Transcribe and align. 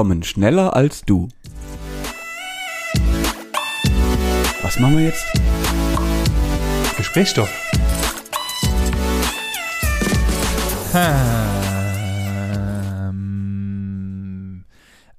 kommen 0.00 0.22
schneller 0.22 0.74
als 0.74 1.02
du. 1.02 1.28
Was 4.62 4.78
machen 4.78 4.96
wir 4.96 5.04
jetzt? 5.04 5.26
Gesprächsstoff. 6.96 7.50
Ähm, 13.30 14.64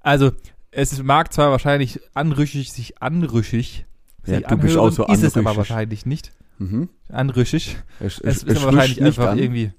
also, 0.01 0.31
es 0.71 1.01
mag 1.03 1.31
zwar 1.33 1.51
wahrscheinlich 1.51 1.99
anrüchig 2.13 2.71
sich 2.71 3.01
anrüchig 3.01 3.85
Ja, 4.25 4.37
sich 4.37 4.47
du 4.47 4.57
bist 4.57 4.77
auch 4.77 4.89
so 4.91 5.05
ist 5.07 5.23
es 5.23 5.33
aber 5.37 5.51
anrüchig. 5.51 5.57
wahrscheinlich 5.57 6.05
nicht. 6.05 6.31
Mhm. 6.57 6.89
Anrüchig. 7.09 7.77
Es, 7.99 8.19
Es, 8.19 8.19
es, 8.19 8.43
ist 8.43 8.49
es 8.57 8.63
aber 8.63 8.73
wahrscheinlich 8.75 9.03
einfach 9.03 9.27
an. 9.29 9.37
irgendwie. 9.37 9.71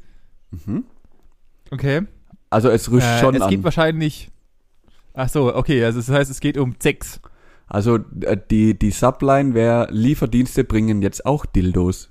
Mhm. 0.51 0.85
Okay. 1.71 2.03
Also 2.51 2.69
es 2.69 2.91
rüscht 2.91 3.07
Äh, 3.07 3.21
schon 3.21 3.35
es 3.35 3.43
an. 3.43 3.51
geht 3.51 3.65
wahrscheinlich. 3.65 4.29
Ach 5.15 5.29
so, 5.29 5.55
okay, 5.55 5.85
also 5.85 5.99
das 5.99 6.09
heißt, 6.09 6.31
es 6.31 6.41
geht 6.41 6.57
um 6.57 6.75
Sex. 6.79 7.21
Also 7.67 7.99
äh, 8.21 8.37
die, 8.51 8.79
die 8.79 8.91
Subline 8.91 9.55
wäre, 9.55 9.89
Lieferdienste 9.91 10.65
bringen 10.65 11.03
jetzt 11.03 11.25
auch 11.25 11.47
Dildos. 11.47 12.11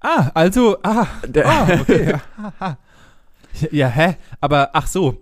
Ah, 0.00 0.30
also, 0.34 0.78
ah, 0.82 1.06
ah 1.44 1.80
okay. 1.80 2.14
ja, 3.70 3.88
hä? 3.88 4.16
Aber, 4.40 4.70
ach 4.72 4.86
so. 4.86 5.20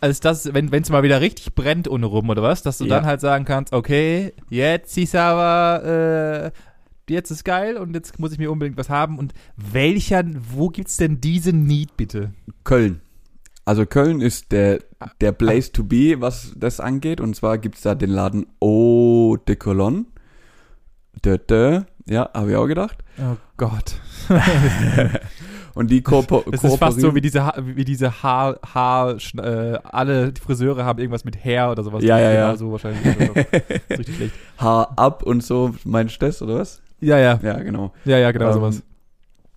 Also 0.00 0.20
das, 0.22 0.52
wenn 0.52 0.72
es 0.72 0.90
mal 0.90 1.02
wieder 1.02 1.20
richtig 1.20 1.54
brennt 1.54 1.86
ohne 1.86 2.06
rum, 2.06 2.28
oder 2.30 2.42
was? 2.42 2.62
Dass 2.62 2.78
du 2.78 2.84
Ja. 2.84 2.96
dann 2.96 3.06
halt 3.06 3.20
sagen 3.20 3.44
kannst, 3.44 3.72
okay, 3.72 4.32
jetzt 4.48 4.96
ist 4.96 5.14
aber, 5.14 6.50
äh, 7.06 7.12
jetzt 7.12 7.30
ist 7.30 7.44
geil 7.44 7.76
und 7.76 7.94
jetzt 7.94 8.18
muss 8.18 8.32
ich 8.32 8.38
mir 8.38 8.50
unbedingt 8.50 8.78
was 8.78 8.88
haben. 8.88 9.18
Und 9.18 9.34
welcher, 9.56 10.24
wo 10.54 10.70
gibt's 10.70 10.96
denn 10.96 11.20
diese 11.20 11.52
Need, 11.52 11.96
bitte? 11.96 12.32
Köln. 12.64 13.00
Also 13.64 13.86
Köln 13.86 14.20
ist 14.20 14.52
der, 14.52 14.80
der 15.20 15.32
Place 15.32 15.70
to 15.72 15.84
be, 15.84 16.16
was 16.20 16.52
das 16.56 16.80
angeht. 16.80 17.20
Und 17.20 17.36
zwar 17.36 17.58
gibt's 17.58 17.82
da 17.82 17.94
den 17.94 18.10
Laden 18.10 18.46
Eau 18.60 19.36
de 19.46 19.56
Cologne. 19.56 20.06
Dö, 21.24 21.38
dö. 21.38 21.80
Ja, 22.08 22.30
habe 22.34 22.50
ich 22.50 22.56
auch 22.56 22.66
gedacht. 22.66 22.98
Oh 23.18 23.36
Gott. 23.56 23.94
Und 25.74 25.88
die 25.90 26.02
Kooper 26.02 26.42
Das 26.50 26.64
ist 26.64 26.76
fast 26.78 27.00
so 27.00 27.14
wie 27.14 27.20
diese, 27.20 27.44
Ha- 27.46 27.54
wie 27.62 27.84
diese 27.84 28.22
Haar, 28.22 28.58
Haar, 28.74 29.16
äh, 29.38 29.78
alle 29.84 30.32
die 30.32 30.40
Friseure 30.40 30.84
haben 30.84 30.98
irgendwas 30.98 31.24
mit 31.24 31.42
Hair 31.44 31.70
oder 31.70 31.84
sowas. 31.84 32.02
Ja, 32.02 32.18
ja, 32.18 32.32
ja. 32.32 32.56
So 32.56 32.72
wahrscheinlich. 32.72 33.00
richtig 33.90 34.16
schlecht. 34.16 34.34
Haar 34.58 34.92
ab 34.98 35.22
und 35.22 35.44
so. 35.44 35.74
Meinst 35.84 36.20
du 36.20 36.26
das, 36.26 36.42
oder 36.42 36.56
was? 36.58 36.82
Ja, 37.00 37.18
ja, 37.18 37.38
Ja, 37.42 37.58
genau. 37.62 37.92
ja, 38.04 38.18
ja, 38.18 38.32
genau 38.32 38.48
Ähm, 38.48 38.52
sowas. 38.54 38.82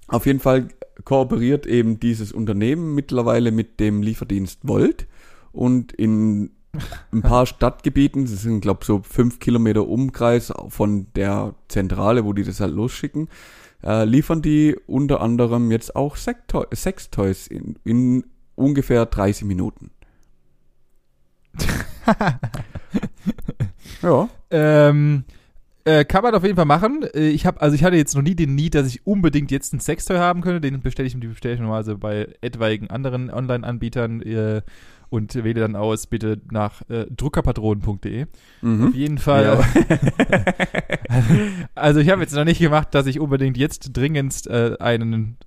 Auf 0.08 0.26
jeden 0.28 0.40
Fall 0.40 0.68
kooperiert 1.04 1.66
eben 1.66 2.00
dieses 2.00 2.32
Unternehmen 2.32 2.94
mittlerweile 2.96 3.52
mit 3.52 3.80
dem 3.80 4.02
Lieferdienst 4.02 4.60
Volt 4.64 5.08
und 5.52 5.92
in 5.94 6.52
ein 7.12 7.22
paar 7.22 7.46
Stadtgebieten, 7.46 8.26
das 8.26 8.42
sind 8.42 8.62
glaube 8.62 8.84
so 8.84 9.02
fünf 9.04 9.40
Kilometer 9.40 9.88
Umkreis 9.88 10.52
von 10.70 11.08
der 11.16 11.54
Zentrale, 11.68 12.26
wo 12.26 12.34
die 12.34 12.44
das 12.44 12.60
halt 12.60 12.74
losschicken, 12.74 13.30
äh, 13.84 14.06
liefern 14.06 14.42
die 14.42 14.76
unter 14.88 15.22
anderem 15.22 15.72
jetzt 15.72 15.96
auch 15.96 16.16
Sextoy 16.16 16.66
Sextoys 16.74 17.48
in, 17.48 17.78
in 17.84 18.26
ungefähr 18.56 19.06
30 19.06 19.46
Minuten. 19.46 19.92
ja. 24.02 24.30
Ähm, 24.50 25.26
äh, 25.86 26.06
kann 26.06 26.24
man 26.24 26.34
auf 26.36 26.44
jeden 26.44 26.56
Fall 26.56 26.66
machen. 26.66 27.04
Äh, 27.14 27.30
Ich 27.30 27.46
habe, 27.46 27.62
also 27.62 27.76
ich 27.76 27.84
hatte 27.84 27.96
jetzt 27.98 28.16
noch 28.16 28.22
nie 28.22 28.36
den 28.36 28.56
Need, 28.56 28.76
dass 28.76 28.88
ich 28.88 29.06
unbedingt 29.06 29.52
jetzt 29.52 29.74
ein 29.74 29.80
Sextoy 29.80 30.18
haben 30.18 30.42
könnte. 30.42 30.62
Den 30.62 30.82
bestelle 30.82 31.08
ich, 31.08 31.20
die 31.20 31.28
bestelle 31.28 31.56
ich 31.56 31.60
normalerweise 31.60 31.98
bei 31.98 32.28
etwaigen 32.42 32.90
anderen 32.90 33.30
Online-Anbietern 33.30 34.22
äh, 34.22 34.62
und 35.10 35.36
wähle 35.36 35.62
dann 35.62 35.76
aus, 35.76 36.08
bitte 36.08 36.42
nach 36.52 36.82
äh, 36.90 37.06
druckerpatronen.de. 37.16 38.24
Auf 38.24 38.28
Mhm. 38.62 38.92
jeden 38.96 39.18
Fall. 39.20 39.64
also 41.76 42.00
ich 42.00 42.10
habe 42.10 42.22
jetzt 42.22 42.36
noch 42.36 42.46
nicht 42.46 42.60
gemacht, 42.60 42.90
dass 42.92 43.06
ich 43.06 43.20
unbedingt 43.20 43.58
jetzt 43.58 43.96
dringendst 43.96 44.48
äh, 44.48 44.76
einen 44.80 45.38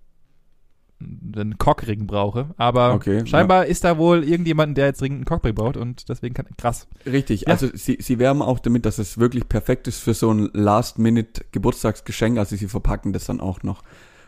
einen 1.01 1.59
Cockring 1.59 2.07
brauche, 2.07 2.49
aber 2.57 2.95
Okay, 2.95 3.27
scheinbar 3.27 3.67
ist 3.67 3.85
da 3.85 3.99
wohl 3.99 4.25
irgendjemand, 4.25 4.79
der 4.79 4.87
jetzt 4.87 5.01
dringend 5.03 5.19
einen 5.19 5.25
Cockring 5.27 5.55
braucht 5.55 5.77
und 5.77 6.09
deswegen 6.09 6.35
kann 6.35 6.47
krass. 6.57 6.87
Richtig, 7.05 7.43
Ja. 7.43 7.49
also 7.49 7.69
sie, 7.75 7.99
sie 8.01 8.19
werben 8.19 8.41
auch 8.41 8.59
damit, 8.59 8.87
dass 8.87 8.99
es 8.99 9.19
wirklich 9.19 9.49
perfekt 9.49 9.89
ist 9.89 9.99
für 10.01 10.15
so 10.15 10.31
ein 10.33 10.49
Last-Minute-Geburtstagsgeschenk, 10.55 12.39
also 12.39 12.57
sie 12.57 12.69
verpacken 12.69 13.13
das 13.13 13.27
dann 13.27 13.41
auch 13.41 13.63
noch. 13.63 13.83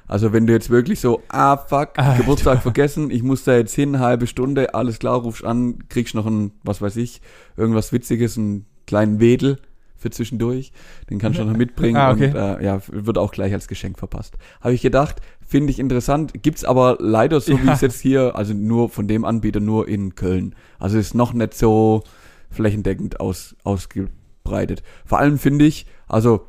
Also 0.07 0.33
wenn 0.33 0.47
du 0.47 0.53
jetzt 0.55 0.71
wirklich 0.71 1.01
so, 1.01 1.23
ah 1.29 1.57
fuck, 1.59 1.99
Alter. 1.99 2.19
Geburtstag 2.19 2.63
vergessen, 2.63 3.11
ich 3.11 3.23
muss 3.23 3.45
da 3.45 3.57
jetzt 3.57 3.75
hin, 3.75 3.99
halbe 3.99 4.27
Stunde, 4.27 4.75
alles 4.75 4.99
klar, 4.99 5.21
rufst 5.21 5.45
an, 5.45 5.85
kriegst 5.89 6.15
noch 6.15 6.27
ein, 6.27 6.53
was 6.65 6.81
weiß 6.81 6.97
ich, 6.97 7.21
irgendwas 7.57 7.93
Witziges, 7.93 8.39
einen 8.39 8.65
kleinen 8.87 9.21
Wedel 9.21 9.59
für 9.99 10.11
zwischendurch, 10.11 10.73
den 11.11 11.19
kannst 11.19 11.39
du 11.39 11.45
noch 11.45 11.57
mitbringen 11.57 11.97
Ah, 11.97 12.13
okay. 12.13 12.29
und 12.29 12.35
äh, 12.37 12.65
ja, 12.65 12.81
wird 12.87 13.19
auch 13.19 13.33
gleich 13.33 13.53
als 13.53 13.69
Geschenk 13.69 13.99
verpasst. 13.99 14.37
Habe 14.61 14.75
ich 14.75 14.81
gedacht, 14.83 15.17
finde 15.47 15.71
ich 15.71 15.79
interessant, 15.79 16.33
gibt's 16.43 16.65
aber 16.65 16.97
leider 17.01 17.41
so 17.41 17.61
wie 17.61 17.67
Ja. 17.67 17.73
es 17.73 17.81
jetzt 17.81 18.01
hier, 18.01 18.37
also 18.37 18.55
nur 18.55 18.89
von 18.89 19.09
dem 19.09 19.25
Anbieter 19.25 19.61
nur 19.61 19.89
in 19.89 20.15
Köln. 20.15 20.55
Also 20.79 20.99
ist 20.99 21.15
noch 21.15 21.33
nicht 21.33 21.55
so 21.55 22.05
flächendeckend 22.51 23.19
aus, 23.21 23.57
ausgebreitet. 23.65 24.83
Vor 25.05 25.19
allem 25.19 25.39
finde 25.39 25.65
ich, 25.67 25.87
also 26.07 26.47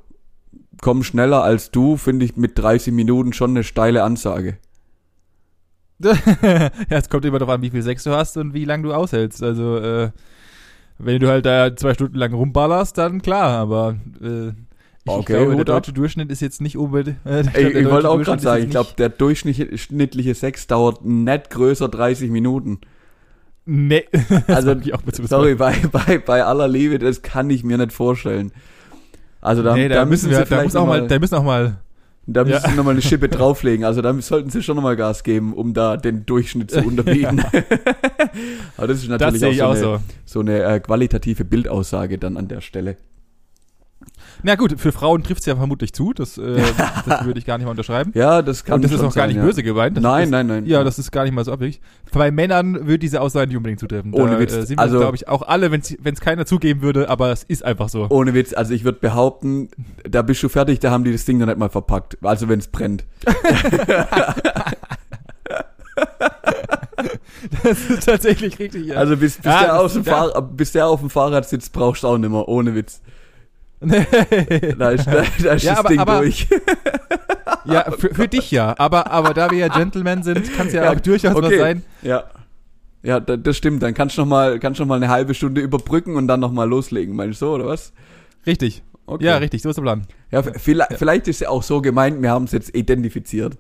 komm 0.82 1.04
schneller 1.04 1.44
als 1.44 1.72
du, 1.72 1.98
finde 1.98 2.26
ich 2.26 2.38
mit 2.38 2.58
30 2.58 2.94
Minuten 2.94 3.34
schon 3.34 3.50
eine 3.52 3.64
steile 3.64 4.04
Ansage. 4.04 4.58
ja, 6.02 6.70
es 6.90 7.10
kommt 7.10 7.26
immer 7.26 7.40
darauf 7.40 7.56
an, 7.56 7.62
wie 7.62 7.70
viel 7.72 7.82
Sex 7.84 8.04
du 8.06 8.12
hast 8.12 8.38
und 8.38 8.54
wie 8.54 8.64
lange 8.64 8.84
du 8.84 8.94
aushältst. 8.94 9.44
Also, 9.44 9.78
äh, 9.78 10.12
wenn 11.00 11.20
du 11.20 11.28
halt 11.30 11.46
da 11.46 11.76
zwei 11.76 11.94
Stunden 11.94 12.18
lang 12.18 12.34
rumballerst, 12.34 12.98
dann 12.98 13.22
klar, 13.22 13.58
aber 13.58 13.96
äh, 14.22 14.50
ich, 14.50 14.56
Okay, 15.06 15.20
ich 15.20 15.26
glaube, 15.26 15.56
der 15.56 15.66
deutsche 15.66 15.94
Durchschnitt 15.94 16.30
ist 16.30 16.42
jetzt 16.42 16.62
nicht 16.62 16.78
unbedingt. 16.78 17.18
Äh, 17.26 17.44
deutsche 17.44 17.80
ich 17.80 17.90
wollte 17.90 18.10
auch 18.10 18.22
gerade 18.22 18.42
sagen, 18.42 18.64
ich 18.64 18.70
glaube, 18.70 18.90
der 18.98 19.10
durchschnittliche 19.10 20.36
Sex 20.36 20.68
dauert 20.68 21.04
nicht 21.04 21.50
größer 21.50 21.90
30 21.90 22.30
Minuten. 22.30 22.80
Nee, 23.72 24.06
Also, 24.48 24.72
ich 24.72 24.92
Sorry, 25.28 25.54
bei, 25.54 25.76
bei, 25.92 26.18
bei 26.18 26.44
aller 26.44 26.68
Liebe, 26.68 26.98
das 26.98 27.22
kann 27.22 27.52
ich 27.52 27.64
mir 27.64 27.78
nicht 27.78 27.92
vorstellen. 27.92 28.52
Also 29.42 29.62
da, 29.62 29.76
nee, 29.76 29.88
da, 29.88 30.06
müssen 30.06 30.32
wir, 30.32 30.44
sie 30.44 30.46
da 30.50 30.64
muss 30.64 30.76
auch 30.76 30.82
noch 30.82 30.88
mal, 30.88 31.08
da 31.08 31.20
müssen 31.20 31.36
auch 31.36 31.44
mal, 31.44 31.78
Da 32.34 32.44
Ja. 32.44 32.56
müssen 32.56 32.70
sie 32.70 32.76
nochmal 32.76 32.94
eine 32.94 33.02
Schippe 33.02 33.28
drauflegen. 33.30 33.86
Also 33.86 34.02
da 34.02 34.14
sollten 34.22 34.50
sie 34.50 34.62
schon 34.62 34.76
nochmal 34.76 34.96
Gas 34.96 35.24
geben, 35.24 35.54
um 35.54 35.74
da 35.74 35.98
den 35.98 36.26
Durchschnitt 36.26 36.72
zu 36.72 36.82
unterbieten. 36.82 37.40
Aber 38.78 38.88
das 38.88 38.98
ist 39.04 39.10
das 39.10 39.20
natürlich 39.20 39.58
ich 39.58 39.64
auch 39.64 39.72
auch 39.72 39.76
so 39.76 39.90
eine, 39.92 39.98
so. 39.98 40.04
so 40.26 40.40
eine 40.42 40.64
äh, 40.64 40.80
qualitative 40.80 41.46
Bildaussage 41.46 42.18
dann 42.18 42.38
an 42.38 42.48
der 42.48 42.62
Stelle. 42.62 42.98
Na 44.44 44.56
gut, 44.56 44.80
für 44.80 44.92
Frauen 44.92 45.24
trifft 45.24 45.42
es 45.42 45.46
ja 45.48 45.56
vermutlich 45.56 45.94
zu, 45.94 46.14
das, 46.14 46.38
äh, 46.38 46.62
das 47.06 47.26
würde 47.26 47.40
ich 47.40 47.46
gar 47.46 47.58
nicht 47.58 47.66
mal 47.66 47.72
unterschreiben. 47.72 48.12
Ja, 48.16 48.42
das 48.42 48.64
kann 48.64 48.76
Und 48.76 48.84
das 48.84 48.92
ist 48.92 49.00
auch 49.00 49.04
gar 49.04 49.12
sein, 49.24 49.28
nicht 49.30 49.38
ja. 49.38 49.44
böse 49.44 49.64
gemeint. 49.64 49.98
Das 49.98 50.02
Nein, 50.04 50.24
ist, 50.26 50.30
nein, 50.32 50.48
nein. 50.48 50.66
Ja, 50.66 50.84
das 50.84 50.98
ist 51.00 51.12
gar 51.12 51.24
nicht 51.26 51.34
mal 51.34 51.44
so 51.44 51.52
abwegig. 51.52 51.82
Bei 52.14 52.32
Männern 52.32 52.76
würde 52.88 53.00
diese 53.00 53.20
Aussage 53.22 53.48
nicht 53.48 53.58
unbedingt 53.58 53.80
zutreffen. 53.80 54.14
Ohne 54.14 54.32
da, 54.34 54.40
Witz. 54.40 54.54
Äh, 54.54 54.66
sind 54.66 54.80
Also- 54.80 55.00
glaube 55.00 55.16
ich, 55.16 55.28
auch 55.28 55.42
alle, 55.42 55.72
wenn 55.72 55.82
es 55.82 56.22
keiner 56.22 56.46
zugeben 56.46 56.82
würde, 56.82 57.10
aber 57.10 57.32
es 57.32 57.44
ist 57.44 57.64
einfach 57.66 57.90
so. 57.90 58.08
Ohne 58.10 58.34
Witz, 58.34 58.54
also 58.54 58.74
ich 58.74 58.84
würde 58.84 59.00
behaupten, 59.00 59.70
da 60.10 60.22
bist 60.22 60.42
du 60.44 60.50
fertig, 60.50 60.80
da 60.80 60.92
haben 60.92 61.04
die 61.04 61.12
das 61.12 61.26
Ding 61.26 61.38
noch 61.38 61.46
nicht 61.48 61.58
mal 61.58 61.70
verpackt. 61.70 62.18
Also 62.24 62.48
wenn 62.50 62.60
es 62.60 62.68
brennt. 62.68 63.06
Das 67.64 67.90
ist 67.90 68.06
tatsächlich 68.06 68.60
richtig. 68.60 68.88
Ja. 68.88 68.96
Also 68.96 69.16
bis, 69.18 69.38
bis, 69.38 69.46
Ja, 69.46 69.62
der 69.62 69.84
das- 69.84 69.96
ja. 69.96 70.04
Fahr 70.04 70.42
bis 70.42 70.72
der 70.74 70.88
auf 70.88 71.00
dem 71.00 71.10
Fahrrad 71.10 71.48
sitzt, 71.48 71.72
brauchst 71.74 72.04
du 72.04 72.08
auch 72.08 72.18
nicht 72.18 72.30
mehr. 72.30 72.48
Ohne 72.48 72.76
Witz. 72.76 73.02
Nee. 73.82 74.06
Da 74.78 74.90
ist, 74.92 75.08
da, 75.08 75.22
ist 75.22 75.40
Ja, 75.64 75.76
das 75.76 75.78
aber- 75.80 75.90
Ding 75.90 76.00
aber- 76.00 76.18
durch. 76.20 76.48
ja, 77.66 77.92
für, 77.92 78.14
für 78.14 78.28
dich 78.28 78.52
ja. 78.52 78.76
Aber, 78.78 79.10
aber 79.12 79.34
da 79.34 79.50
wir 79.52 79.58
ja 79.58 79.68
Gentlemen 79.70 80.24
sind, 80.24 80.54
kann 80.56 80.68
es 80.68 80.74
ja, 80.74 80.84
Ja, 80.84 80.92
auch 80.92 81.00
durchaus 81.00 81.34
was 81.36 81.46
okay. 81.46 81.58
sein. 81.60 81.84
Ja. 82.02 82.24
Ja, 83.02 83.20
da, 83.22 83.38
das 83.38 83.56
stimmt. 83.56 83.82
Dann 83.82 83.94
kannst 83.94 84.18
du 84.18 84.22
noch 84.22 84.28
mal, 84.28 84.60
kannst 84.60 84.80
du 84.80 84.84
noch 84.84 84.90
mal 84.90 84.96
eine 84.96 85.08
halbe 85.10 85.34
Stunde 85.34 85.62
überbrücken 85.62 86.16
und 86.18 86.28
dann 86.28 86.42
noch 86.42 86.52
mal 86.52 86.66
loslegen. 86.68 87.16
Meinst 87.16 87.42
du 87.42 87.46
so, 87.46 87.54
oder 87.54 87.66
was? 87.68 87.94
Richtig. 88.46 88.84
Okay. 89.06 89.24
Ja, 89.26 89.38
richtig, 89.38 89.62
so 89.62 89.70
ist 89.70 89.78
der 89.78 89.82
Plan. 89.84 90.06
Ja, 90.32 90.44
vielleicht, 90.44 90.94
vielleicht 90.98 91.28
ist 91.28 91.42
es 91.42 91.48
auch 91.48 91.64
so 91.64 91.82
gemeint, 91.82 92.22
wir 92.22 92.30
haben 92.30 92.44
es 92.44 92.52
jetzt 92.52 92.76
identifiziert. 92.76 93.58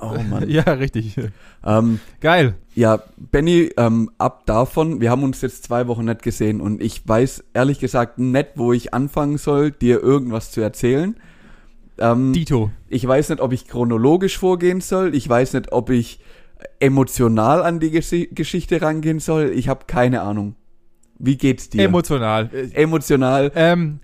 Oh 0.00 0.22
Mann. 0.22 0.48
Ja, 0.48 0.62
richtig. 0.64 1.16
ähm, 1.64 2.00
Geil. 2.20 2.54
ja, 2.74 3.02
Benny, 3.16 3.70
ähm, 3.76 4.10
ab 4.18 4.46
davon, 4.46 5.00
wir 5.00 5.10
haben 5.10 5.22
uns 5.22 5.40
jetzt 5.40 5.64
zwei 5.64 5.86
Wochen 5.88 6.04
nicht 6.04 6.22
gesehen 6.22 6.60
und 6.60 6.82
ich 6.82 7.06
weiß 7.06 7.44
ehrlich 7.54 7.78
gesagt 7.78 8.18
nicht, 8.18 8.50
wo 8.56 8.72
ich 8.72 8.94
anfangen 8.94 9.38
soll, 9.38 9.70
dir 9.70 10.02
irgendwas 10.02 10.50
zu 10.50 10.60
erzählen. 10.60 11.16
Ähm, 11.98 12.32
Dito. 12.32 12.70
ich 12.88 13.06
weiß 13.06 13.30
nicht, 13.30 13.40
ob 13.40 13.52
ich 13.52 13.66
chronologisch 13.66 14.38
vorgehen 14.38 14.80
soll. 14.80 15.14
Ich 15.14 15.28
weiß 15.28 15.54
nicht, 15.54 15.72
ob 15.72 15.90
ich 15.90 16.20
emotional 16.80 17.62
an 17.62 17.80
die 17.80 17.90
Gesch 17.90 18.14
Geschichte 18.32 18.80
rangehen 18.82 19.20
soll. 19.20 19.50
Ich 19.54 19.68
habe 19.68 19.84
keine 19.86 20.22
Ahnung. 20.22 20.54
Wie 21.18 21.36
geht's 21.36 21.68
dir? 21.68 21.82
Emotional. 21.82 22.48
Äh, 22.52 22.70
emotional. 22.74 23.50
Ähm, 23.54 24.00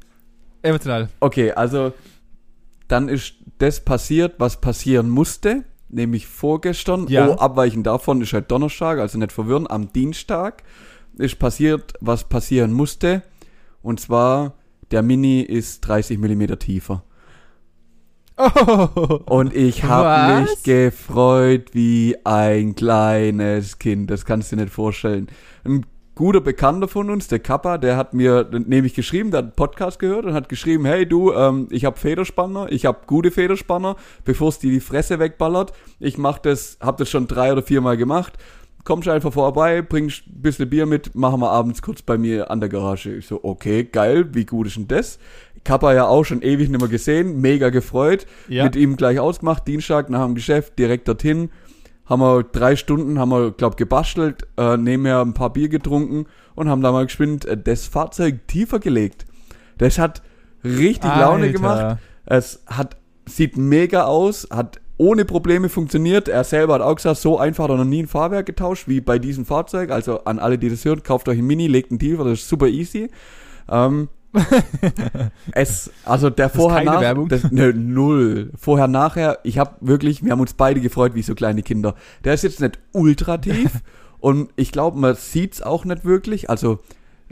emotional. 0.63 1.09
Okay, 1.21 1.53
also 1.53 1.93
dann 2.89 3.09
ist 3.09 3.35
das 3.59 3.81
passiert, 3.85 4.35
was 4.39 4.61
passieren 4.61 5.09
musste. 5.09 5.65
Nämlich 5.95 6.27
vorgestern. 6.27 7.07
Ja. 7.09 7.29
Oh, 7.29 7.35
abweichend 7.35 7.87
davon 7.87 8.21
ist 8.21 8.33
halt 8.33 8.51
Donnerstag, 8.51 8.99
also 8.99 9.19
nicht 9.19 9.33
verwirren. 9.33 9.67
Am 9.69 9.93
Dienstag 9.93 10.63
ist 11.17 11.39
passiert, 11.39 11.95
was 12.01 12.25
passieren 12.25 12.73
musste. 12.73 13.23
Und 13.83 14.01
zwar, 14.01 14.55
der 14.91 15.03
Mini 15.03 15.41
ist 15.41 15.81
30 15.83 16.19
Millimeter 16.19 16.59
tiefer. 16.59 17.05
Oh. 18.37 19.21
Und 19.27 19.55
ich 19.55 19.85
habe 19.85 20.43
mich 20.43 20.63
gefreut 20.65 21.71
wie 21.73 22.17
ein 22.25 22.75
kleines 22.75 23.79
Kind. 23.79 24.11
Das 24.11 24.25
kannst 24.25 24.51
du 24.51 24.57
dir 24.57 24.63
nicht 24.63 24.75
vorstellen. 24.75 25.29
Ein 25.65 25.87
guter 26.15 26.41
Bekannter 26.41 26.89
von 26.89 27.11
uns, 27.11 27.29
der 27.29 27.41
Kappa, 27.41 27.79
der 27.79 27.97
hat 27.97 28.15
mir 28.15 28.49
nämlich 28.53 28.95
geschrieben, 28.95 29.31
der 29.31 29.39
hat 29.39 29.45
einen 29.45 29.55
Podcast 29.55 29.99
gehört 29.99 30.25
und 30.25 30.35
hat 30.35 30.49
geschrieben, 30.49 30.85
hey 30.85 31.07
du, 31.07 31.33
ähm, 31.33 31.69
ich 31.71 31.85
habe 31.85 31.99
Federspanner, 31.99 32.71
ich 32.71 32.87
habe 32.87 33.01
gute 33.07 33.31
Federspanner, 33.31 33.97
bevor 34.25 34.49
es 34.49 34.59
dir 34.59 34.71
die 34.71 34.81
Fresse 34.81 35.19
wegballert. 35.19 35.73
Ich 35.99 36.17
mach 36.19 36.39
das, 36.39 36.79
habe 36.81 36.99
das 36.99 37.11
schon 37.11 37.27
drei 37.27 37.53
oder 37.53 37.63
viermal 37.63 37.97
gemacht. 37.97 38.35
Kommst 38.85 39.09
einfach 39.09 39.33
vorbei, 39.33 39.81
bringst 39.81 40.27
ein 40.27 40.43
bisschen 40.43 40.69
Bier 40.69 40.85
mit, 40.87 41.15
machen 41.15 41.41
wir 41.41 41.51
abends 41.51 41.81
kurz 41.81 42.03
bei 42.03 42.19
mir 42.19 42.51
an 42.51 42.61
der 42.61 42.69
Garage. 42.69 43.15
Ich 43.15 43.27
so, 43.27 43.43
okay, 43.43 43.85
geil, 43.85 44.29
wie 44.35 44.45
gut 44.45 44.67
ist 44.67 44.77
denn 44.77 44.89
das? 44.89 45.19
Kappa 45.65 45.95
ja 45.95 46.07
auch 46.07 46.25
schon 46.25 46.43
ewig 46.43 46.69
nicht 46.69 46.81
mehr 46.81 46.91
gesehen, 46.91 47.41
mega 47.41 47.71
gefreut. 47.71 48.27
Ja. 48.49 48.65
Mit 48.65 48.77
ihm 48.77 48.97
gleich 48.97 49.19
ausgemacht, 49.19 49.67
Dienstag 49.67 50.11
nach 50.11 50.27
dem 50.27 50.35
Geschäft, 50.35 50.79
direkt 50.79 51.09
dorthin. 51.09 51.51
Haben 52.07 52.21
wir 52.21 52.43
drei 52.43 52.77
Stunden, 52.77 53.19
haben 53.19 53.31
wir, 53.31 53.53
glaub, 53.53 53.77
gebastelt, 53.77 54.47
äh, 54.59 54.77
nebenher 54.77 55.21
ein 55.21 55.35
paar 55.35 55.53
Bier 55.53 55.69
getrunken 55.69 56.27
und 56.55 56.69
haben 56.69 56.83
da 56.83 56.93
mal 56.93 57.07
geschwind 57.07 57.45
äh, 57.47 57.57
das 57.57 57.87
Fahrzeug 57.87 58.47
tiefer 58.47 58.79
gelegt. 58.79 59.25
Das 59.79 59.99
hat 59.99 60.23
richtig 60.63 61.11
Laune 61.11 61.47
Alter. 61.47 61.53
gemacht. 61.53 61.99
Es 62.27 62.63
hat, 62.67 62.97
sieht 63.27 63.57
mega 63.57 64.05
aus, 64.05 64.47
hat 64.51 64.81
ohne 64.97 65.25
Probleme 65.25 65.69
funktioniert. 65.69 66.29
Er 66.29 66.45
selber 66.45 66.75
hat 66.75 66.83
auch 66.83 66.97
gesagt, 66.97 67.19
so 67.19 67.39
einfach 67.39 67.65
hat 67.65 67.71
er 67.71 67.79
noch 67.79 67.85
nie 67.85 68.03
ein 68.03 68.09
Fahrwerk 68.09 68.47
getauscht 68.47 68.87
wie 68.87 69.01
bei 69.01 69.19
diesem 69.19 69.45
Fahrzeug. 69.45 69.91
Also 69.91 70.25
an 70.25 70.39
alle, 70.39 70.59
die 70.59 70.69
das 70.69 70.85
hören, 70.85 71.03
kauft 71.03 71.29
euch 71.29 71.39
ein 71.39 71.47
Mini, 71.47 71.67
legt 71.67 71.91
einen 71.91 71.99
tiefer, 71.99 72.25
das 72.25 72.41
ist 72.41 72.49
super 72.49 72.69
easy. 72.69 73.11
Ähm, 73.69 74.09
es, 75.53 75.91
also 76.05 76.31
der 76.31 76.47
ist 76.47 76.57
vorher 76.57 76.85
nach, 76.85 77.01
Werbung. 77.01 77.29
Das, 77.29 77.51
ne, 77.51 77.73
null. 77.73 78.51
Vorher 78.57 78.89
nachher, 78.89 79.39
ich 79.45 79.59
habe 79.59 79.77
wirklich, 79.81 80.25
wir 80.25 80.33
haben 80.33 80.41
uns 80.41 80.55
beide 80.55 80.81
gefreut 80.81 81.15
wie 81.15 81.23
so 81.23 81.35
kleine 81.35 81.63
Kinder. 81.63 81.95
Der 82.25 82.35
ist 82.35 82.43
jetzt 82.43 82.61
nicht 82.61 82.79
ultra 82.93 83.39
tief 83.39 83.71
und 84.19 84.51
ich 84.57 84.73
glaube, 84.73 84.99
man 84.99 85.15
sieht's 85.15 85.63
auch 85.63 85.85
nicht 85.85 86.05
wirklich. 86.05 86.51
Also 86.51 86.81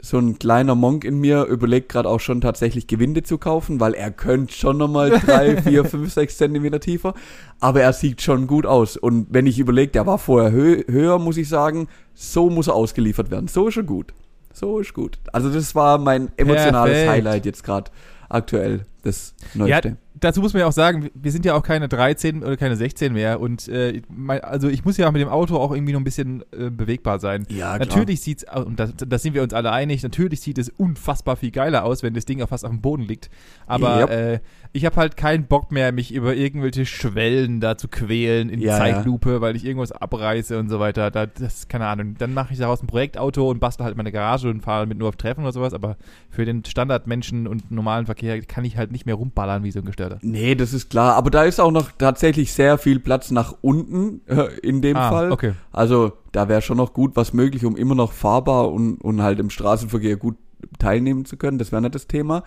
so 0.01 0.17
ein 0.17 0.37
kleiner 0.37 0.75
Monk 0.75 1.05
in 1.05 1.19
mir 1.19 1.45
überlegt 1.45 1.89
gerade 1.89 2.09
auch 2.09 2.19
schon 2.19 2.41
tatsächlich 2.41 2.87
Gewinde 2.87 3.23
zu 3.23 3.37
kaufen, 3.37 3.79
weil 3.79 3.93
er 3.93 4.11
könnte 4.11 4.53
schon 4.53 4.77
nochmal 4.77 5.11
drei, 5.11 5.61
vier, 5.61 5.85
fünf, 5.85 6.11
sechs 6.11 6.37
Zentimeter 6.37 6.79
tiefer. 6.79 7.13
Aber 7.59 7.81
er 7.81 7.93
sieht 7.93 8.21
schon 8.21 8.47
gut 8.47 8.65
aus. 8.65 8.97
Und 8.97 9.27
wenn 9.29 9.47
ich 9.47 9.59
überlege, 9.59 9.91
der 9.91 10.05
war 10.05 10.17
vorher 10.17 10.51
hö 10.51 10.83
höher, 10.89 11.19
muss 11.19 11.37
ich 11.37 11.47
sagen, 11.47 11.87
so 12.13 12.49
muss 12.49 12.67
er 12.67 12.75
ausgeliefert 12.75 13.31
werden. 13.31 13.47
So 13.47 13.67
ist 13.67 13.77
er 13.77 13.83
gut. 13.83 14.13
So 14.53 14.79
ist 14.79 14.93
gut. 14.93 15.17
Also 15.31 15.51
das 15.51 15.75
war 15.75 15.97
mein 15.97 16.31
emotionales 16.37 16.93
Perfekt. 16.93 17.09
Highlight 17.11 17.45
jetzt 17.45 17.63
gerade 17.63 17.91
aktuell, 18.29 18.85
das 19.03 19.33
Ja, 19.53 19.59
Neueste. 19.59 19.97
Dazu 20.23 20.41
muss 20.41 20.53
man 20.53 20.61
ja 20.61 20.67
auch 20.67 20.71
sagen, 20.73 21.09
wir 21.13 21.31
sind 21.31 21.45
ja 21.45 21.53
auch 21.55 21.63
keine 21.63 21.87
13 21.87 22.43
oder 22.43 22.57
keine 22.57 22.75
16 22.75 23.13
mehr 23.13 23.39
und 23.39 23.67
äh, 23.67 24.01
mein, 24.09 24.41
also 24.41 24.69
ich 24.69 24.85
muss 24.85 24.97
ja 24.97 25.07
auch 25.07 25.11
mit 25.11 25.21
dem 25.21 25.29
Auto 25.29 25.57
auch 25.57 25.71
irgendwie 25.71 25.93
noch 25.93 25.99
ein 25.99 26.03
bisschen 26.05 26.43
äh, 26.51 26.69
bewegbar 26.69 27.19
sein. 27.19 27.45
Ja, 27.49 27.77
Natürlich 27.77 28.21
sieht's, 28.21 28.47
au- 28.47 28.63
und 28.63 28.79
da, 28.79 28.87
da 28.87 29.17
sind 29.17 29.33
wir 29.33 29.43
uns 29.43 29.53
alle 29.53 29.71
einig, 29.71 30.03
natürlich 30.03 30.41
sieht 30.41 30.57
es 30.57 30.69
unfassbar 30.69 31.35
viel 31.35 31.51
geiler 31.51 31.83
aus, 31.85 32.03
wenn 32.03 32.13
das 32.13 32.25
Ding 32.25 32.41
auch 32.41 32.49
fast 32.49 32.65
auf 32.65 32.71
dem 32.71 32.81
Boden 32.81 33.03
liegt. 33.03 33.29
Aber 33.67 33.93
Yep. 34.01 34.09
äh, 34.09 34.39
ich 34.75 34.85
habe 34.85 34.95
halt 34.95 35.15
keinen 35.17 35.45
Bock 35.45 35.71
mehr, 35.71 35.91
mich 35.91 36.11
über 36.11 36.35
irgendwelche 36.35 36.87
Schwellen 36.87 37.59
da 37.59 37.77
zu 37.77 37.87
quälen 37.87 38.49
in 38.49 38.59
Ja, 38.59 38.77
Zeitlupe, 38.77 39.39
weil 39.39 39.55
ich 39.55 39.65
irgendwas 39.65 39.91
abreiße 39.91 40.57
und 40.57 40.67
so 40.69 40.79
weiter. 40.79 41.11
Da, 41.11 41.27
das, 41.27 41.67
keine 41.67 41.85
Ahnung. 41.85 42.15
Dann 42.17 42.33
mache 42.33 42.53
ich 42.53 42.59
daraus 42.59 42.81
ein 42.81 42.87
Projektauto 42.87 43.49
und 43.51 43.59
bastel 43.59 43.85
halt 43.85 43.95
meine 43.97 44.11
Garage 44.11 44.49
und 44.49 44.61
fahre 44.61 44.87
mit 44.87 44.97
nur 44.97 45.09
auf 45.09 45.15
Treffen 45.15 45.41
oder 45.41 45.51
sowas. 45.53 45.75
Aber 45.75 45.95
für 46.31 46.45
den 46.45 46.65
Standardmenschen 46.65 47.45
und 47.45 47.69
normalen 47.69 48.07
Verkehr 48.07 48.41
kann 48.41 48.65
ich 48.65 48.75
halt 48.75 48.91
nicht 48.91 49.05
mehr 49.05 49.13
rumballern 49.15 49.63
wie 49.63 49.69
so 49.71 49.77
ein 49.79 49.85
Gestörter. 49.85 50.12
Nee, 50.21 50.55
das 50.55 50.73
ist 50.73 50.89
klar. 50.89 51.15
Aber 51.15 51.29
da 51.29 51.43
ist 51.43 51.59
auch 51.59 51.71
noch 51.71 51.91
tatsächlich 51.97 52.53
sehr 52.53 52.77
viel 52.77 52.99
Platz 52.99 53.31
nach 53.31 53.55
unten 53.61 54.21
äh, 54.27 54.47
in 54.61 54.81
dem 54.81 54.97
Ah, 54.97 55.09
Fall. 55.09 55.31
okay. 55.31 55.53
Also 55.71 56.13
da 56.31 56.47
wäre 56.49 56.61
schon 56.61 56.77
noch 56.77 56.93
gut 56.93 57.15
was 57.15 57.33
möglich, 57.33 57.65
um 57.65 57.75
immer 57.75 57.95
noch 57.95 58.11
fahrbar 58.11 58.71
und, 58.71 58.97
und 59.01 59.21
halt 59.21 59.39
im 59.39 59.49
Straßenverkehr 59.49 60.17
gut 60.17 60.35
teilnehmen 60.79 61.25
zu 61.25 61.37
können. 61.37 61.57
Das 61.57 61.71
wäre 61.71 61.81
nicht 61.81 61.95
das 61.95 62.07
Thema. 62.07 62.43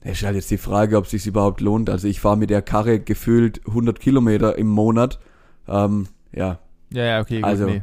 Es 0.00 0.18
ist 0.20 0.24
halt 0.24 0.34
jetzt 0.36 0.50
die 0.50 0.58
Frage, 0.58 0.96
ob 0.96 1.04
es 1.04 1.10
sich 1.12 1.26
überhaupt 1.26 1.60
lohnt. 1.60 1.88
Also 1.88 2.08
ich 2.08 2.20
fahre 2.20 2.36
mit 2.36 2.50
der 2.50 2.62
Karre 2.62 2.98
gefühlt 2.98 3.60
100 3.68 4.00
Kilometer 4.00 4.58
im 4.58 4.66
Monat. 4.68 5.20
Ähm, 5.68 6.08
ja, 6.34 6.58
Ja, 6.92 7.04
ja, 7.04 7.20
okay, 7.20 7.36
gut, 7.36 7.44
Also, 7.44 7.66
nee. 7.66 7.82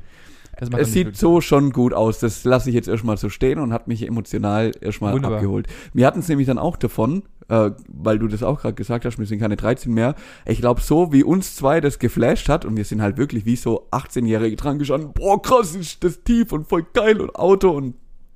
Es 0.78 0.92
sieht 0.92 1.16
so 1.16 1.40
schon 1.40 1.72
gut 1.72 1.94
aus. 1.94 2.20
Das 2.20 2.44
lasse 2.44 2.68
ich 2.68 2.76
jetzt 2.76 2.90
erstmal 2.90 3.16
so 3.16 3.30
stehen 3.30 3.60
und 3.60 3.72
hat 3.72 3.88
mich 3.88 4.06
emotional 4.06 4.74
erstmal 4.82 5.14
Wunderbar. 5.14 5.38
abgeholt. 5.38 5.68
Wir 5.94 6.06
hatten 6.06 6.20
es 6.20 6.28
nämlich 6.28 6.48
dann 6.48 6.58
auch 6.58 6.76
davon, 6.76 7.24
äh, 7.50 7.72
weil 7.88 8.20
du 8.20 8.28
das 8.28 8.44
auch 8.44 8.62
gerade 8.62 8.76
gesagt 8.76 9.06
hast, 9.06 9.18
wir 9.18 9.26
sind 9.26 9.40
keine 9.40 9.58
13 9.58 9.94
mehr. 9.94 10.16
Ich 10.46 10.60
glaube, 10.60 10.82
so 10.82 11.12
wie 11.12 11.24
uns 11.24 11.56
zwei 11.56 11.82
das 11.82 12.00
geflasht 12.00 12.48
hat 12.48 12.64
und 12.64 12.78
wir 12.78 12.86
sind 12.86 13.02
halt 13.02 13.18
wirklich 13.18 13.46
wie 13.46 13.56
so 13.56 13.88
18-Jährige 13.92 14.56
dran 14.56 14.80
gestanden, 14.80 15.12
boah, 15.14 15.42
krass, 15.42 15.76
ist 15.76 16.04
das 16.04 16.24
tief 16.24 16.52
und 16.54 16.68
voll 16.68 16.86
geil 16.94 17.20
und 17.20 17.36
Auto 17.36 17.72
und 17.72 17.96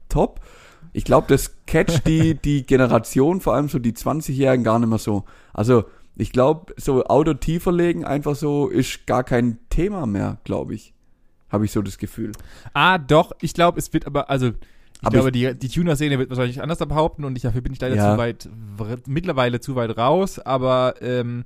top. 0.10 0.42
Ich 0.92 1.06
glaube, 1.06 1.28
das 1.30 1.56
catcht 1.66 2.06
die, 2.08 2.36
die 2.44 2.66
Generation, 2.66 3.40
vor 3.40 3.54
allem 3.54 3.70
so 3.70 3.80
die 3.80 3.94
20-Jährigen, 3.94 4.64
gar 4.64 4.80
nicht 4.80 4.90
mehr 4.90 4.98
so. 4.98 5.24
Also, 5.54 5.86
ich 6.16 6.32
glaube, 6.32 6.74
so 6.78 7.06
Auto 7.06 7.34
tiefer 7.34 7.72
legen 7.72 8.06
einfach 8.06 8.36
so 8.36 8.68
ist 8.68 9.08
gar 9.08 9.24
kein 9.24 9.58
Thema 9.70 10.06
mehr, 10.06 10.38
glaube 10.44 10.76
ich. 10.76 10.94
Habe 11.50 11.66
ich 11.66 11.72
so 11.72 11.82
das 11.82 11.98
Gefühl. 11.98 12.32
Ah, 12.74 12.98
doch, 12.98 13.32
ich 13.42 13.54
glaube, 13.54 13.80
es 13.80 13.94
wird 13.94 14.08
aber, 14.08 14.30
also, 14.30 14.52
ich 15.04 15.08
Aber 15.08 15.18
glaube, 15.18 15.32
die, 15.34 15.54
die 15.54 15.68
Tuner-Szene 15.68 16.18
wird 16.18 16.30
wahrscheinlich 16.30 16.62
anders 16.62 16.80
behaupten 16.80 17.26
und 17.26 17.36
ich, 17.36 17.42
dafür 17.44 17.60
bin 17.62 17.74
ich 17.74 17.82
leider 17.82 17.96
Ja. 17.96 18.14
zu 18.14 18.18
weit, 18.18 18.48
mittlerweile 19.06 19.60
zu 19.60 19.76
weit 19.76 19.98
raus, 19.98 20.40
aber 20.40 20.96
ähm, 21.02 21.44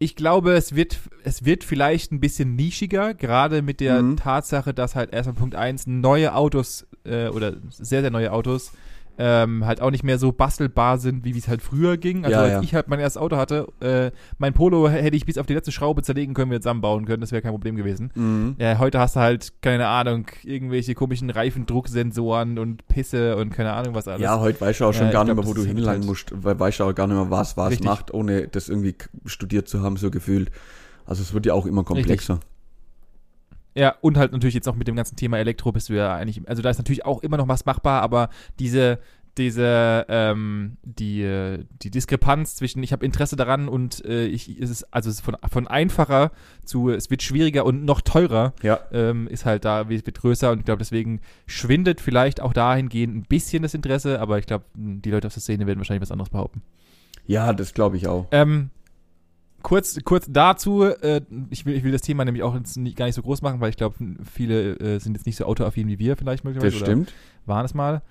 ich 0.00 0.16
glaube, 0.16 0.54
es 0.54 0.74
wird, 0.74 0.98
es 1.22 1.44
wird 1.44 1.62
vielleicht 1.62 2.10
ein 2.10 2.18
bisschen 2.18 2.56
nischiger, 2.56 3.14
gerade 3.14 3.62
mit 3.62 3.78
der 3.78 4.02
Mhm. 4.02 4.16
Tatsache, 4.16 4.74
dass 4.74 4.96
halt 4.96 5.12
erstmal 5.12 5.36
Punkt 5.36 5.54
eins 5.54 5.86
neue 5.86 6.34
Autos 6.34 6.84
äh, 7.04 7.28
oder 7.28 7.54
sehr, 7.70 8.00
sehr 8.02 8.10
neue 8.10 8.32
Autos 8.32 8.72
ähm, 9.18 9.64
halt 9.64 9.80
auch 9.80 9.90
nicht 9.90 10.02
mehr 10.02 10.18
so 10.18 10.32
bastelbar 10.32 10.98
sind, 10.98 11.24
wie 11.24 11.30
es 11.36 11.46
halt 11.48 11.62
früher 11.62 11.96
ging. 11.96 12.24
Also 12.24 12.36
Ja, 12.36 12.42
als 12.42 12.52
ja. 12.52 12.60
ich 12.62 12.74
halt 12.74 12.88
mein 12.88 12.98
erstes 13.00 13.20
Auto 13.20 13.36
hatte, 13.36 13.68
äh, 13.80 14.10
mein 14.38 14.52
Polo 14.54 14.88
hätte 14.88 15.16
ich 15.16 15.24
bis 15.24 15.38
auf 15.38 15.46
die 15.46 15.54
letzte 15.54 15.70
Schraube 15.72 16.02
zerlegen 16.02 16.34
können, 16.34 16.50
wir 16.50 16.60
zusammenbauen 16.60 17.04
können, 17.06 17.20
das 17.20 17.30
wäre 17.32 17.40
kein 17.42 17.52
Problem 17.52 17.76
gewesen. 17.76 18.10
Mhm. 18.14 18.56
Ja, 18.58 18.78
heute 18.78 18.98
hast 18.98 19.16
du 19.16 19.20
halt, 19.20 19.52
keine 19.62 19.86
Ahnung, 19.88 20.26
irgendwelche 20.42 20.94
komischen 20.94 21.30
Reifendrucksensoren 21.30 22.58
und 22.58 22.86
Pisse 22.88 23.36
und 23.36 23.50
keine 23.50 23.72
Ahnung 23.72 23.94
was 23.94 24.08
alles. 24.08 24.20
Ja, 24.22 24.38
heute 24.40 24.60
weißt 24.60 24.80
du 24.80 24.84
auch 24.86 24.92
schon 24.94 25.06
Ja, 25.06 25.12
gar 25.12 25.22
ich 25.22 25.28
nicht 25.28 25.34
glaub, 25.36 25.46
mehr, 25.46 25.54
wo 25.56 25.60
du 25.60 25.66
hinlangen 25.66 26.00
halt- 26.00 26.04
musst, 26.08 26.32
weil 26.34 26.58
weißt 26.58 26.80
du 26.80 26.84
auch 26.84 26.94
gar 26.94 27.06
nicht 27.06 27.16
mehr, 27.16 27.30
was 27.30 27.56
was 27.56 27.70
Richtig. 27.70 27.86
macht, 27.86 28.12
ohne 28.14 28.48
das 28.48 28.68
irgendwie 28.68 28.94
studiert 29.26 29.68
zu 29.68 29.82
haben, 29.82 29.96
so 29.96 30.10
gefühlt. 30.10 30.50
Also 31.06 31.22
es 31.22 31.34
wird 31.34 31.46
ja 31.46 31.54
auch 31.54 31.66
immer 31.66 31.84
komplexer. 31.84 32.40
Ja, 33.74 33.94
und 34.00 34.16
halt 34.16 34.32
natürlich 34.32 34.54
jetzt 34.54 34.68
auch 34.68 34.76
mit 34.76 34.86
dem 34.88 34.96
ganzen 34.96 35.16
Thema 35.16 35.38
Elektro 35.38 35.72
bist 35.72 35.88
du 35.88 35.94
ja 35.94 36.14
eigentlich, 36.14 36.48
also 36.48 36.62
da 36.62 36.70
ist 36.70 36.78
natürlich 36.78 37.04
auch 37.04 37.22
immer 37.22 37.36
noch 37.36 37.48
was 37.48 37.64
machbar, 37.66 38.02
aber 38.02 38.28
diese, 38.60 38.98
diese, 39.36 40.06
ähm, 40.08 40.76
die, 40.84 41.22
äh, 41.22 41.64
die 41.82 41.90
Diskrepanz 41.90 42.54
zwischen 42.54 42.80
ich 42.84 42.92
habe 42.92 43.04
Interesse 43.04 43.34
daran 43.34 43.66
und 43.68 44.04
äh, 44.04 44.26
ich, 44.26 44.58
ist 44.60 44.70
es, 44.70 44.84
also 44.92 45.10
es 45.10 45.16
ist 45.16 45.24
von, 45.24 45.36
von 45.50 45.66
einfacher 45.66 46.30
zu, 46.64 46.88
es 46.90 47.10
wird 47.10 47.22
schwieriger 47.24 47.66
und 47.66 47.84
noch 47.84 48.00
teurer, 48.00 48.52
Ja. 48.62 48.78
ähm, 48.92 49.26
ist 49.26 49.44
halt 49.44 49.64
da, 49.64 49.88
wird, 49.88 50.06
wird 50.06 50.20
größer 50.20 50.52
und 50.52 50.60
ich 50.60 50.64
glaube, 50.64 50.78
deswegen 50.78 51.20
schwindet 51.46 52.00
vielleicht 52.00 52.40
auch 52.40 52.52
dahingehend 52.52 53.16
ein 53.16 53.22
bisschen 53.22 53.64
das 53.64 53.74
Interesse, 53.74 54.20
aber 54.20 54.38
ich 54.38 54.46
glaube, 54.46 54.66
die 54.74 55.10
Leute 55.10 55.26
aus 55.26 55.34
der 55.34 55.42
Szene 55.42 55.66
werden 55.66 55.78
wahrscheinlich 55.80 56.02
was 56.02 56.12
anderes 56.12 56.30
behaupten. 56.30 56.62
Ja, 57.26 57.52
das 57.52 57.74
glaube 57.74 57.96
ich 57.96 58.06
auch. 58.06 58.28
Ähm, 58.30 58.70
kurz, 59.64 59.98
kurz 60.04 60.26
dazu, 60.30 60.84
äh, 60.84 61.22
ich, 61.50 61.66
will, 61.66 61.74
ich 61.74 61.82
will 61.82 61.90
das 61.90 62.02
Thema 62.02 62.24
nämlich 62.24 62.44
auch 62.44 62.54
jetzt 62.54 62.76
nicht, 62.76 62.96
gar 62.96 63.06
nicht 63.06 63.16
so 63.16 63.22
groß 63.22 63.42
machen, 63.42 63.60
weil 63.60 63.70
ich 63.70 63.76
glaube, 63.76 63.96
viele 64.32 64.74
äh, 64.78 64.98
sind 65.00 65.14
jetzt 65.14 65.26
nicht 65.26 65.36
so 65.36 65.46
autoaffin 65.46 65.88
wie 65.88 65.98
wir 65.98 66.16
vielleicht 66.16 66.44
möglicherweise. 66.44 66.78
Das 66.78 66.86
stimmt. 66.86 67.12
Waren 67.46 67.64
es 67.64 67.74
mal. 67.74 68.02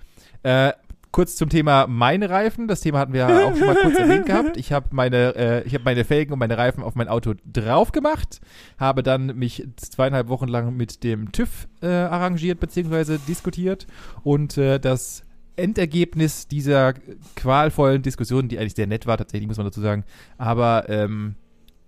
Äh, 0.42 0.72
kurz 1.12 1.36
zum 1.36 1.48
Thema 1.48 1.86
meine 1.86 2.28
Reifen. 2.28 2.66
Das 2.66 2.80
Thema 2.80 2.98
hatten 2.98 3.12
wir 3.12 3.20
ja 3.20 3.46
auch 3.46 3.56
schon 3.56 3.68
mal 3.68 3.76
kurz 3.76 3.94
erwähnt 3.98 4.26
gehabt. 4.26 4.56
Ich 4.56 4.72
habe 4.72 4.88
meine, 4.90 5.36
äh, 5.36 5.62
ich 5.62 5.72
habe 5.74 5.84
meine 5.84 6.04
Felgen 6.04 6.32
und 6.32 6.40
meine 6.40 6.58
Reifen 6.58 6.82
auf 6.82 6.96
mein 6.96 7.08
Auto 7.08 7.34
drauf 7.50 7.92
gemacht, 7.92 8.40
habe 8.78 9.02
dann 9.02 9.26
mich 9.38 9.66
zweieinhalb 9.76 10.28
Wochen 10.28 10.48
lang 10.48 10.76
mit 10.76 11.04
dem 11.04 11.30
TÜV 11.30 11.68
äh, 11.82 11.86
arrangiert 11.86 12.58
bzw. 12.58 13.18
diskutiert 13.28 13.86
und 14.24 14.58
äh, 14.58 14.80
das 14.80 15.22
Endergebnis 15.56 16.48
dieser 16.48 16.94
qualvollen 17.36 18.02
Diskussion, 18.02 18.48
die 18.48 18.58
eigentlich 18.58 18.74
sehr 18.74 18.88
nett 18.88 19.06
war, 19.06 19.16
tatsächlich 19.16 19.46
muss 19.46 19.56
man 19.56 19.66
dazu 19.66 19.80
sagen, 19.80 20.02
aber 20.36 20.88
ähm, 20.88 21.36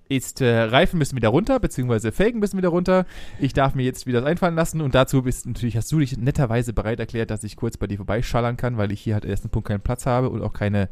ist 0.08 0.40
äh, 0.40 0.62
Reifen 0.62 0.98
müssen 0.98 1.16
wieder 1.16 1.28
runter, 1.28 1.58
beziehungsweise 1.58 2.12
Felgen 2.12 2.38
müssen 2.40 2.56
wieder 2.58 2.68
runter. 2.68 3.06
Ich 3.40 3.52
darf 3.52 3.74
mir 3.74 3.82
jetzt 3.82 4.06
wieder 4.06 4.20
das 4.20 4.28
einfallen 4.30 4.54
lassen 4.54 4.80
und 4.80 4.94
dazu 4.94 5.22
bist 5.22 5.46
natürlich, 5.46 5.76
hast 5.76 5.90
du 5.90 5.98
dich 5.98 6.16
netterweise 6.16 6.72
bereit 6.72 7.00
erklärt, 7.00 7.30
dass 7.30 7.42
ich 7.44 7.56
kurz 7.56 7.76
bei 7.76 7.86
dir 7.86 7.96
vorbeischallern 7.96 8.56
kann, 8.56 8.76
weil 8.76 8.92
ich 8.92 9.00
hier 9.00 9.14
halt 9.14 9.24
ersten 9.24 9.48
Punkt 9.48 9.68
keinen 9.68 9.80
Platz 9.80 10.06
habe 10.06 10.30
und 10.30 10.42
auch 10.42 10.52
keine, 10.52 10.88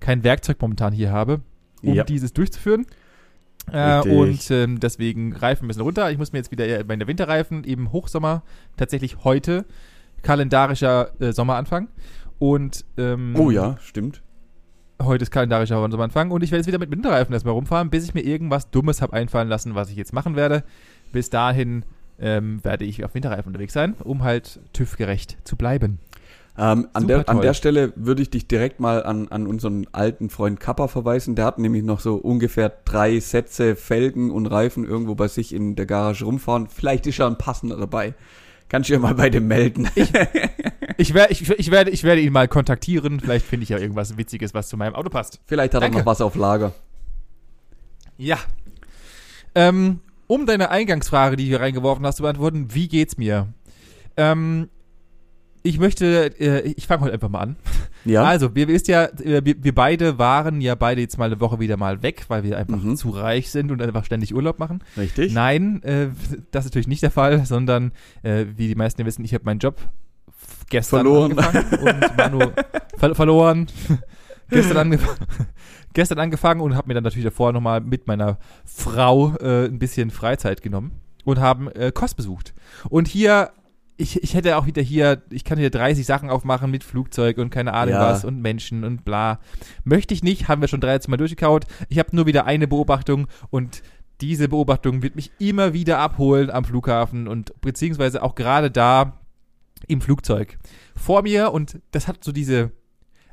kein 0.00 0.22
Werkzeug 0.24 0.60
momentan 0.60 0.92
hier 0.92 1.10
habe, 1.10 1.40
um 1.82 1.94
Ja. 1.94 2.04
dieses 2.04 2.32
durchzuführen. 2.32 2.86
Äh, 3.72 4.00
und 4.02 4.50
ähm, 4.50 4.78
deswegen 4.78 5.34
Reifen 5.34 5.66
müssen 5.66 5.80
runter. 5.80 6.10
Ich 6.10 6.18
muss 6.18 6.32
mir 6.32 6.38
jetzt 6.38 6.50
wieder 6.50 6.66
äh, 6.66 6.84
meine 6.86 7.06
Winterreifen, 7.06 7.64
eben 7.64 7.92
Hochsommer, 7.92 8.42
tatsächlich 8.76 9.24
heute, 9.24 9.64
kalendarischer 10.22 11.12
äh, 11.20 11.32
Sommeranfang. 11.32 11.88
Und 12.38 12.84
ähm, 12.98 13.34
Oh 13.36 13.50
ja, 13.50 13.78
stimmt. 13.80 14.22
Heute 15.02 15.22
ist 15.22 15.30
kalendarischer 15.30 15.76
Sommeranfang. 15.76 16.30
Und 16.30 16.42
ich 16.42 16.50
werde 16.50 16.60
jetzt 16.60 16.66
wieder 16.66 16.78
mit 16.78 16.90
Winterreifen 16.90 17.32
erstmal 17.32 17.54
rumfahren, 17.54 17.90
bis 17.90 18.04
ich 18.04 18.14
mir 18.14 18.22
irgendwas 18.22 18.70
Dummes 18.70 19.02
habe 19.02 19.12
einfallen 19.12 19.48
lassen, 19.48 19.74
was 19.74 19.90
ich 19.90 19.96
jetzt 19.96 20.12
machen 20.12 20.36
werde. 20.36 20.64
Bis 21.12 21.30
dahin 21.30 21.84
ähm, 22.18 22.62
werde 22.64 22.84
ich 22.84 23.04
auf 23.04 23.14
Winterreifen 23.14 23.48
unterwegs 23.48 23.72
sein, 23.72 23.94
um 24.04 24.22
halt 24.22 24.60
TÜV-gerecht 24.72 25.38
zu 25.44 25.56
bleiben. 25.56 25.98
Ähm, 26.56 26.86
an, 26.92 27.08
der, 27.08 27.28
an 27.28 27.40
der 27.40 27.54
Stelle 27.54 27.92
würde 27.96 28.22
ich 28.22 28.30
dich 28.30 28.46
direkt 28.46 28.78
mal 28.78 29.02
an, 29.02 29.26
an 29.28 29.48
unseren 29.48 29.86
alten 29.90 30.30
Freund 30.30 30.60
Kappa 30.60 30.86
verweisen. 30.86 31.34
Der 31.34 31.46
hat 31.46 31.58
nämlich 31.58 31.82
noch 31.82 31.98
so 31.98 32.14
ungefähr 32.14 32.72
drei 32.84 33.18
Sätze 33.18 33.74
Felgen 33.74 34.30
und 34.30 34.46
Reifen 34.46 34.84
irgendwo 34.84 35.16
bei 35.16 35.26
sich 35.26 35.52
in 35.52 35.74
der 35.74 35.86
Garage 35.86 36.24
rumfahren. 36.24 36.68
Vielleicht 36.68 37.08
ist 37.08 37.18
ja 37.18 37.26
ein 37.26 37.38
passender 37.38 37.76
dabei. 37.76 38.14
Kannst 38.68 38.88
du 38.88 38.94
ja 38.94 38.98
mal 38.98 39.14
bei 39.14 39.30
dem 39.30 39.46
melden. 39.48 39.88
Ich, 40.96 41.12
wer, 41.12 41.28
ich, 41.32 41.50
ich, 41.50 41.70
werde, 41.72 41.90
ich 41.90 42.04
werde 42.04 42.20
ihn 42.20 42.32
mal 42.32 42.46
kontaktieren. 42.46 43.18
Vielleicht 43.18 43.44
finde 43.44 43.64
ich 43.64 43.68
ja 43.68 43.78
irgendwas 43.78 44.16
Witziges, 44.16 44.54
was 44.54 44.68
zu 44.68 44.76
meinem 44.76 44.94
Auto 44.94 45.10
passt. 45.10 45.40
Vielleicht 45.44 45.74
hat 45.74 45.82
Danke. 45.82 45.96
er 45.96 46.00
noch 46.00 46.06
was 46.06 46.20
auf 46.20 46.36
Lager. 46.36 46.72
Ja. 48.16 48.38
Ähm, 49.56 49.98
um 50.28 50.46
deine 50.46 50.70
Eingangsfrage, 50.70 51.34
die 51.34 51.44
du 51.44 51.48
hier 51.48 51.60
reingeworfen 51.60 52.06
hast, 52.06 52.16
zu 52.16 52.22
beantworten, 52.22 52.68
wie 52.72 52.86
geht's 52.86 53.18
mir? 53.18 53.48
Ähm, 54.16 54.68
ich 55.64 55.78
möchte, 55.80 56.38
äh, 56.38 56.60
ich 56.76 56.86
fange 56.86 57.02
heute 57.02 57.14
einfach 57.14 57.28
mal 57.30 57.40
an. 57.40 57.56
Ja, 58.04 58.22
Also, 58.22 58.54
wir 58.54 58.68
wisst 58.68 58.86
ja, 58.86 59.04
äh, 59.06 59.44
wir, 59.44 59.56
wir 59.64 59.74
beide 59.74 60.18
waren 60.18 60.60
ja 60.60 60.74
beide 60.74 61.00
jetzt 61.00 61.18
mal 61.18 61.24
eine 61.24 61.40
Woche 61.40 61.58
wieder 61.58 61.76
mal 61.78 62.02
weg, 62.02 62.26
weil 62.28 62.44
wir 62.44 62.58
einfach 62.58 62.82
Mhm. 62.82 62.96
zu 62.96 63.08
reich 63.10 63.50
sind 63.50 63.72
und 63.72 63.80
einfach 63.80 64.04
ständig 64.04 64.34
Urlaub 64.34 64.58
machen. 64.58 64.84
richtig. 64.96 65.32
Nein, 65.32 65.82
äh, 65.82 66.08
das 66.50 66.64
ist 66.66 66.70
natürlich 66.72 66.86
nicht 66.86 67.02
der 67.02 67.10
Fall, 67.10 67.44
sondern 67.46 67.92
äh, 68.22 68.44
wie 68.56 68.68
die 68.68 68.74
meisten 68.74 69.04
wissen, 69.06 69.24
ich 69.24 69.32
habe 69.34 69.44
meinen 69.44 69.58
Job 69.58 69.78
gestern 70.68 70.98
Verloren. 71.00 71.38
angefangen 71.38 71.78
und 71.82 72.16
Manu 72.16 72.40
ver 72.98 73.14
verloren. 73.14 73.66
gestern, 74.50 74.76
angefangen, 74.76 75.26
gestern 75.94 76.18
angefangen 76.18 76.60
und 76.60 76.76
habe 76.76 76.88
mir 76.88 76.94
dann 76.94 77.04
natürlich 77.04 77.24
davor 77.24 77.52
nochmal 77.54 77.80
mit 77.80 78.06
meiner 78.06 78.38
Frau 78.66 79.34
äh, 79.36 79.64
ein 79.64 79.78
bisschen 79.78 80.10
Freizeit 80.10 80.60
genommen 80.60 80.92
und 81.24 81.40
haben 81.40 81.68
äh, 81.70 81.90
Kost 81.92 82.16
besucht. 82.18 82.52
Und 82.90 83.08
hier, 83.08 83.50
ich, 83.96 84.22
ich 84.22 84.34
hätte 84.34 84.56
auch 84.56 84.66
wieder 84.66 84.82
hier, 84.82 85.22
ich 85.30 85.44
kann 85.44 85.58
hier 85.58 85.70
30 85.70 86.04
Sachen 86.04 86.28
aufmachen 86.30 86.70
mit 86.70 86.82
Flugzeug 86.84 87.38
und 87.38 87.50
keine 87.50 87.72
Ahnung 87.74 87.94
Ja. 87.94 88.00
was 88.10 88.24
und 88.24 88.40
Menschen 88.40 88.84
und 88.84 89.04
bla. 89.04 89.38
Möchte 89.84 90.14
ich 90.14 90.22
nicht, 90.22 90.48
haben 90.48 90.60
wir 90.60 90.68
schon 90.68 90.80
13 90.80 91.10
Mal 91.10 91.16
durchgekaut. 91.16 91.64
Ich 91.88 91.98
habe 91.98 92.14
nur 92.14 92.26
wieder 92.26 92.44
eine 92.46 92.66
Beobachtung 92.66 93.28
und 93.50 93.82
diese 94.20 94.48
Beobachtung 94.48 95.02
wird 95.02 95.16
mich 95.16 95.30
immer 95.38 95.72
wieder 95.74 95.98
abholen 95.98 96.50
am 96.50 96.64
Flughafen 96.64 97.28
und 97.28 97.52
beziehungsweise 97.60 98.22
auch 98.22 98.34
gerade 98.34 98.70
da 98.70 99.20
im 99.86 100.00
Flugzeug. 100.00 100.58
Vor 100.96 101.22
mir 101.22 101.52
und 101.52 101.80
das 101.90 102.08
hat 102.08 102.24
so 102.24 102.32
diese, 102.32 102.70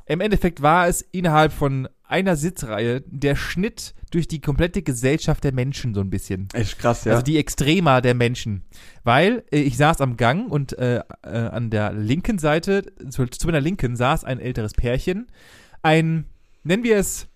im 0.06 0.22
Endeffekt 0.22 0.62
war 0.62 0.88
es 0.88 1.02
innerhalb 1.02 1.54
von 1.54 1.88
einer 2.04 2.36
Sitzreihe 2.36 3.02
der 3.08 3.36
Schnitt 3.36 3.94
durch 4.12 4.28
die 4.28 4.42
komplette 4.42 4.82
Gesellschaft 4.82 5.44
der 5.44 5.54
Menschen 5.54 5.94
so 5.94 6.02
ein 6.02 6.10
bisschen. 6.10 6.50
Ist 6.54 6.78
krass, 6.78 7.06
ja. 7.06 7.14
Also 7.14 7.24
die 7.24 7.38
Extrema 7.38 8.02
der 8.02 8.14
Menschen. 8.14 8.64
Weil 9.04 9.44
äh, 9.52 9.62
ich 9.62 9.78
saß 9.78 10.02
am 10.02 10.18
Gang 10.18 10.52
und 10.52 10.78
äh, 10.78 11.02
äh, 11.24 11.30
an 11.30 11.70
der 11.70 11.94
linken 11.94 12.38
Seite, 12.38 12.84
zu, 13.10 13.26
zu 13.28 13.48
meiner 13.48 13.62
Linken 13.62 13.96
saß 13.96 14.26
ein 14.26 14.40
älteres 14.40 14.74
Pärchen. 14.74 15.28
Ein, 15.82 16.26
nennen 16.64 16.84
wir 16.84 16.98
es, 16.98 17.28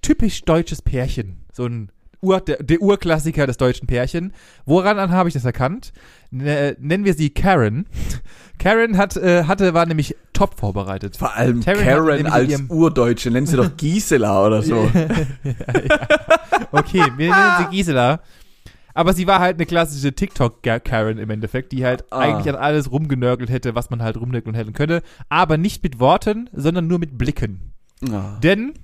typisch 0.00 0.42
deutsches 0.42 0.80
Pärchen. 0.80 1.44
So 1.52 1.66
ein 1.66 1.92
Ur, 2.22 2.40
der, 2.40 2.62
der 2.62 2.80
Urklassiker 2.80 3.48
des 3.48 3.56
deutschen 3.56 3.88
Pärchen. 3.88 4.32
Woran 4.64 4.98
an 5.00 5.10
habe 5.10 5.28
ich 5.28 5.34
das 5.34 5.44
erkannt? 5.44 5.92
Ne, 6.30 6.76
nennen 6.78 7.04
wir 7.04 7.14
sie 7.14 7.30
Karen. 7.30 7.86
Karen 8.62 8.96
hat, 8.96 9.16
äh, 9.16 9.44
hatte, 9.44 9.74
war 9.74 9.86
nämlich 9.86 10.16
top 10.32 10.58
vorbereitet. 10.58 11.16
Vor 11.16 11.34
allem 11.34 11.60
Taryn 11.62 11.84
Karen 11.84 12.26
als 12.26 12.62
Urdeutsche. 12.68 13.30
Nennt 13.30 13.48
sie 13.48 13.56
doch 13.56 13.70
Gisela 13.76 14.46
oder 14.46 14.62
so. 14.62 14.88
Okay, 16.70 17.02
wir 17.16 17.30
nennen 17.30 17.52
sie 17.58 17.64
Gisela. 17.76 18.20
Aber 18.94 19.14
sie 19.14 19.26
war 19.26 19.40
halt 19.40 19.56
eine 19.56 19.64
klassische 19.66 20.12
TikTok-Karen 20.12 21.16
im 21.18 21.30
Endeffekt, 21.30 21.72
die 21.72 21.84
halt 21.84 22.04
Ah. 22.10 22.18
eigentlich 22.18 22.48
an 22.54 22.60
alles 22.60 22.90
rumgenörgelt 22.90 23.48
hätte, 23.50 23.74
was 23.74 23.88
man 23.88 24.02
halt 24.02 24.18
rumnörgeln 24.18 24.54
hätte 24.54 24.72
können. 24.72 25.00
Aber 25.30 25.56
nicht 25.56 25.82
mit 25.82 25.98
Worten, 25.98 26.50
sondern 26.52 26.86
nur 26.88 26.98
mit 26.98 27.16
Blicken. 27.16 27.72
Ah. 28.12 28.38
Denn 28.42 28.74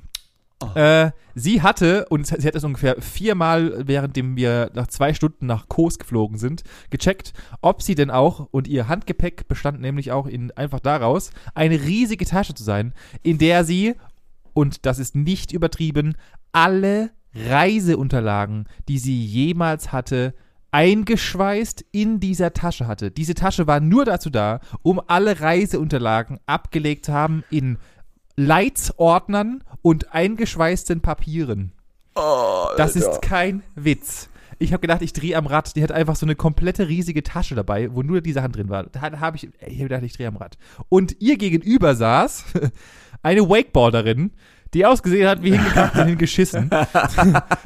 Oh. 0.61 0.75
äh, 0.75 1.13
sie 1.37 1.63
hatte, 1.63 2.07
und 2.09 2.27
sie 2.27 2.47
hat 2.47 2.55
es 2.57 2.65
ungefähr 2.65 3.01
viermal, 3.01 3.87
währenddem 3.87 4.37
wir 4.37 4.71
nach 4.75 4.89
zwei 4.89 5.15
Stunden 5.15 5.47
nach 5.47 5.69
Kos 5.69 6.01
geflogen 6.01 6.37
sind, 6.37 6.65
gecheckt, 6.91 7.33
ob 7.61 7.81
sie 7.81 7.95
denn 7.95 8.11
auch, 8.11 8.49
und 8.51 8.67
ihr 8.67 8.89
Handgepäck 8.89 9.47
bestand 9.47 9.81
nämlich 9.81 10.11
auch 10.11 10.27
in 10.27 10.51
einfach 10.53 10.81
daraus, 10.81 11.31
eine 11.55 11.81
riesige 11.81 12.25
Tasche 12.25 12.55
zu 12.55 12.65
sein, 12.65 12.93
in 13.23 13.39
der 13.39 13.65
sie, 13.65 13.95
und 14.53 14.85
das 14.85 14.99
ist 14.99 15.15
nicht 15.15 15.53
übertrieben, 15.53 16.17
alle 16.51 17.11
Reiseunterlagen, 17.35 18.67
die 18.89 18.99
sie 18.99 19.25
jemals 19.25 19.93
hatte, 19.93 20.35
eingeschweißt 20.71 21.85
in 21.93 22.21
dieser 22.21 22.53
Tasche 22.53 22.87
hatte. 22.87 23.11
Diese 23.11 23.35
Tasche 23.35 23.67
war 23.67 23.81
nur 23.81 24.05
dazu 24.05 24.29
da, 24.29 24.61
um 24.83 25.01
alle 25.07 25.41
Reiseunterlagen 25.41 26.41
abgelegt 26.47 27.07
zu 27.07 27.13
haben 27.13 27.45
in 27.51 27.79
Leitsordnern 28.39 29.65
und 29.83 30.15
eingeschweißten 30.15 31.01
Papieren. 31.01 31.73
Oh, 32.15 32.67
Das 32.77 32.95
ist 32.97 33.21
kein 33.21 33.63
Witz. 33.75 34.29
Ich 34.61 34.73
habe 34.73 34.81
gedacht, 34.81 35.03
ich 35.03 35.13
drehe 35.13 35.37
am 35.37 35.47
Rad. 35.47 35.75
Die 35.77 35.83
hat 35.83 35.93
einfach 35.93 36.17
so 36.17 36.25
eine 36.27 36.35
komplette 36.35 36.89
riesige 36.89 37.23
Tasche 37.23 37.55
dabei, 37.55 37.93
wo 37.95 38.03
nur 38.03 38.21
diese 38.21 38.43
Hand 38.43 38.57
drin 38.57 38.69
war. 38.69 38.85
Da 38.85 39.01
habe 39.01 39.37
ich, 39.37 39.49
ich 39.67 39.79
hab 39.81 39.89
gedacht, 39.89 40.03
ich 40.03 40.13
drehe 40.15 40.29
am 40.29 40.37
Rad. 40.37 40.57
Und 40.89 41.17
ihr 41.21 41.37
gegenüber 41.37 41.95
saß 41.95 42.45
eine 43.23 43.49
Wakeboarderin, 43.49 44.31
die 44.75 44.87
ausgesehen 44.87 45.29
hat 45.29 45.43
wie 45.43 45.53
hingekackt 45.53 45.97
und 45.97 46.07
hingeschissen. 46.09 46.71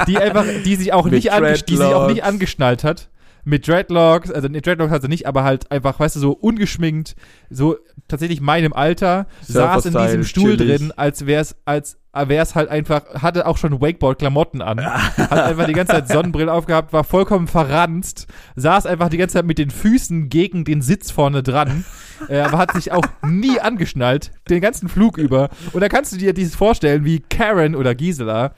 die 0.07 0.19
einfach, 0.19 0.45
die 0.65 0.77
sich 0.77 0.93
auch 0.93 1.05
Mit 1.05 1.13
nicht, 1.15 1.69
die 1.69 1.77
sich 1.77 1.87
auch 1.87 2.09
nicht 2.09 2.25
angeschnallt 2.25 2.83
hat. 2.85 3.09
Mit 3.45 3.67
Dreadlocks, 3.67 4.31
also 4.31 4.49
ne, 4.49 4.61
Dreadlocks 4.61 4.93
hat 4.93 5.03
sie 5.03 5.09
nicht, 5.09 5.27
aber 5.27 5.43
halt 5.43 5.71
einfach, 5.73 5.99
weißt 5.99 6.17
du, 6.17 6.21
so 6.21 6.33
ungeschminkt, 6.33 7.17
so 7.51 7.77
tatsächlich 8.07 8.41
meinem 8.41 8.73
Alter, 8.73 9.27
saß 9.43 9.87
in 9.87 9.97
diesem 9.97 10.25
Stuhl 10.25 10.57
chillig. 10.57 10.79
drin, 10.79 10.93
als 10.97 11.27
wär's, 11.27 11.57
als 11.65 11.99
wär's 12.13 12.55
halt 12.55 12.69
einfach, 12.69 13.03
hatte 13.15 13.47
auch 13.47 13.57
schon 13.57 13.81
Wakeboard-Klamotten 13.81 14.63
an, 14.63 14.85
hat 15.17 15.33
einfach 15.33 15.67
die 15.67 15.73
ganze 15.73 15.93
Zeit 15.93 16.09
Sonnenbrille 16.09 16.53
aufgehabt, 16.53 16.93
war 16.93 17.03
vollkommen 17.03 17.49
verranzt, 17.49 18.29
saß 18.55 18.87
einfach 18.87 19.09
die 19.09 19.17
ganze 19.17 19.35
Zeit 19.35 19.47
mit 19.47 19.59
den 19.59 19.71
Füßen 19.71 20.29
gegen 20.29 20.65
den 20.65 20.83
Sitz 20.83 21.11
vorne 21.11 21.43
dran, 21.43 21.85
äh, 22.29 22.41
aber 22.41 22.59
hat 22.59 22.73
sich 22.73 22.93
auch 22.93 23.07
nie 23.27 23.59
angeschnallt, 23.59 24.31
den 24.49 24.61
ganzen 24.61 24.89
Flug 24.89 25.19
über. 25.19 25.49
Und 25.73 25.81
da 25.81 25.89
kannst 25.89 26.13
du 26.13 26.17
dir 26.17 26.33
dieses 26.33 26.55
vorstellen, 26.55 27.05
wie 27.05 27.21
Karen 27.21 27.75
oder 27.75 27.95
Gisela 27.95 28.55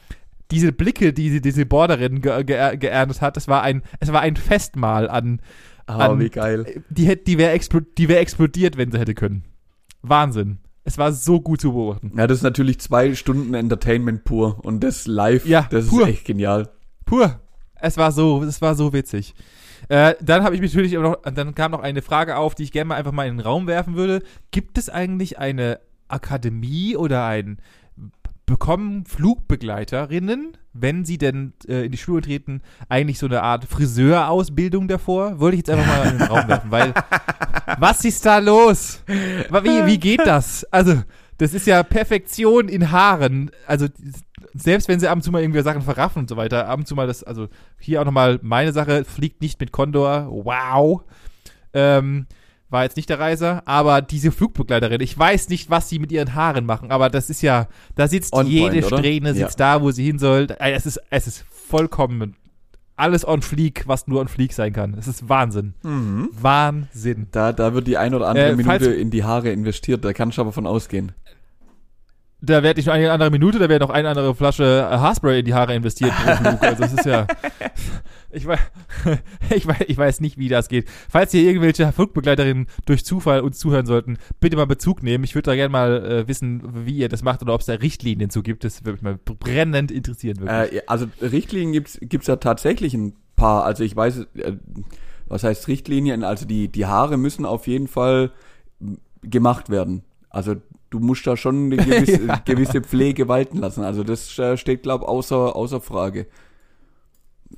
diese 0.50 0.72
Blicke, 0.72 1.12
die 1.12 1.30
sie 1.30 1.40
diese 1.40 1.66
Borderin 1.66 2.20
ge 2.20 2.44
ge 2.44 2.76
geerntet 2.76 3.20
hat, 3.22 3.36
das 3.36 3.48
war 3.48 3.62
ein, 3.62 3.82
es 4.00 4.12
war 4.12 4.20
ein 4.20 4.36
Festmahl 4.36 5.08
an, 5.08 5.40
Ah, 5.86 6.06
an- 6.06 6.20
wie 6.20 6.30
geil. 6.30 6.82
die, 6.90 7.06
hätt- 7.08 7.26
die 7.26 7.38
wäre 7.38 7.52
explo 7.52 7.80
die 7.80 8.08
wär 8.08 8.20
explodiert, 8.20 8.76
wenn 8.76 8.90
sie 8.90 8.98
hätte 8.98 9.14
können. 9.14 9.44
Wahnsinn. 10.02 10.58
Es 10.86 10.98
war 10.98 11.12
so 11.12 11.40
gut 11.40 11.60
zu 11.62 11.72
beobachten. 11.72 12.12
Ja, 12.16 12.26
das 12.26 12.38
ist 12.38 12.42
natürlich 12.42 12.78
zwei 12.78 13.14
Stunden 13.14 13.54
Entertainment 13.54 14.24
pur 14.24 14.62
und 14.64 14.84
das 14.84 15.06
live, 15.06 15.46
Ja, 15.46 15.66
das 15.70 15.86
pur. 15.88 16.02
ist 16.02 16.08
echt 16.08 16.24
genial. 16.26 16.68
Pur. 17.06 17.40
Es 17.80 17.96
war 17.96 18.12
so, 18.12 18.42
es 18.42 18.60
war 18.60 18.74
so 18.74 18.92
witzig. 18.92 19.34
Äh, 19.88 20.14
dann 20.20 20.42
habe 20.44 20.54
ich 20.54 20.60
mich 20.60 20.72
natürlich 20.74 20.92
noch, 20.94 21.16
dann 21.22 21.54
kam 21.54 21.72
noch 21.72 21.80
eine 21.82 22.00
Frage 22.02 22.36
auf, 22.36 22.54
die 22.54 22.62
ich 22.64 22.72
gerne 22.72 22.88
mal 22.88 22.94
einfach 22.96 23.12
mal 23.12 23.26
in 23.26 23.36
den 23.38 23.46
Raum 23.46 23.66
werfen 23.66 23.94
würde. 23.96 24.22
Gibt 24.50 24.76
es 24.78 24.88
eigentlich 24.88 25.38
eine 25.38 25.80
Akademie 26.08 26.96
oder 26.96 27.24
ein 27.26 27.58
bekommen 28.46 29.04
Flugbegleiterinnen, 29.06 30.56
wenn 30.72 31.04
sie 31.04 31.18
denn 31.18 31.54
äh, 31.66 31.86
in 31.86 31.92
die 31.92 31.98
Schule 31.98 32.22
treten, 32.22 32.62
eigentlich 32.88 33.18
so 33.18 33.26
eine 33.26 33.42
Art 33.42 33.64
Friseurausbildung 33.64 34.88
davor? 34.88 35.40
Wollte 35.40 35.56
ich 35.56 35.60
jetzt 35.60 35.70
einfach 35.70 35.86
mal 35.86 36.06
in 36.10 36.18
den 36.18 36.26
Raum 36.26 36.48
werfen, 36.48 36.70
weil 36.70 36.94
was 37.78 38.04
ist 38.04 38.24
da 38.26 38.38
los? 38.38 39.02
Wie, 39.06 39.86
wie 39.86 39.98
geht 39.98 40.26
das? 40.26 40.64
Also, 40.64 41.02
das 41.38 41.54
ist 41.54 41.66
ja 41.66 41.82
Perfektion 41.82 42.68
in 42.68 42.90
Haaren. 42.90 43.50
Also, 43.66 43.88
selbst 44.52 44.88
wenn 44.88 45.00
sie 45.00 45.08
ab 45.08 45.16
und 45.16 45.22
zu 45.22 45.32
mal 45.32 45.42
irgendwie 45.42 45.62
Sachen 45.62 45.82
verraffen 45.82 46.20
und 46.20 46.28
so 46.28 46.36
weiter, 46.36 46.68
ab 46.68 46.78
und 46.78 46.86
zu 46.86 46.94
mal 46.94 47.06
das, 47.06 47.24
also 47.24 47.48
hier 47.78 48.00
auch 48.00 48.04
nochmal 48.04 48.38
meine 48.42 48.72
Sache, 48.72 49.04
fliegt 49.04 49.42
nicht 49.42 49.58
mit 49.60 49.72
Condor, 49.72 50.28
wow. 50.30 51.02
Ähm, 51.72 52.26
war 52.75 52.83
jetzt 52.83 52.97
nicht 52.99 53.09
der 53.09 53.19
Reiser, 53.19 53.62
aber 53.64 54.02
diese 54.02 54.31
Flugbegleiterin, 54.31 55.00
ich 55.00 55.19
weiß 55.19 55.49
nicht, 55.49 55.71
was 55.71 55.88
sie 55.88 55.99
mit 55.99 56.12
ihren 56.12 56.35
Haaren 56.35 56.66
machen, 56.66 56.90
aber 56.90 57.09
das 57.09 57.31
ist 57.31 57.40
ja, 57.40 57.69
da 57.95 58.07
sitzt 58.07 58.35
On 58.35 58.47
jede 58.47 58.81
point? 58.83 58.99
Strähne, 58.99 59.33
sitzt 59.33 59.59
da, 59.59 59.81
wo 59.81 59.90
sie 59.93 60.04
hin 60.04 60.19
soll. 60.19 60.49
Äh, 60.59 60.73
Es 60.73 60.85
ist, 60.85 61.00
es 61.09 61.26
ist 61.26 61.45
vollkommen 61.49 62.37
alles 62.97 63.26
on 63.26 63.43
fleek, 63.43 63.85
was 63.88 64.07
nur 64.07 64.21
on 64.21 64.28
fleek 64.28 64.52
sein 64.52 64.73
kann. 64.73 64.95
Es 64.97 65.09
ist 65.09 65.28
Wahnsinn. 65.28 65.75
Wahnsinn. 65.83 67.26
Da, 67.33 67.52
da 67.52 67.75
wird 67.75 67.88
die 67.88 67.97
ein 67.97 68.14
oder 68.14 68.28
andere 68.28 68.50
Äh, 68.50 68.54
Minute 68.57 68.87
in 68.93 69.11
die 69.11 69.25
Haare 69.25 69.50
investiert, 69.50 70.04
da 70.04 70.12
kannst 70.12 70.38
du 70.38 70.43
aber 70.43 70.52
von 70.52 70.66
ausgehen. 70.66 71.11
da 72.40 72.62
werde 72.62 72.78
ich 72.78 72.87
noch 72.87 72.93
eine 72.95 73.11
andere 73.11 73.31
Minute, 73.31 73.59
da 73.59 73.69
wäre 73.69 73.81
noch 73.81 73.90
eine 73.90 74.09
andere 74.11 74.35
Flasche 74.35 74.64
äh, 74.88 74.97
Haarspray 74.99 75.40
in 75.40 75.45
die 75.47 75.54
Haare 75.54 75.75
investiert. 75.75 76.12
Also 76.61 76.83
das 76.83 76.93
ist 76.93 77.07
ja. 77.07 77.26
Ich 78.34 78.46
weiß, 78.46 78.58
ich, 79.54 79.66
weiß, 79.66 79.84
ich 79.88 79.96
weiß 79.96 80.20
nicht, 80.20 80.38
wie 80.38 80.48
das 80.48 80.68
geht. 80.68 80.88
Falls 81.08 81.32
hier 81.32 81.42
irgendwelche 81.42 81.90
Flugbegleiterinnen 81.92 82.66
durch 82.86 83.04
Zufall 83.04 83.40
uns 83.40 83.58
zuhören 83.58 83.86
sollten, 83.86 84.18
bitte 84.40 84.56
mal 84.56 84.66
Bezug 84.66 85.02
nehmen. 85.02 85.24
Ich 85.24 85.34
würde 85.34 85.50
da 85.50 85.54
gerne 85.54 85.70
mal 85.70 86.04
äh, 86.04 86.28
wissen, 86.28 86.86
wie 86.86 86.96
ihr 86.96 87.08
das 87.08 87.22
macht 87.22 87.42
oder 87.42 87.54
ob 87.54 87.60
es 87.60 87.66
da 87.66 87.74
Richtlinien 87.74 88.30
zu 88.30 88.42
gibt. 88.42 88.64
Das 88.64 88.84
würde 88.84 88.92
mich 88.92 89.02
mal 89.02 89.18
brennend 89.24 89.90
interessieren. 89.90 90.40
Wirklich. 90.40 90.80
Äh, 90.80 90.82
also 90.86 91.06
Richtlinien 91.20 91.72
gibt's 91.72 91.98
gibt's 92.00 92.26
ja 92.26 92.36
tatsächlich 92.36 92.94
ein 92.94 93.14
paar. 93.36 93.64
Also 93.64 93.84
ich 93.84 93.94
weiß, 93.94 94.26
äh, 94.34 94.52
was 95.26 95.44
heißt 95.44 95.68
Richtlinien? 95.68 96.24
Also 96.24 96.46
die, 96.46 96.68
die 96.68 96.86
Haare 96.86 97.16
müssen 97.16 97.44
auf 97.46 97.66
jeden 97.66 97.88
Fall 97.88 98.32
gemacht 99.22 99.70
werden. 99.70 100.02
Also 100.30 100.56
du 100.90 101.00
musst 101.00 101.26
da 101.26 101.36
schon 101.36 101.72
eine 101.72 101.76
gewisse, 101.84 102.26
ja. 102.26 102.42
gewisse 102.44 102.80
Pflege 102.80 103.28
walten 103.28 103.58
lassen. 103.58 103.84
Also 103.84 104.04
das 104.04 104.38
äh, 104.38 104.56
steht, 104.56 104.82
glaube 104.82 105.04
ich, 105.04 105.08
außer, 105.08 105.56
außer 105.56 105.80
Frage. 105.80 106.26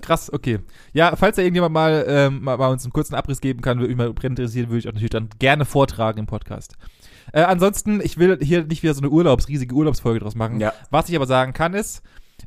Krass, 0.00 0.32
okay. 0.32 0.60
Ja, 0.92 1.16
falls 1.16 1.36
da 1.36 1.42
irgendjemand 1.42 1.72
mal, 1.72 2.04
ähm, 2.08 2.42
mal, 2.42 2.56
mal 2.56 2.68
uns 2.68 2.84
einen 2.84 2.92
kurzen 2.92 3.14
Abriss 3.14 3.40
geben 3.40 3.60
kann, 3.60 3.78
würde 3.78 3.88
mich 3.88 3.96
mal 3.96 4.12
brennend 4.12 4.38
interessieren, 4.38 4.68
würde 4.68 4.78
ich 4.78 4.88
auch 4.88 4.92
natürlich 4.92 5.10
dann 5.10 5.28
gerne 5.38 5.64
vortragen 5.64 6.18
im 6.18 6.26
Podcast. 6.26 6.76
Äh, 7.32 7.42
ansonsten, 7.42 8.00
ich 8.00 8.18
will 8.18 8.38
hier 8.40 8.64
nicht 8.64 8.82
wieder 8.82 8.94
so 8.94 9.00
eine 9.00 9.10
Urlaubs, 9.10 9.48
riesige 9.48 9.74
Urlaubsfolge 9.74 10.20
draus 10.20 10.34
machen. 10.34 10.60
Ja. 10.60 10.72
Was 10.90 11.08
ich 11.08 11.16
aber 11.16 11.26
sagen 11.26 11.52
kann 11.52 11.74
ist, 11.74 12.02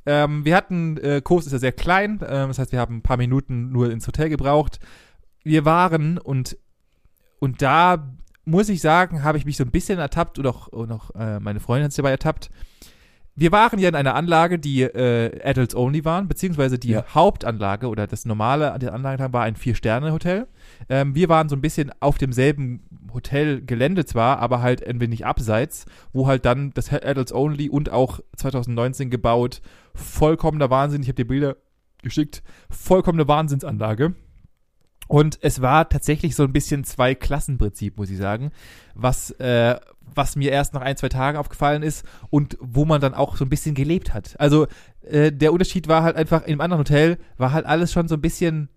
ähm, 0.06 0.46
wir 0.46 0.56
hatten, 0.56 0.98
äh, 0.98 1.22
Kurs 1.22 1.46
ist 1.46 1.52
ja 1.52 1.60
sehr 1.60 1.72
klein, 1.72 2.22
äh, 2.22 2.48
das 2.48 2.60
heißt, 2.60 2.72
wir 2.72 2.80
haben 2.80 2.98
ein 2.98 3.02
paar 3.02 3.18
Minuten 3.18 3.72
nur 3.72 3.92
ins 3.92 4.08
Hotel 4.08 4.30
gebraucht. 4.30 4.80
Wir 5.44 5.66
waren 5.66 6.18
und, 6.18 6.58
und 7.40 7.62
da 7.62 8.10
muss 8.46 8.70
ich 8.70 8.82
sagen, 8.82 9.24
habe 9.24 9.38
ich 9.38 9.46
mich 9.46 9.58
so 9.58 9.64
ein 9.64 9.72
bisschen 9.72 10.00
ertappt 10.00 10.40
oder 10.40 10.50
auch, 10.50 10.68
und 10.68 10.92
auch 10.92 11.14
äh, 11.16 11.40
meine 11.40 11.60
Freundin 11.60 11.86
hat 11.86 11.92
sich 11.92 11.98
dabei 11.98 12.12
ertappt 12.12 12.50
wir 13.40 13.52
waren 13.52 13.80
ja 13.80 13.90
in 13.90 13.96
einer 13.96 14.16
Anlage, 14.16 14.60
die 14.60 14.82
äh, 14.82 15.40
Adults 15.44 15.76
Only 15.76 16.04
waren, 16.04 16.28
beziehungsweise 16.28 16.78
die 16.78 16.90
ja. 16.90 17.06
Hauptanlage 17.14 17.88
oder 17.88 18.06
das 18.06 18.26
normale 18.26 18.78
der 18.80 18.94
Anlage 18.94 19.32
war 19.32 19.44
ein 19.44 19.56
Vier-Sterne-Hotel. 19.56 20.48
Ähm, 20.90 21.16
wir 21.16 21.30
waren 21.30 21.48
so 21.48 21.56
ein 21.56 21.62
bisschen 21.62 21.92
auf 22.00 22.18
demselben 22.18 22.84
Hotelgelände 23.14 24.06
zwar, 24.06 24.40
aber 24.40 24.62
halt 24.62 24.86
ein 24.86 25.00
wenig 25.00 25.26
abseits, 25.26 25.86
wo 26.12 26.28
halt 26.28 26.46
dann 26.46 26.72
das 26.74 26.92
Adults 26.92 27.34
Only 27.34 27.70
und 27.70 27.90
auch 27.90 28.20
2019 28.36 29.10
gebaut, 29.10 29.62
vollkommener 29.96 30.70
Wahnsinn, 30.70 31.02
ich 31.02 31.08
habe 31.08 31.16
dir 31.16 31.28
Bilder 31.28 31.56
geschickt, 32.02 32.44
vollkommene 32.70 33.28
Wahnsinnsanlage. 33.28 34.16
Und 35.10 35.40
es 35.42 35.60
war 35.60 35.90
tatsächlich 35.90 36.36
so 36.36 36.44
ein 36.44 36.54
bisschen 36.54 36.84
zwei 36.84 37.16
Klassenprinzip, 37.16 37.98
muss 37.98 38.12
ich 38.12 38.18
sagen, 38.18 38.52
was, 38.94 39.32
äh, 39.40 39.76
was 40.14 40.36
mir 40.36 40.52
erst 40.52 40.76
nach 40.76 40.82
ein, 40.82 40.98
zwei 40.98 41.10
Tagen 41.10 41.36
aufgefallen 41.36 41.82
ist 41.82 42.06
und 42.30 42.60
wo 42.62 42.86
man 42.86 43.02
dann 43.02 43.16
auch 43.16 43.36
so 43.36 43.44
ein 43.44 43.50
bisschen 43.50 43.74
gelebt 43.74 44.14
hat. 44.14 44.40
Also 44.40 44.68
äh, 45.02 45.32
der 45.32 45.52
Unterschied 45.52 45.88
war 45.88 46.04
halt 46.04 46.16
einfach, 46.16 46.46
im 46.46 46.62
anderen 46.62 46.82
Hotel 46.82 47.18
war 47.38 47.54
halt 47.54 47.66
alles 47.66 47.92
schon 47.92 48.08
so 48.08 48.16
ein 48.16 48.22
bisschen 48.22 48.70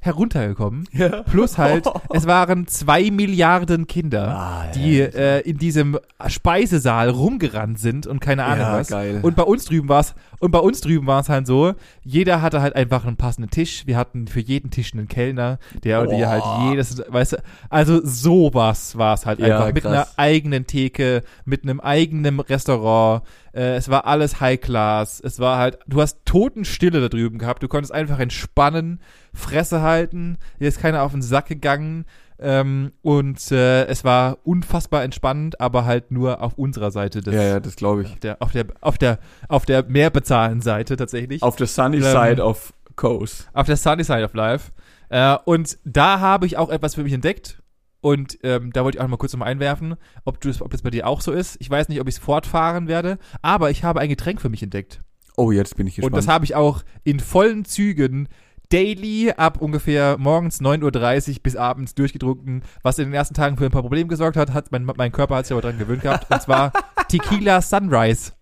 heruntergekommen. 0.00 0.86
Ja. 0.92 1.22
Plus 1.22 1.58
halt, 1.58 1.86
es 2.10 2.26
waren 2.26 2.66
zwei 2.66 3.10
Milliarden 3.10 3.86
Kinder, 3.86 4.28
ah, 4.28 4.66
die 4.74 4.98
ja, 4.98 5.06
äh, 5.06 5.40
in 5.40 5.58
diesem 5.58 5.98
Speisesaal 6.26 7.10
rumgerannt 7.10 7.78
sind 7.78 8.06
und 8.06 8.20
keine 8.20 8.44
Ahnung 8.44 8.66
ja, 8.66 8.78
was. 8.78 8.88
Geil. 8.88 9.20
Und 9.22 9.36
bei 9.36 9.42
uns 9.42 9.66
drüben 9.66 9.88
war 9.88 10.00
es, 10.00 10.14
und 10.38 10.50
bei 10.52 10.58
uns 10.58 10.80
drüben 10.80 11.06
war 11.06 11.20
es 11.20 11.28
halt 11.28 11.46
so, 11.46 11.74
jeder 12.02 12.40
hatte 12.40 12.62
halt 12.62 12.74
einfach 12.76 13.04
einen 13.04 13.16
passenden 13.16 13.50
Tisch. 13.50 13.86
Wir 13.86 13.98
hatten 13.98 14.26
für 14.26 14.40
jeden 14.40 14.70
Tisch 14.70 14.94
einen 14.94 15.06
Kellner, 15.06 15.58
der 15.84 16.02
oder 16.02 16.16
die 16.16 16.26
halt 16.26 16.44
jedes, 16.70 17.02
weißt 17.06 17.34
du, 17.34 17.42
also 17.68 18.00
sowas 18.02 18.96
war 18.96 19.14
es 19.14 19.26
halt 19.26 19.42
einfach. 19.42 19.72
Mit 19.72 19.84
einer 19.84 20.06
eigenen 20.16 20.66
Theke, 20.66 21.22
mit 21.44 21.62
einem 21.62 21.80
eigenen 21.80 22.40
Restaurant. 22.40 23.22
Äh, 23.52 23.76
es 23.76 23.88
war 23.88 24.06
alles 24.06 24.40
High 24.40 24.60
Class. 24.60 25.20
Es 25.20 25.38
war 25.38 25.58
halt, 25.58 25.78
du 25.86 26.00
hast 26.00 26.24
Totenstille 26.24 27.00
da 27.00 27.08
drüben 27.08 27.38
gehabt. 27.38 27.62
Du 27.62 27.68
konntest 27.68 27.92
einfach 27.92 28.18
entspannen 28.18 29.00
Fresse 29.32 29.82
halten. 29.82 30.38
Hier 30.58 30.68
ist 30.68 30.80
keiner 30.80 31.02
auf 31.02 31.12
den 31.12 31.22
Sack 31.22 31.46
gegangen. 31.46 32.04
Ähm, 32.42 32.92
und 33.02 33.52
äh, 33.52 33.84
es 33.84 34.02
war 34.02 34.38
unfassbar 34.44 35.04
entspannend, 35.04 35.60
aber 35.60 35.84
halt 35.84 36.10
nur 36.10 36.40
auf 36.40 36.54
unserer 36.54 36.90
Seite. 36.90 37.20
Des, 37.20 37.34
ja, 37.34 37.42
ja, 37.42 37.60
das 37.60 37.76
glaube 37.76 38.02
ich. 38.02 38.12
Auf 38.12 38.18
der, 38.20 38.36
auf 38.40 38.52
der, 38.52 38.66
auf 38.80 38.98
der, 38.98 39.18
auf 39.48 39.66
der 39.66 39.84
mehr 39.84 40.08
bezahlen 40.08 40.62
Seite 40.62 40.96
tatsächlich. 40.96 41.42
Auf 41.42 41.56
der 41.56 41.66
Sunny 41.66 41.98
ähm, 41.98 42.02
Side 42.02 42.42
of 42.42 42.72
Coast. 42.96 43.48
Auf 43.52 43.66
der 43.66 43.76
Sunny 43.76 44.04
Side 44.04 44.24
of 44.24 44.32
Life. 44.32 44.72
Äh, 45.10 45.36
und 45.44 45.78
da 45.84 46.20
habe 46.20 46.46
ich 46.46 46.56
auch 46.56 46.70
etwas 46.70 46.94
für 46.94 47.02
mich 47.02 47.12
entdeckt. 47.12 47.62
Und 48.00 48.38
ähm, 48.42 48.72
da 48.72 48.84
wollte 48.84 48.96
ich 48.96 49.00
auch 49.00 49.04
noch 49.04 49.10
mal 49.10 49.16
kurz 49.18 49.32
nochmal 49.32 49.48
einwerfen, 49.48 49.96
ob, 50.24 50.40
du, 50.40 50.50
ob 50.60 50.70
das 50.70 50.82
bei 50.82 50.90
dir 50.90 51.06
auch 51.06 51.20
so 51.20 51.32
ist. 51.32 51.56
Ich 51.60 51.68
weiß 51.68 51.88
nicht, 51.88 52.00
ob 52.00 52.08
ich 52.08 52.16
es 52.16 52.20
fortfahren 52.20 52.88
werde, 52.88 53.18
aber 53.42 53.70
ich 53.70 53.84
habe 53.84 54.00
ein 54.00 54.08
Getränk 54.08 54.40
für 54.40 54.48
mich 54.48 54.62
entdeckt. 54.62 55.02
Oh, 55.36 55.52
jetzt 55.52 55.76
bin 55.76 55.86
ich 55.86 55.96
gespannt. 55.96 56.14
Und 56.14 56.16
das 56.16 56.28
habe 56.28 56.44
ich 56.44 56.54
auch 56.54 56.82
in 57.04 57.20
vollen 57.20 57.64
Zügen 57.64 58.28
daily 58.70 59.32
ab 59.36 59.60
ungefähr 59.60 60.16
morgens 60.18 60.60
9.30 60.60 61.30
Uhr 61.30 61.36
bis 61.42 61.56
abends 61.56 61.94
durchgedruckten, 61.94 62.62
was 62.82 62.98
in 62.98 63.06
den 63.06 63.14
ersten 63.14 63.34
Tagen 63.34 63.56
für 63.56 63.64
ein 63.64 63.70
paar 63.70 63.82
Probleme 63.82 64.08
gesorgt 64.08 64.36
hat, 64.36 64.52
hat 64.52 64.72
mein, 64.72 64.84
mein 64.84 65.12
Körper 65.12 65.36
hat 65.36 65.46
sich 65.46 65.52
aber 65.52 65.62
dran 65.62 65.78
gewöhnt 65.78 66.02
gehabt, 66.02 66.30
und 66.30 66.40
zwar 66.40 66.72
Tequila 67.08 67.60
Sunrise. 67.60 68.32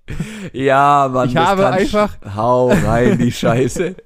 Ja, 0.53 1.09
Mann. 1.12 1.29
Ich 1.29 1.37
habe 1.37 1.68
einfach. 1.68 2.18
Hau 2.35 2.68
rein, 2.68 3.18
die 3.18 3.33
Scheiße. 3.33 3.97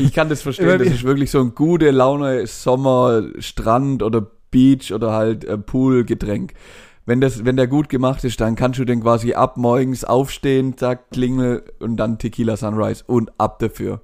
Ich 0.00 0.12
kann 0.12 0.28
das 0.28 0.42
verstehen, 0.42 0.78
das 0.78 0.88
ist 0.88 1.04
wirklich 1.04 1.30
so 1.30 1.40
ein 1.40 1.54
gute 1.54 1.90
Laune 1.90 2.46
Sommer, 2.46 3.24
Strand 3.38 4.02
oder 4.02 4.26
Beach 4.50 4.92
oder 4.92 5.12
halt 5.12 5.44
äh, 5.44 5.58
Pool-Getränk 5.58 6.54
wenn 7.04 7.20
das, 7.20 7.44
wenn 7.44 7.56
der 7.56 7.66
gut 7.66 7.88
gemacht 7.88 8.24
ist, 8.24 8.40
dann 8.40 8.54
kannst 8.54 8.78
du 8.78 8.84
den 8.84 9.02
quasi 9.02 9.34
ab 9.34 9.56
morgens 9.56 10.04
aufstehen, 10.04 10.76
zack, 10.76 11.10
Klingel 11.10 11.64
und 11.80 11.96
dann 11.96 12.18
Tequila 12.18 12.56
Sunrise 12.56 13.02
und 13.06 13.32
ab 13.38 13.58
dafür. 13.58 14.00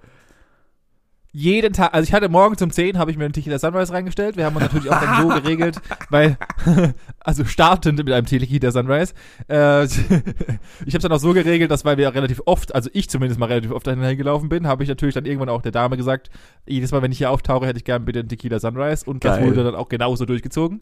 Jeden 1.32 1.74
Tag, 1.74 1.92
also 1.92 2.08
ich 2.08 2.14
hatte 2.14 2.30
morgens 2.30 2.62
um 2.62 2.70
10 2.70 2.96
habe 2.96 3.10
ich 3.10 3.18
mir 3.18 3.24
einen 3.24 3.34
Tequila 3.34 3.58
Sunrise 3.58 3.92
reingestellt. 3.92 4.38
Wir 4.38 4.46
haben 4.46 4.56
uns 4.56 4.64
natürlich 4.64 4.90
auch 4.90 4.98
dann 4.98 5.22
so 5.22 5.28
geregelt, 5.42 5.78
weil, 6.08 6.38
also 7.20 7.44
startend 7.44 7.98
mit 7.98 8.10
einem 8.10 8.24
Tequila 8.24 8.70
Sunrise. 8.70 9.12
Äh, 9.46 9.84
ich 9.84 9.90
habe 9.90 10.22
es 10.86 11.02
dann 11.02 11.12
auch 11.12 11.18
so 11.18 11.34
geregelt, 11.34 11.70
dass 11.70 11.84
weil 11.84 11.98
wir 11.98 12.14
relativ 12.14 12.40
oft, 12.46 12.74
also 12.74 12.88
ich 12.94 13.10
zumindest 13.10 13.38
mal 13.38 13.46
relativ 13.46 13.72
oft 13.72 13.86
dahin 13.86 14.16
gelaufen 14.16 14.48
bin, 14.48 14.66
habe 14.66 14.82
ich 14.82 14.88
natürlich 14.88 15.14
dann 15.14 15.26
irgendwann 15.26 15.50
auch 15.50 15.60
der 15.60 15.72
Dame 15.72 15.98
gesagt, 15.98 16.30
jedes 16.66 16.92
Mal, 16.92 17.02
wenn 17.02 17.12
ich 17.12 17.18
hier 17.18 17.30
auftauche, 17.30 17.66
hätte 17.66 17.78
ich 17.78 17.84
gerne 17.84 18.06
bitte 18.06 18.20
einen 18.20 18.30
Tequila 18.30 18.58
Sunrise 18.58 19.04
und 19.04 19.20
Geil. 19.20 19.38
das 19.38 19.46
wurde 19.46 19.64
dann 19.64 19.74
auch 19.74 19.90
genauso 19.90 20.24
durchgezogen. 20.24 20.80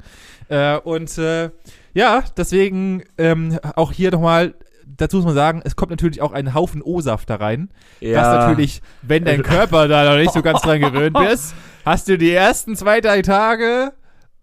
Äh, 0.48 0.76
und 0.78 1.18
äh, 1.18 1.50
ja, 1.92 2.22
deswegen 2.36 3.02
ähm, 3.18 3.58
auch 3.74 3.90
hier 3.90 4.12
nochmal 4.12 4.54
dazu 4.86 5.16
muss 5.16 5.26
man 5.26 5.34
sagen, 5.34 5.60
es 5.64 5.76
kommt 5.76 5.90
natürlich 5.90 6.22
auch 6.22 6.32
ein 6.32 6.54
Haufen 6.54 6.82
O-Saft 6.82 7.28
da 7.28 7.36
rein. 7.36 7.70
Ja. 8.00 8.20
Was 8.20 8.46
natürlich, 8.46 8.82
wenn 9.02 9.24
dein 9.24 9.42
Körper 9.44 9.88
da 9.88 10.10
noch 10.10 10.18
nicht 10.18 10.32
so 10.32 10.42
ganz 10.42 10.60
dran 10.62 10.80
gewöhnt 10.80 11.18
ist, 11.32 11.54
hast 11.84 12.08
du 12.08 12.16
die 12.16 12.32
ersten 12.32 12.76
zwei, 12.76 13.00
drei 13.00 13.22
Tage 13.22 13.92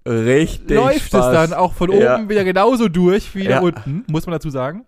Richtig. 0.06 0.76
Läuft 0.76 1.08
Spaß. 1.08 1.28
es 1.28 1.32
dann 1.32 1.54
auch 1.54 1.74
von 1.74 1.92
ja. 1.92 2.16
oben 2.16 2.30
wieder 2.30 2.44
genauso 2.44 2.90
durch 2.90 3.36
wie 3.36 3.46
ja. 3.46 3.60
da 3.60 3.60
unten, 3.62 4.04
muss 4.08 4.26
man 4.26 4.34
dazu 4.34 4.50
sagen. 4.50 4.86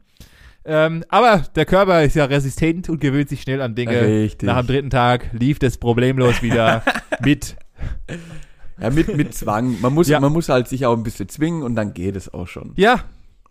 Ähm, 0.66 1.06
aber 1.10 1.44
der 1.56 1.66
Körper 1.66 2.04
ist 2.04 2.16
ja 2.16 2.26
resistent 2.26 2.90
und 2.90 3.00
gewöhnt 3.00 3.30
sich 3.30 3.42
schnell 3.42 3.62
an 3.62 3.76
Dinge. 3.76 4.02
Richtig. 4.02 4.48
Nach 4.48 4.58
dem 4.58 4.68
dritten 4.68 4.90
Tag 4.90 5.30
lief 5.32 5.60
das 5.60 5.78
problemlos 5.78 6.42
wieder 6.42 6.84
mit 7.24 7.56
ja, 8.82 8.90
mit, 8.90 9.16
mit 9.16 9.34
Zwang. 9.34 9.80
Man 9.80 9.94
muss, 9.94 10.10
ja. 10.10 10.20
man 10.20 10.34
muss 10.34 10.50
halt 10.50 10.68
sich 10.68 10.86
auch 10.86 10.98
ein 10.98 11.04
bisschen 11.04 11.30
zwingen 11.30 11.64
und 11.64 11.76
dann 11.76 11.94
geht 11.94 12.16
es 12.16 12.34
auch 12.34 12.48
schon. 12.48 12.74
Ja. 12.76 13.02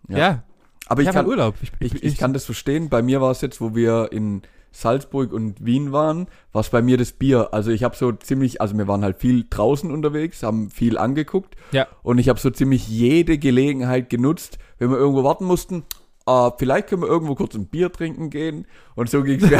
Ja. 0.07 0.17
ja. 0.17 0.43
Aber 0.87 1.01
ich, 1.01 1.07
ich 1.07 1.13
kann, 1.13 1.25
Urlaub. 1.25 1.55
Ich, 1.61 1.71
ich, 1.79 2.03
ich, 2.03 2.17
kann 2.17 2.33
das 2.33 2.45
verstehen. 2.45 2.89
Bei 2.89 3.01
mir 3.01 3.21
war 3.21 3.31
es 3.31 3.41
jetzt, 3.41 3.59
wo 3.61 3.75
wir 3.75 4.09
in 4.11 4.43
Salzburg 4.71 5.31
und 5.31 5.65
Wien 5.65 5.91
waren, 5.93 6.27
war 6.51 6.59
es 6.59 6.69
bei 6.69 6.81
mir 6.81 6.97
das 6.97 7.13
Bier. 7.13 7.53
Also 7.53 7.71
ich 7.71 7.83
habe 7.83 7.95
so 7.95 8.11
ziemlich, 8.11 8.59
also 8.61 8.77
wir 8.77 8.87
waren 8.87 9.03
halt 9.03 9.17
viel 9.17 9.45
draußen 9.49 9.89
unterwegs, 9.89 10.43
haben 10.43 10.69
viel 10.69 10.97
angeguckt. 10.97 11.55
Ja. 11.71 11.87
Und 12.03 12.17
ich 12.17 12.29
habe 12.29 12.39
so 12.39 12.49
ziemlich 12.49 12.87
jede 12.87 13.37
Gelegenheit 13.37 14.09
genutzt, 14.09 14.57
wenn 14.77 14.89
wir 14.89 14.97
irgendwo 14.97 15.23
warten 15.23 15.45
mussten. 15.45 15.83
Uh, 16.27 16.51
vielleicht 16.57 16.87
können 16.87 17.03
wir 17.03 17.07
irgendwo 17.07 17.35
kurz 17.35 17.53
ein 17.53 17.67
Bier 17.67 17.91
trinken 17.91 18.31
gehen. 18.31 18.65
Und 18.95 19.09
so 19.09 19.21
ging's 19.23 19.43
mir. 19.43 19.59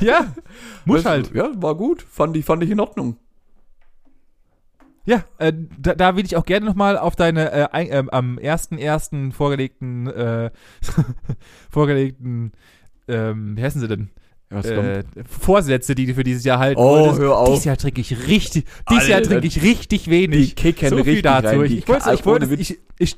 ja, 0.00 0.32
muss 0.84 1.02
das, 1.02 1.10
halt. 1.10 1.34
Ja, 1.34 1.50
war 1.56 1.74
gut. 1.74 2.00
Fand 2.08 2.36
ich, 2.36 2.44
fand 2.44 2.62
ich 2.62 2.70
in 2.70 2.78
Ordnung. 2.78 3.16
Ja, 5.04 5.24
äh, 5.38 5.52
da, 5.78 5.94
da 5.94 6.16
will 6.16 6.24
ich 6.24 6.36
auch 6.36 6.44
gerne 6.44 6.64
nochmal 6.66 6.96
auf 6.96 7.16
deine 7.16 7.50
äh, 7.50 7.68
ein, 7.72 7.88
äh, 7.88 8.04
am 8.10 8.38
ersten 8.38 8.78
ersten 8.78 9.32
vorgelegten 9.32 10.06
äh, 10.06 10.50
vorgelegten 11.70 12.52
ähm, 13.08 13.56
wie 13.56 13.62
heißen 13.62 13.80
sie 13.80 13.88
denn? 13.88 14.10
Äh, 14.52 15.02
Vorsätze, 15.26 15.94
die 15.94 16.06
du 16.06 16.14
für 16.14 16.24
dieses 16.24 16.44
Jahr 16.44 16.58
halten 16.58 16.80
oh, 16.80 17.00
wolltest. 17.00 17.20
Hör 17.20 17.38
auf. 17.38 17.48
Dieses 17.48 17.64
Jahr 17.64 17.76
trinke 17.76 18.00
ich 18.00 18.26
richtig, 18.26 18.64
dieses 18.90 19.08
Jahr 19.08 19.22
trinke 19.22 19.46
ich 19.46 19.62
richtig 19.62 20.08
wenig. 20.08 20.54
Die 20.54 20.54
kicken 20.54 20.88
so 20.90 21.04
viel 21.04 21.22
dazu. 21.22 21.60
Rein, 21.60 21.64
ich, 21.64 21.88
wollte, 21.88 22.12
ich, 22.12 22.26
wollte, 22.26 22.54
ich, 22.54 22.78
ich, 22.98 23.16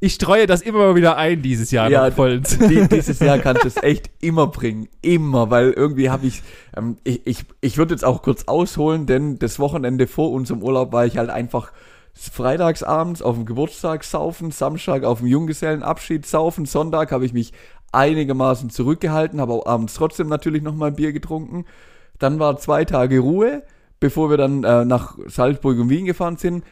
ich 0.00 0.14
streue 0.14 0.46
das 0.46 0.62
immer 0.62 0.78
mal 0.78 0.94
wieder 0.94 1.16
ein 1.16 1.42
dieses 1.42 1.70
Jahr. 1.70 1.90
Ja, 1.90 2.10
die, 2.10 2.88
dieses 2.88 3.18
Jahr 3.20 3.38
kannst 3.38 3.64
du 3.64 3.68
es 3.68 3.82
echt 3.82 4.10
immer 4.20 4.46
bringen, 4.46 4.88
immer, 5.02 5.50
weil 5.50 5.70
irgendwie 5.70 6.10
habe 6.10 6.26
ich, 6.26 6.42
ähm, 6.76 6.98
ich, 7.04 7.26
ich, 7.26 7.44
ich 7.60 7.76
würde 7.78 7.94
jetzt 7.94 8.04
auch 8.04 8.22
kurz 8.22 8.44
ausholen, 8.44 9.06
denn 9.06 9.38
das 9.38 9.58
Wochenende 9.58 10.06
vor 10.06 10.30
unserem 10.30 10.62
Urlaub 10.62 10.92
war 10.92 11.06
ich 11.06 11.16
halt 11.16 11.30
einfach 11.30 11.72
freitagsabends 12.14 13.22
auf 13.22 13.34
dem 13.34 13.44
Geburtstag 13.44 14.04
saufen, 14.04 14.50
Samstag 14.52 15.04
auf 15.04 15.18
dem 15.18 15.26
Junggesellenabschied 15.26 16.24
saufen, 16.24 16.64
Sonntag 16.64 17.10
habe 17.10 17.26
ich 17.26 17.32
mich 17.32 17.52
einigermaßen 17.94 18.70
zurückgehalten, 18.70 19.40
habe 19.40 19.52
auch 19.52 19.66
abends 19.66 19.94
trotzdem 19.94 20.28
natürlich 20.28 20.62
nochmal 20.62 20.92
Bier 20.92 21.12
getrunken. 21.12 21.64
Dann 22.18 22.38
war 22.38 22.58
zwei 22.58 22.84
Tage 22.84 23.20
Ruhe, 23.20 23.62
bevor 24.00 24.30
wir 24.30 24.36
dann 24.36 24.64
äh, 24.64 24.84
nach 24.84 25.16
Salzburg 25.26 25.78
und 25.78 25.88
Wien 25.88 26.04
gefahren 26.04 26.36
sind. 26.36 26.64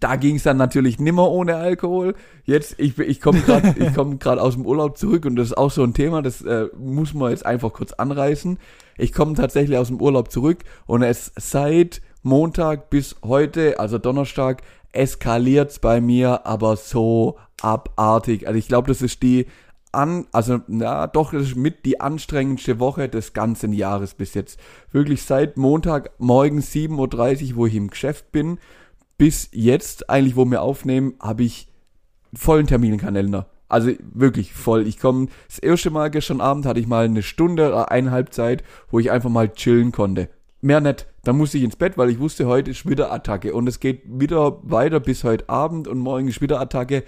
Da 0.00 0.16
ging 0.16 0.36
es 0.36 0.42
dann 0.42 0.56
natürlich 0.56 0.98
nimmer 0.98 1.30
ohne 1.30 1.56
Alkohol. 1.56 2.14
Jetzt, 2.44 2.76
ich, 2.78 2.98
ich 2.98 3.20
komme 3.20 3.40
gerade 3.40 3.74
ich 3.78 3.94
komm 3.94 4.18
grad 4.18 4.38
aus 4.38 4.54
dem 4.54 4.64
Urlaub 4.64 4.96
zurück 4.96 5.26
und 5.26 5.36
das 5.36 5.48
ist 5.48 5.58
auch 5.58 5.70
so 5.70 5.82
ein 5.82 5.94
Thema, 5.94 6.22
das 6.22 6.42
äh, 6.42 6.68
muss 6.78 7.12
man 7.14 7.30
jetzt 7.30 7.44
einfach 7.44 7.72
kurz 7.72 7.92
anreißen. 7.92 8.58
Ich 8.96 9.12
komme 9.12 9.34
tatsächlich 9.34 9.76
aus 9.76 9.88
dem 9.88 10.00
Urlaub 10.00 10.30
zurück 10.30 10.58
und 10.86 11.02
es 11.02 11.32
seit 11.36 12.00
Montag 12.22 12.88
bis 12.88 13.16
heute, 13.24 13.78
also 13.80 13.98
Donnerstag, 13.98 14.62
eskaliert's 14.92 15.78
bei 15.78 16.00
mir, 16.00 16.46
aber 16.46 16.76
so 16.76 17.38
abartig. 17.60 18.46
Also 18.46 18.58
ich 18.58 18.68
glaube, 18.68 18.88
das 18.88 19.02
ist 19.02 19.22
die 19.22 19.46
an, 19.92 20.26
also 20.32 20.60
na 20.66 21.06
doch, 21.06 21.32
das 21.32 21.42
ist 21.42 21.56
mit 21.56 21.84
die 21.84 22.00
anstrengendste 22.00 22.80
Woche 22.80 23.08
des 23.08 23.32
ganzen 23.32 23.72
Jahres 23.72 24.14
bis 24.14 24.34
jetzt. 24.34 24.58
Wirklich 24.90 25.22
seit 25.22 25.56
Montag 25.56 26.10
morgen 26.18 26.60
7.30 26.60 27.50
Uhr, 27.50 27.56
wo 27.56 27.66
ich 27.66 27.74
im 27.74 27.88
Geschäft 27.88 28.32
bin, 28.32 28.58
bis 29.18 29.48
jetzt, 29.52 30.10
eigentlich, 30.10 30.36
wo 30.36 30.44
wir 30.46 30.62
aufnehmen, 30.62 31.14
habe 31.20 31.44
ich 31.44 31.68
vollen 32.34 32.66
Terminkalender. 32.66 33.48
Also 33.68 33.92
wirklich 34.12 34.52
voll. 34.52 34.86
Ich 34.86 34.98
komme, 34.98 35.28
das 35.48 35.58
erste 35.58 35.90
Mal 35.90 36.10
gestern 36.10 36.40
Abend 36.40 36.66
hatte 36.66 36.80
ich 36.80 36.86
mal 36.86 37.04
eine 37.04 37.22
Stunde 37.22 37.68
oder 37.68 37.90
eineinhalb 37.90 38.34
Zeit, 38.34 38.64
wo 38.90 38.98
ich 38.98 39.10
einfach 39.10 39.30
mal 39.30 39.50
chillen 39.50 39.92
konnte. 39.92 40.28
Mehr 40.60 40.80
nicht. 40.80 41.06
Dann 41.24 41.36
musste 41.36 41.58
ich 41.58 41.64
ins 41.64 41.76
Bett, 41.76 41.96
weil 41.96 42.10
ich 42.10 42.18
wusste, 42.18 42.46
heute 42.46 42.70
ist 42.70 42.88
wieder 42.88 43.12
Attacke. 43.12 43.54
Und 43.54 43.68
es 43.68 43.80
geht 43.80 44.02
wieder 44.06 44.58
weiter 44.62 45.00
bis 45.00 45.24
heute 45.24 45.48
Abend 45.48 45.88
und 45.88 45.98
morgen 45.98 46.28
ist 46.28 46.40
wieder 46.40 46.60
Attacke. 46.60 47.04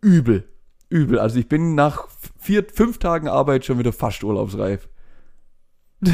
Übel. 0.00 0.48
Übel. 0.92 1.18
Also 1.18 1.38
ich 1.38 1.48
bin 1.48 1.74
nach 1.74 2.06
vier, 2.38 2.64
fünf 2.72 2.98
Tagen 2.98 3.28
Arbeit 3.28 3.64
schon 3.64 3.78
wieder 3.78 3.92
fast 3.92 4.22
urlaubsreif. 4.22 4.88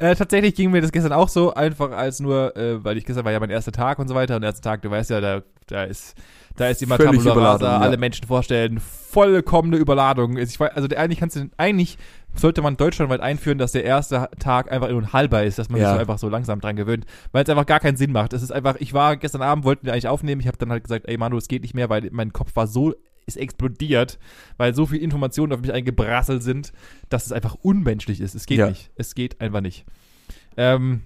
äh, 0.00 0.16
tatsächlich 0.16 0.54
ging 0.56 0.72
mir 0.72 0.80
das 0.80 0.90
gestern 0.90 1.12
auch 1.12 1.28
so, 1.28 1.54
einfach 1.54 1.92
als 1.92 2.18
nur, 2.18 2.56
äh, 2.56 2.82
weil 2.82 2.96
ich 2.96 3.04
gestern 3.04 3.24
war 3.24 3.30
ja 3.30 3.38
mein 3.38 3.50
erster 3.50 3.70
Tag 3.70 4.00
und 4.00 4.08
so 4.08 4.16
weiter 4.16 4.34
und 4.34 4.42
der 4.42 4.48
erste 4.48 4.62
Tag, 4.62 4.82
du 4.82 4.90
weißt 4.90 5.10
ja, 5.10 5.20
da, 5.20 5.42
da 5.68 5.84
ist, 5.84 6.16
da 6.56 6.68
ist 6.68 6.82
immer 6.82 6.96
Völlig 6.96 7.22
Tabula 7.22 7.52
Rasa, 7.52 7.66
ja. 7.66 7.78
alle 7.78 7.96
Menschen 7.96 8.26
vorstellen, 8.26 8.80
vollkommene 8.80 9.76
Überladung. 9.76 10.36
Ich 10.38 10.58
weiß, 10.58 10.72
also 10.74 10.88
der, 10.88 10.98
eigentlich 10.98 11.20
kannst 11.20 11.36
du, 11.36 11.48
eigentlich 11.56 11.98
sollte 12.34 12.60
man 12.60 12.76
deutschlandweit 12.76 13.20
einführen, 13.20 13.58
dass 13.58 13.72
der 13.72 13.84
erste 13.84 14.28
Tag 14.40 14.72
einfach 14.72 14.88
nur 14.90 15.02
ein 15.02 15.12
halber 15.12 15.44
ist, 15.44 15.60
dass 15.60 15.68
man 15.68 15.80
Ja. 15.80 15.88
sich 15.90 15.94
so 15.94 16.00
einfach 16.00 16.18
so 16.18 16.28
langsam 16.28 16.60
dran 16.60 16.74
gewöhnt, 16.74 17.06
weil 17.30 17.44
es 17.44 17.50
einfach 17.50 17.66
gar 17.66 17.78
keinen 17.78 17.96
Sinn 17.96 18.10
macht. 18.10 18.32
Es 18.32 18.42
ist 18.42 18.50
einfach, 18.50 18.74
ich 18.80 18.92
war 18.92 19.16
gestern 19.16 19.42
Abend, 19.42 19.64
wollten 19.64 19.86
wir 19.86 19.92
eigentlich 19.92 20.08
aufnehmen, 20.08 20.40
ich 20.40 20.48
habe 20.48 20.58
dann 20.58 20.70
halt 20.72 20.82
gesagt, 20.82 21.06
ey 21.06 21.16
Manu, 21.16 21.36
es 21.36 21.46
geht 21.46 21.62
nicht 21.62 21.74
mehr, 21.74 21.88
weil 21.90 22.08
mein 22.10 22.32
Kopf 22.32 22.56
war 22.56 22.66
so 22.66 22.92
ist 23.28 23.36
explodiert, 23.36 24.18
weil 24.56 24.74
so 24.74 24.86
viel 24.86 25.00
Informationen 25.00 25.52
auf 25.52 25.60
mich 25.60 25.72
eingebrasselt 25.72 26.42
sind, 26.42 26.72
dass 27.08 27.26
es 27.26 27.32
einfach 27.32 27.54
unmenschlich 27.62 28.20
ist. 28.20 28.34
Es 28.34 28.46
geht 28.46 28.58
Ja. 28.58 28.68
nicht. 28.68 28.90
Es 28.96 29.14
geht 29.14 29.40
einfach 29.40 29.60
nicht. 29.60 29.84
Ähm, 30.56 31.02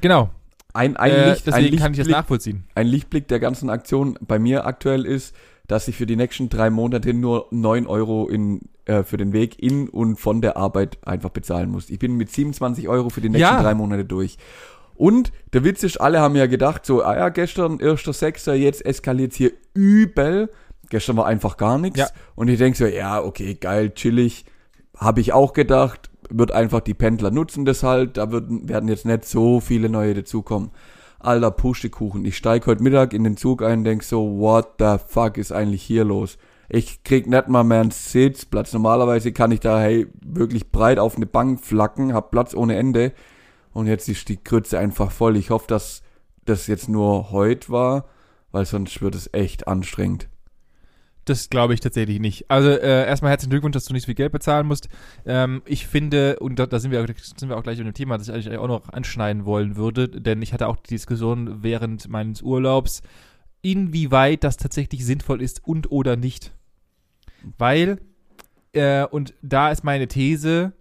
genau. 0.00 0.30
Ein, 0.72 0.96
ein, 0.96 1.10
äh, 1.10 1.30
Licht, 1.30 1.46
ein, 1.48 1.54
deswegen 1.54 1.76
kann 1.78 1.92
ich 1.92 1.98
das 1.98 2.06
Lichtblick, 2.06 2.16
nachvollziehen. 2.16 2.64
ein 2.74 2.86
Lichtblick 2.86 3.28
der 3.28 3.40
ganzen 3.40 3.70
Aktion 3.70 4.18
bei 4.20 4.38
mir 4.38 4.66
aktuell 4.66 5.04
ist, 5.06 5.34
dass 5.66 5.88
ich 5.88 5.96
für 5.96 6.06
die 6.06 6.16
nächsten 6.16 6.48
drei 6.48 6.70
Monate 6.70 7.12
nur 7.12 7.48
9 7.50 7.86
Euro 7.86 8.28
in, 8.28 8.60
äh, 8.84 9.02
für 9.02 9.16
den 9.16 9.32
Weg 9.32 9.60
in 9.60 9.88
und 9.88 10.16
von 10.16 10.40
der 10.40 10.56
Arbeit 10.56 10.98
einfach 11.06 11.30
bezahlen 11.30 11.70
muss. 11.70 11.90
Ich 11.90 11.98
bin 11.98 12.16
mit 12.16 12.30
27 12.30 12.88
Euro 12.88 13.08
für 13.10 13.20
die 13.20 13.28
nächsten 13.30 13.40
Ja. 13.56 13.60
drei 13.62 13.74
Monate 13.74 14.04
durch. 14.04 14.36
Und 14.94 15.32
der 15.52 15.64
Witz 15.64 15.82
ist, 15.82 16.00
alle 16.00 16.20
haben 16.20 16.36
ja 16.36 16.46
gedacht, 16.46 16.86
so, 16.86 17.02
ah 17.02 17.16
ja, 17.16 17.28
gestern, 17.30 17.78
1.6., 17.80 18.52
jetzt 18.54 18.84
eskaliert 18.86 19.34
hier 19.34 19.52
übel. 19.74 20.50
Gestern 20.88 21.16
war 21.16 21.26
einfach 21.26 21.56
gar 21.56 21.78
nichts. 21.78 21.98
Ja. 21.98 22.08
Und 22.34 22.48
ich 22.48 22.58
denke 22.58 22.78
so, 22.78 22.86
ja, 22.86 23.22
okay, 23.22 23.54
geil, 23.54 23.90
chillig. 23.90 24.44
Habe 24.96 25.20
ich 25.20 25.32
auch 25.32 25.52
gedacht, 25.52 26.10
wird 26.30 26.52
einfach 26.52 26.80
die 26.80 26.94
Pendler 26.94 27.30
nutzen 27.30 27.64
das 27.64 27.82
halt. 27.82 28.16
Da 28.16 28.30
wird, 28.30 28.46
werden 28.68 28.88
jetzt 28.88 29.06
nicht 29.06 29.24
so 29.24 29.60
viele 29.60 29.88
neue 29.88 30.14
dazukommen. 30.14 30.70
Alter 31.18 31.50
Pustekuchen. 31.50 32.24
Ich 32.24 32.36
steig 32.36 32.66
heute 32.66 32.82
Mittag 32.82 33.12
in 33.12 33.24
den 33.24 33.36
Zug 33.36 33.62
ein 33.62 33.78
und 33.78 33.84
denk 33.84 34.02
so, 34.02 34.38
what 34.38 34.74
the 34.78 34.96
fuck 35.06 35.38
ist 35.38 35.52
eigentlich 35.52 35.82
hier 35.82 36.04
los? 36.04 36.38
Ich 36.68 37.04
krieg 37.04 37.26
nicht 37.26 37.48
mal 37.48 37.64
mehr 37.64 37.80
einen 37.80 37.90
Sitzplatz. 37.90 38.72
Normalerweise 38.72 39.32
kann 39.32 39.52
ich 39.52 39.60
da, 39.60 39.80
hey, 39.80 40.08
wirklich 40.22 40.70
breit 40.70 40.98
auf 40.98 41.16
eine 41.16 41.26
Bank 41.26 41.60
flacken, 41.60 42.12
hab 42.12 42.30
Platz 42.30 42.54
ohne 42.54 42.76
Ende. 42.76 43.12
Und 43.72 43.86
jetzt 43.86 44.08
ist 44.08 44.28
die 44.28 44.36
Krütze 44.36 44.78
einfach 44.78 45.10
voll. 45.10 45.36
Ich 45.36 45.50
hoffe, 45.50 45.66
dass 45.68 46.02
das 46.44 46.66
jetzt 46.66 46.88
nur 46.88 47.30
heute 47.30 47.70
war, 47.70 48.06
weil 48.50 48.64
sonst 48.64 49.02
wird 49.02 49.14
es 49.14 49.32
echt 49.32 49.68
anstrengend. 49.68 50.28
Das 51.26 51.50
glaube 51.50 51.74
ich 51.74 51.80
tatsächlich 51.80 52.20
nicht. 52.20 52.48
Also 52.48 52.70
äh, 52.70 53.04
erstmal 53.04 53.32
herzlichen 53.32 53.50
Glückwunsch, 53.50 53.74
dass 53.74 53.84
du 53.84 53.92
nicht 53.92 54.04
so 54.04 54.06
viel 54.06 54.14
Geld 54.14 54.30
bezahlen 54.30 54.64
musst. 54.64 54.88
Ähm, 55.26 55.60
ich 55.66 55.88
finde, 55.88 56.38
und 56.38 56.56
da, 56.56 56.66
da 56.66 56.78
sind, 56.78 56.92
wir, 56.92 57.04
sind 57.04 57.48
wir 57.48 57.56
auch 57.56 57.64
gleich 57.64 57.80
in 57.80 57.84
dem 57.84 57.94
Thema, 57.94 58.16
das 58.16 58.28
ich 58.28 58.34
eigentlich 58.34 58.58
auch 58.58 58.68
noch 58.68 58.88
anschneiden 58.90 59.44
wollen 59.44 59.74
würde, 59.74 60.08
denn 60.08 60.40
ich 60.40 60.52
hatte 60.52 60.68
auch 60.68 60.76
die 60.76 60.94
Diskussion 60.94 61.64
während 61.64 62.08
meines 62.08 62.42
Urlaubs, 62.42 63.02
inwieweit 63.60 64.44
das 64.44 64.56
tatsächlich 64.56 65.04
sinnvoll 65.04 65.42
ist 65.42 65.66
und 65.66 65.90
oder 65.90 66.14
nicht. 66.14 66.52
Weil, 67.58 68.00
äh, 68.72 69.04
und 69.04 69.34
da 69.42 69.72
ist 69.72 69.82
meine 69.82 70.06
These, 70.06 70.74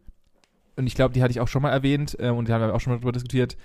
und 0.76 0.86
ich 0.86 0.94
glaube, 0.94 1.16
die 1.16 1.24
hatte 1.24 1.32
ich 1.32 1.40
auch 1.40 1.48
schon 1.48 1.64
mal 1.64 1.72
erwähnt, 1.72 2.16
äh, 2.20 2.30
und 2.30 2.48
da 2.50 2.54
haben 2.54 2.62
wir 2.62 2.76
auch 2.76 2.82
schon 2.82 2.94
mal 2.94 3.00
drüber 3.00 3.14
diskutiert, 3.14 3.58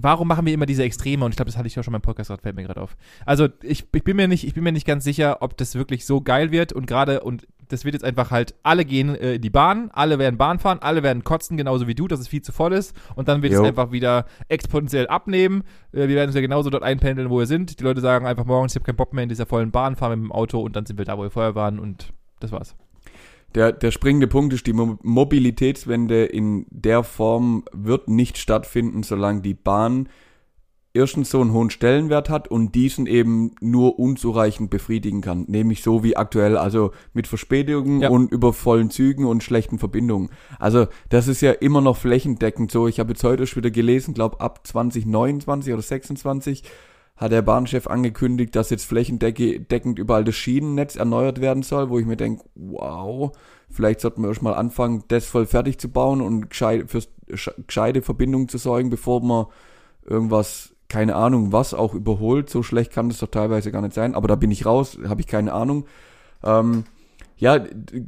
warum 0.00 0.28
machen 0.28 0.46
wir 0.46 0.54
immer 0.54 0.66
diese 0.66 0.82
Extreme? 0.82 1.24
Und 1.24 1.32
ich 1.32 1.36
glaube, 1.36 1.50
das 1.50 1.56
hatte 1.56 1.66
ich 1.66 1.78
auch 1.78 1.84
schon 1.84 1.92
mal 1.92 1.98
im 1.98 2.02
Podcast 2.02 2.28
gerade, 2.28 2.42
fällt 2.42 2.56
mir 2.56 2.64
gerade 2.64 2.80
auf. 2.80 2.96
Also 3.24 3.48
ich, 3.62 3.86
ich 3.92 4.04
bin 4.04 4.16
mir 4.16 4.28
nicht, 4.28 4.46
ich 4.46 4.54
bin 4.54 4.64
mir 4.64 4.72
nicht 4.72 4.86
ganz 4.86 5.04
sicher, 5.04 5.38
ob 5.40 5.56
das 5.56 5.74
wirklich 5.74 6.06
so 6.06 6.20
geil 6.20 6.50
wird 6.50 6.72
und 6.72 6.86
gerade 6.86 7.20
und 7.20 7.46
das 7.68 7.84
wird 7.84 7.94
jetzt 7.94 8.04
einfach 8.04 8.30
halt, 8.30 8.54
alle 8.62 8.84
gehen 8.84 9.14
äh, 9.16 9.34
in 9.34 9.42
die 9.42 9.50
Bahn, 9.50 9.90
alle 9.92 10.18
werden 10.18 10.36
Bahn 10.36 10.58
fahren, 10.58 10.78
alle 10.80 11.02
werden 11.02 11.24
kotzen, 11.24 11.56
genauso 11.56 11.88
wie 11.88 11.94
du, 11.94 12.06
dass 12.06 12.20
es 12.20 12.28
viel 12.28 12.42
zu 12.42 12.52
voll 12.52 12.72
ist 12.72 12.94
und 13.16 13.28
dann 13.28 13.42
wird 13.42 13.52
Jo. 13.52 13.62
es 13.62 13.68
einfach 13.68 13.90
wieder 13.90 14.26
exponentiell 14.48 15.08
abnehmen. 15.08 15.62
Äh, 15.92 16.08
wir 16.08 16.16
werden 16.16 16.28
uns 16.28 16.36
ja 16.36 16.40
genauso 16.40 16.70
dort 16.70 16.82
einpendeln, 16.82 17.30
wo 17.30 17.38
wir 17.38 17.46
sind. 17.46 17.80
Die 17.80 17.84
Leute 17.84 18.00
sagen 18.00 18.26
einfach 18.26 18.44
morgens, 18.44 18.72
ich 18.72 18.76
habe 18.76 18.86
keinen 18.86 18.96
Bock 18.96 19.12
mehr 19.12 19.24
in 19.24 19.28
dieser 19.28 19.46
vollen 19.46 19.70
Bahn, 19.70 19.96
fahren 19.96 20.20
mit 20.20 20.28
dem 20.28 20.32
Auto 20.32 20.60
und 20.60 20.76
dann 20.76 20.86
sind 20.86 20.98
wir 20.98 21.04
da, 21.04 21.18
wo 21.18 21.22
wir 21.22 21.30
vorher 21.30 21.54
waren 21.54 21.78
und 21.78 22.12
das 22.40 22.52
war's. 22.52 22.76
Der, 23.56 23.72
der 23.72 23.90
springende 23.90 24.26
Punkt 24.28 24.52
ist, 24.52 24.66
die 24.66 24.74
Mo 24.74 24.98
Mobilitätswende 25.02 26.26
in 26.26 26.66
der 26.70 27.02
Form 27.02 27.64
wird 27.72 28.06
nicht 28.06 28.36
stattfinden, 28.36 29.02
solange 29.02 29.40
die 29.40 29.54
Bahn 29.54 30.10
erstens 30.92 31.30
so 31.30 31.40
einen 31.40 31.52
hohen 31.52 31.70
Stellenwert 31.70 32.28
hat 32.28 32.48
und 32.48 32.74
diesen 32.74 33.06
eben 33.06 33.52
nur 33.60 33.98
unzureichend 33.98 34.70
befriedigen 34.70 35.22
kann. 35.22 35.44
Nämlich 35.48 35.82
so 35.82 36.02
wie 36.04 36.16
aktuell, 36.16 36.56
also 36.56 36.90
mit 37.14 37.26
Verspätungen 37.26 38.00
Ja. 38.02 38.10
und 38.10 38.30
über 38.30 38.52
vollen 38.52 38.90
Zügen 38.90 39.24
und 39.24 39.42
schlechten 39.42 39.78
Verbindungen. 39.78 40.30
Also 40.58 40.86
das 41.08 41.26
ist 41.28 41.40
ja 41.40 41.52
immer 41.52 41.80
noch 41.80 41.96
flächendeckend 41.96 42.70
so. 42.70 42.88
Ich 42.88 43.00
habe 43.00 43.12
jetzt 43.12 43.24
heute 43.24 43.46
schon 43.46 43.62
wieder 43.62 43.70
gelesen, 43.70 44.14
glaube 44.14 44.40
ab 44.40 44.66
2029 44.66 45.72
oder 45.72 45.82
26 45.82 46.62
hat 47.16 47.32
der 47.32 47.42
Bahnchef 47.42 47.86
angekündigt, 47.86 48.54
dass 48.54 48.70
jetzt 48.70 48.84
flächendeckend 48.84 49.98
überall 49.98 50.24
das 50.24 50.34
Schienennetz 50.34 50.96
erneuert 50.96 51.40
werden 51.40 51.62
soll, 51.62 51.88
wo 51.88 51.98
ich 51.98 52.06
mir 52.06 52.16
denke, 52.16 52.44
wow, 52.54 53.32
vielleicht 53.70 54.00
sollten 54.00 54.22
wir 54.22 54.28
erst 54.28 54.42
mal 54.42 54.54
anfangen, 54.54 55.04
das 55.08 55.24
voll 55.24 55.46
fertig 55.46 55.78
zu 55.78 55.88
bauen 55.88 56.20
und 56.20 56.50
gescheit, 56.50 56.90
für 56.90 57.02
gescheite 57.26 58.02
Verbindungen 58.02 58.48
zu 58.48 58.58
sorgen, 58.58 58.90
bevor 58.90 59.22
man 59.22 59.46
irgendwas, 60.04 60.74
keine 60.88 61.16
Ahnung, 61.16 61.52
was 61.52 61.74
auch 61.74 61.94
überholt. 61.94 62.50
So 62.50 62.62
schlecht 62.62 62.92
kann 62.92 63.08
das 63.08 63.18
doch 63.18 63.28
teilweise 63.28 63.72
gar 63.72 63.82
nicht 63.82 63.94
sein, 63.94 64.14
aber 64.14 64.28
da 64.28 64.36
bin 64.36 64.50
ich 64.50 64.66
raus, 64.66 64.98
habe 65.08 65.20
ich 65.20 65.26
keine 65.26 65.52
Ahnung. 65.52 65.86
Ähm, 66.44 66.84
ja, 67.36 67.64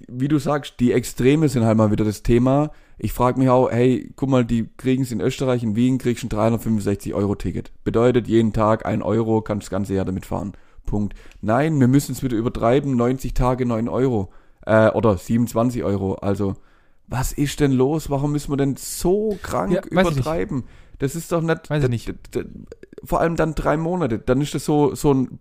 wie 0.09 0.29
du 0.29 0.39
sagst, 0.39 0.81
die 0.81 0.93
Extreme 0.93 1.49
sind 1.49 1.65
halt 1.65 1.77
mal 1.77 1.91
wieder 1.91 2.05
das 2.05 2.23
Thema. 2.23 2.71
Ich 2.99 3.13
frage 3.13 3.39
mich 3.39 3.49
auch, 3.49 3.71
hey, 3.71 4.13
guck 4.17 4.29
mal, 4.29 4.45
die 4.45 4.69
kriegen 4.77 5.03
es 5.03 5.13
in 5.13 5.21
Österreich, 5.21 5.63
in 5.63 5.77
Wien, 5.77 5.99
kriegst 5.99 6.23
du 6.23 6.27
ein 6.27 6.31
365 6.31 7.15
Euro 7.15 7.35
Ticket. 7.35 7.71
Bedeutet 7.85 8.27
jeden 8.27 8.53
Tag 8.53 8.87
ein 8.87 9.03
Euro, 9.03 9.43
kannst 9.43 9.67
das 9.67 9.71
ganze 9.71 9.95
Jahr 9.95 10.05
damit 10.05 10.27
fahren. 10.27 10.53
Punkt. 10.87 11.15
Nein, 11.43 11.79
wir 11.79 11.89
müssen 11.89 12.13
es 12.13 12.23
wieder 12.23 12.37
übertreiben, 12.37 12.97
90 12.97 13.35
Tage 13.35 13.67
9 13.67 13.89
Euro. 13.89 14.33
Äh, 14.67 14.89
oder 14.91 15.17
27 15.17 15.85
Euro. 15.85 16.15
Also, 16.15 16.55
was 17.07 17.33
ist 17.33 17.61
denn 17.61 17.73
los? 17.73 18.11
Warum 18.11 18.33
müssen 18.33 18.51
wir 18.53 18.57
denn 18.57 18.77
so 18.77 19.39
krank 19.43 19.73
Ja, 19.73 19.81
weiß 19.83 19.87
ich 19.91 19.95
nicht. 19.95 20.13
übertreiben? 20.17 20.65
Das 20.99 21.15
ist 21.15 21.31
doch 21.31 21.43
nicht, 21.43 21.71
Weiß 21.71 21.85
ich 21.85 21.91
nicht. 21.91 22.13
vor 23.05 23.21
allem 23.21 23.37
dann 23.37 23.55
drei 23.55 23.77
Monate. 23.77 24.19
Dann 24.19 24.41
ist 24.41 24.55
das 24.55 24.65
so, 24.65 24.95
so 24.95 25.15
ein, 25.15 25.39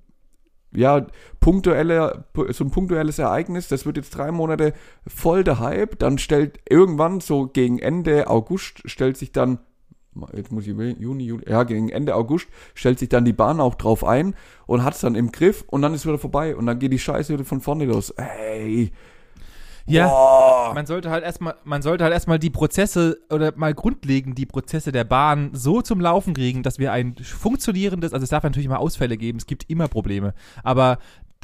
ja, 0.73 1.07
punktuelle, 1.39 2.25
so 2.49 2.63
ein 2.63 2.71
punktuelles 2.71 3.19
Ereignis. 3.19 3.67
Das 3.67 3.85
wird 3.85 3.97
jetzt 3.97 4.11
drei 4.11 4.31
Monate 4.31 4.73
voll 5.05 5.43
der 5.43 5.59
Hype. 5.59 5.97
Dann 5.99 6.17
stellt 6.17 6.59
irgendwann 6.69 7.19
so 7.19 7.47
gegen 7.47 7.79
Ende 7.79 8.27
August 8.27 8.81
stellt 8.85 9.17
sich 9.17 9.31
dann, 9.31 9.59
jetzt 10.33 10.51
muss 10.51 10.67
ich 10.67 10.75
Juni, 10.75 11.25
Juli, 11.25 11.49
ja, 11.49 11.63
gegen 11.63 11.89
Ende 11.89 12.15
August 12.15 12.47
stellt 12.73 12.99
sich 12.99 13.09
dann 13.09 13.25
die 13.25 13.33
Bahn 13.33 13.59
auch 13.59 13.75
drauf 13.75 14.03
ein 14.03 14.35
und 14.65 14.83
hat 14.83 14.95
es 14.95 15.01
dann 15.01 15.15
im 15.15 15.31
Griff 15.31 15.63
und 15.67 15.81
dann 15.81 15.93
ist 15.93 16.05
wieder 16.05 16.19
vorbei 16.19 16.55
und 16.55 16.65
dann 16.65 16.79
geht 16.79 16.91
die 16.91 16.99
Scheiße 16.99 17.33
wieder 17.33 17.45
von 17.45 17.61
vorne 17.61 17.85
los. 17.85 18.13
Hey, 18.17 18.91
Ja, 19.87 20.07
Boah. 20.07 20.71
man 20.75 20.85
sollte 20.85 21.09
halt 21.09 21.23
erstmal, 21.23 21.55
man 21.63 21.81
sollte 21.81 22.03
halt 22.03 22.13
erstmal 22.13 22.39
die 22.39 22.49
Prozesse 22.49 23.19
oder 23.31 23.53
mal 23.55 23.73
grundlegend 23.73 24.37
die 24.37 24.45
Prozesse 24.45 24.91
der 24.91 25.03
Bahn 25.05 25.51
so 25.53 25.81
zum 25.81 26.01
Laufen 26.01 26.33
kriegen, 26.33 26.61
dass 26.63 26.77
wir 26.77 26.91
ein 26.91 27.15
funktionierendes, 27.15 28.13
also 28.13 28.23
es 28.23 28.29
darf 28.29 28.43
natürlich 28.43 28.65
immer 28.65 28.79
Ausfälle 28.79 29.17
geben, 29.17 29.37
es 29.37 29.45
gibt 29.45 29.69
immer 29.69 29.87
Probleme, 29.87 30.33
aber 30.63 30.97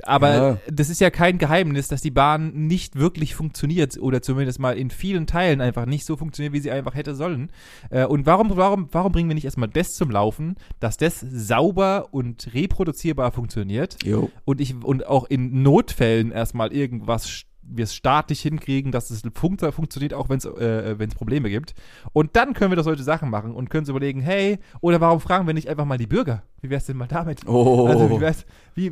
aber 0.06 0.34
Ja. 0.36 0.58
das 0.72 0.90
ist 0.90 1.00
ja 1.02 1.12
kein 1.12 1.38
Geheimnis, 1.38 1.88
dass 1.88 2.02
die 2.02 2.10
Bahn 2.10 2.52
nicht 2.68 2.96
wirklich 2.96 3.36
funktioniert 3.36 3.96
oder 4.00 4.24
zumindest 4.24 4.60
mal 4.60 4.76
in 4.76 4.90
vielen 4.90 5.28
Teilen 5.28 5.62
einfach 5.62 5.86
nicht 5.86 6.04
so 6.06 6.18
funktioniert, 6.18 6.52
wie 6.52 6.60
sie 6.62 6.72
einfach 6.72 6.96
hätte 6.96 7.14
sollen. 7.14 7.52
Äh, 7.92 8.06
Und 8.06 8.26
warum, 8.26 8.58
warum, 8.58 8.90
warum 8.92 9.12
bringen 9.12 9.30
wir 9.30 9.36
nicht 9.36 9.46
erstmal 9.46 9.70
das 9.70 9.94
zum 9.94 10.10
Laufen, 10.10 10.56
dass 10.80 10.98
das 10.98 11.20
sauber 11.20 12.08
und 12.10 12.50
reproduzierbar 12.56 13.32
funktioniert? 13.32 13.98
Jo. 14.04 14.32
und 14.46 14.60
ich 14.62 14.74
und 14.84 15.06
auch 15.06 15.26
in 15.30 15.62
Notfällen 15.62 16.32
erstmal 16.32 16.74
irgendwas 16.74 17.44
wir 17.66 17.84
es 17.84 17.96
staatlich 17.96 18.42
hinkriegen, 18.42 18.92
dass 18.92 19.10
es 19.10 19.22
funkt, 19.34 19.62
funktioniert, 19.74 20.14
auch 20.14 20.30
wenn 20.30 20.38
es 20.38 20.46
äh, 20.46 21.00
wenn's 21.00 21.16
Probleme 21.16 21.50
gibt. 21.50 21.74
Und 22.12 22.36
dann 22.36 22.54
können 22.54 22.72
wir 22.72 22.76
da 22.76 22.84
solche 22.84 23.04
Sachen 23.04 23.30
machen 23.30 23.54
und 23.56 23.70
können 23.70 23.84
uns 23.84 23.90
überlegen, 23.90 24.22
hey, 24.22 24.60
oder 24.82 25.00
warum 25.02 25.20
fragen 25.20 25.48
wir 25.48 25.54
nicht 25.54 25.70
einfach 25.70 25.86
mal 25.86 25.98
die 25.98 26.08
Bürger? 26.08 26.44
Wie 26.62 26.70
wär's 26.70 26.86
denn 26.86 26.98
mal 26.98 27.08
damit? 27.08 27.48
Oh. 27.48 27.88
Also 27.88 28.10
wie 28.10 28.20
wär's, 28.20 28.46
wie, 28.76 28.92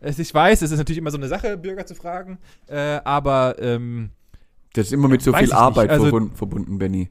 es, 0.00 0.18
ich 0.18 0.32
weiß, 0.32 0.62
es 0.62 0.70
ist 0.70 0.78
natürlich 0.78 0.98
immer 0.98 1.10
so 1.10 1.18
eine 1.18 1.28
Sache, 1.28 1.56
Bürger 1.56 1.86
zu 1.86 1.94
fragen, 1.94 2.38
äh, 2.66 3.00
aber 3.04 3.56
ähm, 3.60 4.10
das 4.72 4.86
ist 4.86 4.92
immer 4.92 5.08
mit 5.08 5.22
so 5.22 5.32
viel 5.32 5.52
Arbeit. 5.52 5.90
Also- 5.90 6.06
verbun- 6.06 6.34
verbunden, 6.34 6.78
Benny. 6.78 7.10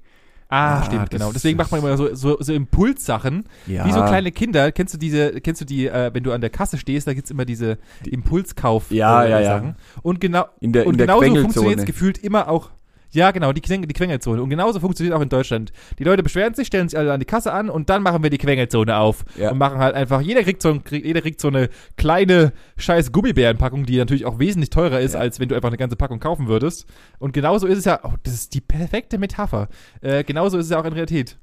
Ah, 0.49 0.79
Ja, 0.79 0.83
stimmt, 0.85 1.09
genau. 1.09 1.31
Deswegen 1.31 1.57
macht 1.57 1.71
man 1.71 1.81
immer 1.81 1.97
so, 1.97 2.13
so, 2.15 2.37
so 2.39 2.53
Impulssachen, 2.53 3.45
Ja. 3.65 3.85
wie 3.85 3.91
so 3.91 3.99
kleine 4.03 4.31
Kinder. 4.31 4.71
Kennst 4.71 4.93
du 4.93 4.97
diese, 4.97 5.41
kennst 5.41 5.61
du 5.61 5.65
die, 5.65 5.87
äh, 5.87 6.11
wenn 6.13 6.23
du 6.23 6.31
an 6.31 6.41
der 6.41 6.49
Kasse 6.49 6.77
stehst, 6.77 7.07
da 7.07 7.13
gibt's 7.13 7.31
immer 7.31 7.45
diese 7.45 7.77
Impulskauf 8.05 8.91
Ja, 8.91 9.23
äh, 9.23 9.29
ja, 9.29 9.39
ja. 9.39 9.55
Sachen. 9.57 9.75
Und 10.01 10.19
genau, 10.21 10.45
In 10.59 10.73
der, 10.73 10.87
und 10.87 10.93
in 10.95 10.99
genauso 10.99 11.35
funktioniert 11.35 11.79
es 11.79 11.85
gefühlt 11.85 12.17
immer 12.17 12.47
auch. 12.49 12.69
Ja, 13.11 13.31
genau, 13.31 13.53
die, 13.53 13.61
die 13.61 13.93
Quengelzone. 13.93 14.41
Und 14.41 14.49
genauso 14.49 14.79
funktioniert 14.79 15.15
auch 15.15 15.21
in 15.21 15.29
Deutschland. 15.29 15.71
Die 15.97 16.03
Leute 16.03 16.23
beschweren 16.23 16.53
sich, 16.53 16.67
stellen 16.67 16.89
sich 16.89 16.97
alle 16.97 17.13
an 17.13 17.19
die 17.19 17.25
Kasse 17.25 17.53
an 17.53 17.69
und 17.69 17.89
dann 17.89 18.03
machen 18.03 18.21
wir 18.23 18.29
die 18.29 18.37
Quengelzone 18.37 18.97
auf. 18.97 19.23
Ja. 19.37 19.51
Und 19.51 19.57
machen 19.57 19.79
halt 19.79 19.95
einfach, 19.95 20.21
jeder 20.21 20.43
kriegt 20.43 20.61
so, 20.61 20.69
ein, 20.69 20.83
jeder 20.89 21.21
kriegt 21.21 21.39
so 21.39 21.47
eine 21.47 21.69
kleine 21.95 22.53
scheiß 22.77 23.11
Gummibärenpackung, 23.11 23.85
die 23.85 23.97
natürlich 23.97 24.25
auch 24.25 24.39
wesentlich 24.39 24.69
teurer 24.69 24.99
ist, 24.99 25.13
Ja. 25.13 25.19
als 25.19 25.39
wenn 25.39 25.49
du 25.49 25.55
einfach 25.55 25.69
eine 25.69 25.77
ganze 25.77 25.95
Packung 25.95 26.19
kaufen 26.19 26.47
würdest. 26.47 26.85
Und 27.19 27.33
genauso 27.33 27.67
ist 27.67 27.77
es 27.79 27.85
ja, 27.85 27.99
oh, 28.03 28.13
das 28.23 28.33
ist 28.33 28.53
die 28.53 28.61
perfekte 28.61 29.17
Metapher. 29.17 29.69
Äh, 30.01 30.23
genauso 30.23 30.57
ist 30.57 30.65
es 30.65 30.71
ja 30.71 30.79
auch 30.79 30.85
in 30.85 30.93
Realität. 30.93 31.37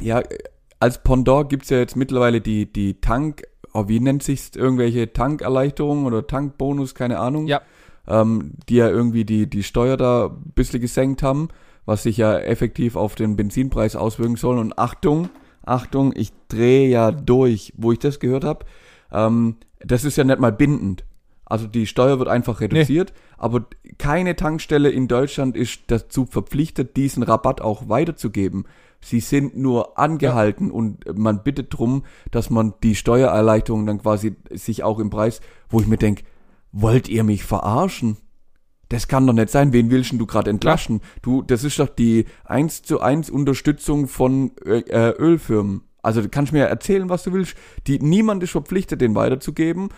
Ja, 0.00 0.22
als 0.80 1.02
Pendant 1.02 1.48
gibt's 1.48 1.70
ja 1.70 1.78
jetzt 1.78 1.96
mittlerweile 1.96 2.40
die, 2.40 2.70
die 2.70 3.00
Tank, 3.00 3.42
oh, 3.72 3.88
wie 3.88 4.00
nennt 4.00 4.22
sich's, 4.22 4.50
irgendwelche 4.54 5.12
Tankerleichterungen 5.12 6.04
oder 6.04 6.26
Tankbonus, 6.26 6.94
keine 6.94 7.18
Ahnung. 7.18 7.46
Ja. 7.46 7.62
Ähm, 8.08 8.52
die 8.68 8.76
ja 8.76 8.88
irgendwie 8.88 9.24
die, 9.24 9.48
die 9.48 9.62
Steuer 9.62 9.96
da 9.96 10.26
ein 10.26 10.52
bisschen 10.54 10.80
gesenkt 10.80 11.22
haben, 11.22 11.48
was 11.86 12.04
sich 12.04 12.16
ja 12.16 12.38
effektiv 12.38 12.96
auf 12.96 13.14
den 13.14 13.36
Benzinpreis 13.36 13.96
auswirken 13.96 14.36
soll. 14.36 14.58
Und 14.58 14.78
Achtung, 14.78 15.28
Achtung, 15.64 16.12
ich 16.14 16.32
drehe 16.48 16.88
ja 16.88 17.10
durch, 17.10 17.72
wo 17.76 17.92
ich 17.92 17.98
das 17.98 18.20
gehört 18.20 18.44
habe. 18.44 18.64
Ähm, 19.12 19.56
das 19.80 20.04
ist 20.04 20.16
ja 20.16 20.24
nicht 20.24 20.38
mal 20.38 20.52
bindend. 20.52 21.04
Also 21.44 21.68
die 21.68 21.86
Steuer 21.86 22.18
wird 22.18 22.28
einfach 22.28 22.60
reduziert, 22.60 23.12
aber 23.38 23.66
keine 23.98 24.34
Tankstelle 24.34 24.90
in 24.90 25.06
Deutschland 25.06 25.56
ist 25.56 25.82
dazu 25.86 26.26
verpflichtet, 26.26 26.96
diesen 26.96 27.22
Rabatt 27.22 27.60
auch 27.60 27.88
weiterzugeben. 27.88 28.64
Sie 29.00 29.20
sind 29.20 29.56
nur 29.56 29.96
angehalten 29.96 30.72
und 30.72 31.04
man 31.16 31.44
bittet 31.44 31.72
drum, 31.72 32.04
dass 32.32 32.50
man 32.50 32.74
die 32.82 32.96
Steuererleichterung 32.96 33.86
dann 33.86 34.02
quasi 34.02 34.34
sich 34.50 34.82
auch 34.82 34.98
im 34.98 35.10
Preis, 35.10 35.40
wo 35.68 35.78
ich 35.78 35.86
mir 35.86 35.98
denk, 35.98 36.24
wollt 36.80 37.08
ihr 37.08 37.24
mich 37.24 37.44
verarschen? 37.44 38.16
Das 38.88 39.08
kann 39.08 39.26
doch 39.26 39.32
nicht 39.32 39.50
sein. 39.50 39.72
Wen 39.72 39.90
willst 39.90 40.12
denn 40.12 40.18
du 40.18 40.26
gerade 40.26 40.50
entlaschen? 40.50 41.00
Du, 41.22 41.42
das 41.42 41.64
ist 41.64 41.78
doch 41.78 41.88
die 41.88 42.26
eins 42.44 42.82
zu 42.82 43.00
eins 43.00 43.30
Unterstützung 43.30 44.06
von 44.06 44.52
äh, 44.64 44.78
äh, 44.80 45.10
Ölfirmen. 45.18 45.82
Also 46.02 46.22
du 46.22 46.28
kannst 46.28 46.52
mir 46.52 46.60
ja 46.60 46.66
erzählen, 46.66 47.08
was 47.08 47.24
du 47.24 47.32
willst. 47.32 47.56
Die, 47.88 47.98
niemand 47.98 48.42
ist 48.44 48.50
verpflichtet, 48.52 49.00
den 49.00 49.16
weiterzugeben. 49.16 49.88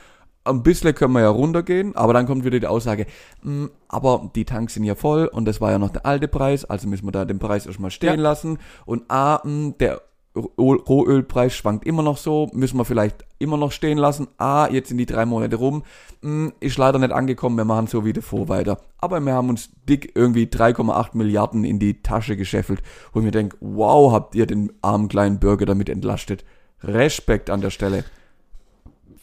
Ein 0.44 0.62
bisschen 0.62 0.94
können 0.94 1.12
wir 1.12 1.20
ja 1.20 1.28
runtergehen, 1.28 1.94
aber 1.96 2.14
dann 2.14 2.24
kommt 2.24 2.46
wieder 2.46 2.58
die 2.58 2.66
Aussage, 2.66 3.04
"Mm, 3.42 3.66
aber 3.88 4.30
die 4.34 4.46
Tanks 4.46 4.72
sind 4.72 4.84
ja 4.84 4.94
voll 4.94 5.26
und 5.26 5.44
das 5.44 5.60
war 5.60 5.70
ja 5.72 5.78
noch 5.78 5.90
der 5.90 6.06
alte 6.06 6.26
Preis, 6.28 6.64
also 6.64 6.88
müssen 6.88 7.06
wir 7.06 7.12
da 7.12 7.26
den 7.26 7.38
Preis 7.38 7.66
erstmal 7.66 7.90
stehen 7.90 8.14
Ja. 8.16 8.22
lassen. 8.22 8.58
Und 8.86 9.02
ah, 9.08 9.42
mm, 9.46 9.72
der 9.78 9.96
Roh- 9.96 10.00
Rohölpreis 10.38 11.54
schwankt 11.54 11.86
immer 11.86 12.02
noch 12.02 12.16
so, 12.16 12.50
müssen 12.52 12.78
wir 12.78 12.84
vielleicht 12.84 13.24
immer 13.38 13.56
noch 13.56 13.72
stehen 13.72 13.98
lassen. 13.98 14.28
Ah, 14.38 14.68
jetzt 14.70 14.88
sind 14.88 14.98
die 14.98 15.06
drei 15.06 15.24
Monate 15.26 15.56
rum, 15.56 15.82
mm, 16.22 16.48
ist 16.60 16.78
leider 16.78 16.98
nicht 16.98 17.12
angekommen, 17.12 17.56
wir 17.56 17.64
machen 17.64 17.86
so 17.86 18.04
wie 18.04 18.12
davor 18.12 18.48
weiter. 18.48 18.80
Aber 18.98 19.20
wir 19.20 19.32
haben 19.32 19.48
uns 19.48 19.70
dick 19.88 20.12
irgendwie 20.14 20.46
3,8 20.46 21.16
Milliarden 21.16 21.64
in 21.64 21.78
die 21.78 22.02
Tasche 22.02 22.36
gescheffelt, 22.36 22.82
wo 23.12 23.20
ich 23.20 23.24
mir 23.24 23.30
denke, 23.30 23.56
wow, 23.60 24.12
habt 24.12 24.34
ihr 24.34 24.46
den 24.46 24.72
armen 24.82 25.08
kleinen 25.08 25.38
Bürger 25.38 25.66
damit 25.66 25.88
entlastet. 25.88 26.44
Respekt 26.82 27.50
an 27.50 27.60
der 27.60 27.70
Stelle. 27.70 28.04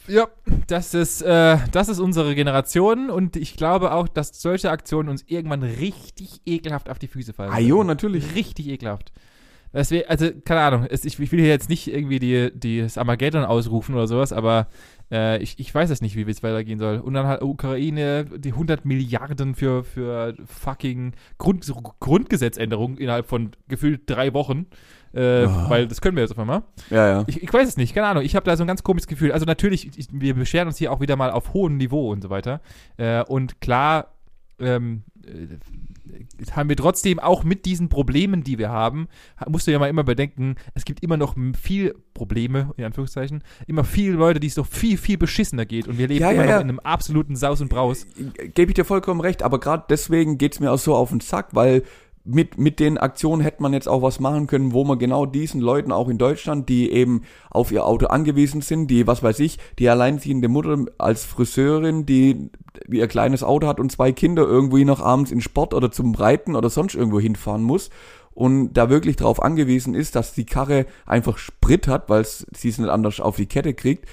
Ja, 0.07 0.27
das 0.67 0.93
ist, 0.93 1.21
äh, 1.23 1.57
das 1.71 1.89
ist 1.89 1.99
unsere 1.99 2.35
Generation 2.35 3.09
und 3.09 3.35
ich 3.35 3.55
glaube 3.55 3.91
auch, 3.91 4.07
dass 4.07 4.39
solche 4.39 4.69
Aktionen 4.69 5.09
uns 5.09 5.23
irgendwann 5.27 5.63
richtig 5.63 6.41
ekelhaft 6.45 6.89
auf 6.89 6.99
die 6.99 7.07
Füße 7.07 7.33
fallen. 7.33 7.51
Ah 7.51 7.59
jo, 7.59 7.83
natürlich. 7.83 8.35
Richtig 8.35 8.67
ekelhaft. 8.67 9.11
Wär, 9.75 10.09
also, 10.09 10.29
keine 10.45 10.61
Ahnung, 10.61 10.87
es, 10.89 11.03
ich, 11.03 11.19
ich 11.19 11.31
will 11.31 11.39
hier 11.39 11.49
jetzt 11.49 11.69
nicht 11.69 11.87
irgendwie 11.87 12.19
die, 12.19 12.51
die, 12.53 12.81
das 12.81 12.97
Armageddon 12.97 13.43
ausrufen 13.43 13.93
oder 13.93 14.07
sowas, 14.07 14.31
aber 14.31 14.67
äh, 15.11 15.41
ich, 15.43 15.59
ich 15.59 15.75
weiß 15.75 15.89
es 15.89 16.01
nicht, 16.01 16.15
wie 16.15 16.29
es 16.29 16.43
weitergehen 16.43 16.79
soll. 16.79 16.99
Und 16.99 17.13
dann 17.13 17.27
halt 17.27 17.41
Ukraine, 17.41 18.25
die 18.25 18.53
100 18.53 18.85
Milliarden 18.85 19.53
für, 19.53 19.83
für 19.83 20.33
fucking 20.45 21.13
Grund, 21.37 21.69
Grundgesetzänderung 21.99 22.97
innerhalb 22.97 23.27
von 23.27 23.51
gefühlt 23.67 24.01
drei 24.07 24.33
Wochen. 24.33 24.67
Äh. 25.13 25.47
Weil 25.69 25.87
das 25.87 26.01
können 26.01 26.17
wir 26.17 26.23
jetzt 26.23 26.31
auf 26.31 26.39
einmal. 26.39 26.63
Ja, 26.89 27.07
ja. 27.07 27.23
Ich, 27.27 27.41
ich 27.41 27.53
weiß 27.53 27.67
es 27.67 27.77
nicht, 27.77 27.93
keine 27.93 28.07
Ahnung. 28.07 28.23
Ich 28.23 28.35
habe 28.35 28.45
da 28.45 28.57
so 28.57 28.63
ein 28.63 28.67
ganz 28.67 28.83
komisches 28.83 29.07
Gefühl. 29.07 29.31
Also 29.31 29.45
natürlich, 29.45 29.97
ich, 29.97 30.07
wir 30.11 30.35
beschweren 30.35 30.67
uns 30.67 30.77
hier 30.77 30.91
auch 30.91 30.99
wieder 30.99 31.15
mal 31.15 31.31
auf 31.31 31.53
hohem 31.53 31.77
Niveau 31.77 32.11
und 32.11 32.21
so 32.21 32.29
weiter. 32.29 32.61
Äh, 32.97 33.23
und 33.23 33.61
klar 33.61 34.15
ähm, 34.59 35.03
äh, 35.05 35.14
haben 36.51 36.69
wir 36.69 36.75
trotzdem 36.75 37.19
auch 37.19 37.43
mit 37.43 37.65
diesen 37.65 37.89
Problemen, 37.89 38.43
die 38.43 38.57
wir 38.57 38.69
haben, 38.69 39.07
ha- 39.39 39.49
musst 39.49 39.67
du 39.67 39.71
ja 39.71 39.79
mal 39.79 39.89
immer 39.89 40.03
bedenken, 40.03 40.55
es 40.73 40.85
gibt 40.85 41.01
immer 41.03 41.17
noch 41.17 41.35
viel 41.59 41.95
Probleme, 42.13 42.71
in 42.77 42.85
Anführungszeichen, 42.85 43.43
immer 43.67 43.83
viele 43.83 44.13
Leute, 44.13 44.39
die 44.39 44.47
es 44.47 44.55
doch 44.55 44.67
viel, 44.67 44.97
viel 44.97 45.17
beschissener 45.17 45.65
geht. 45.65 45.87
Und 45.87 45.97
wir 45.97 46.07
leben 46.07 46.21
Ja, 46.21 46.31
immer 46.31 46.41
ja, 46.41 46.45
noch 46.45 46.51
ja. 46.55 46.61
in 46.61 46.69
einem 46.69 46.79
absoluten 46.79 47.35
Saus 47.35 47.61
und 47.61 47.69
Braus. 47.69 48.05
Gebe 48.53 48.71
ich 48.71 48.75
dir 48.75 48.85
vollkommen 48.85 49.19
recht, 49.21 49.43
aber 49.43 49.59
gerade 49.59 49.85
deswegen 49.89 50.37
geht's 50.37 50.59
mir 50.59 50.71
auch 50.71 50.79
so 50.79 50.95
auf 50.95 51.09
den 51.09 51.19
Sack, 51.19 51.49
weil 51.53 51.83
mit, 52.25 52.57
mit 52.57 52.79
den 52.79 52.97
Aktionen 52.97 53.41
hätte 53.41 53.61
man 53.61 53.73
jetzt 53.73 53.87
auch 53.87 54.01
was 54.01 54.19
machen 54.19 54.47
können, 54.47 54.73
wo 54.73 54.83
man 54.83 54.97
genau 54.97 55.25
diesen 55.25 55.61
Leuten 55.61 55.91
auch 55.91 56.09
in 56.09 56.17
Deutschland, 56.17 56.67
die 56.67 56.91
eben 56.91 57.21
auf 57.51 57.71
ihr 57.71 57.85
Auto 57.85 58.07
angewiesen 58.07 58.61
sind, 58.61 58.87
die, 58.87 59.05
was 59.05 59.21
weiß 59.21 59.39
ich, 59.39 59.59
die 59.77 59.87
alleinziehende 59.89 60.47
Mutter 60.47 60.85
als 60.97 61.23
Friseurin, 61.23 62.05
die 62.05 62.49
ihr 62.89 63.07
kleines 63.07 63.43
Auto 63.43 63.67
hat 63.67 63.79
und 63.79 63.91
zwei 63.91 64.11
Kinder 64.11 64.43
irgendwie 64.43 64.85
noch 64.85 65.01
abends 65.01 65.31
in 65.31 65.39
Sport 65.39 65.73
oder 65.73 65.91
zum 65.91 66.15
Reiten 66.15 66.55
oder 66.55 66.69
sonst 66.69 66.95
irgendwo 66.95 67.19
hinfahren 67.19 67.63
muss 67.63 67.91
und 68.35 68.73
da 68.73 68.89
wirklich 68.89 69.15
drauf 69.15 69.41
angewiesen 69.41 69.95
ist, 69.95 70.15
dass 70.15 70.33
die 70.33 70.45
Karre 70.45 70.85
einfach 71.05 71.37
Sprit 71.37 71.87
hat, 71.87 72.09
weil 72.09 72.25
sie 72.25 72.69
es 72.69 72.77
nicht 72.77 72.89
anders 72.89 73.21
auf 73.21 73.37
die 73.37 73.45
Kette 73.45 73.73
kriegt, 73.73 74.09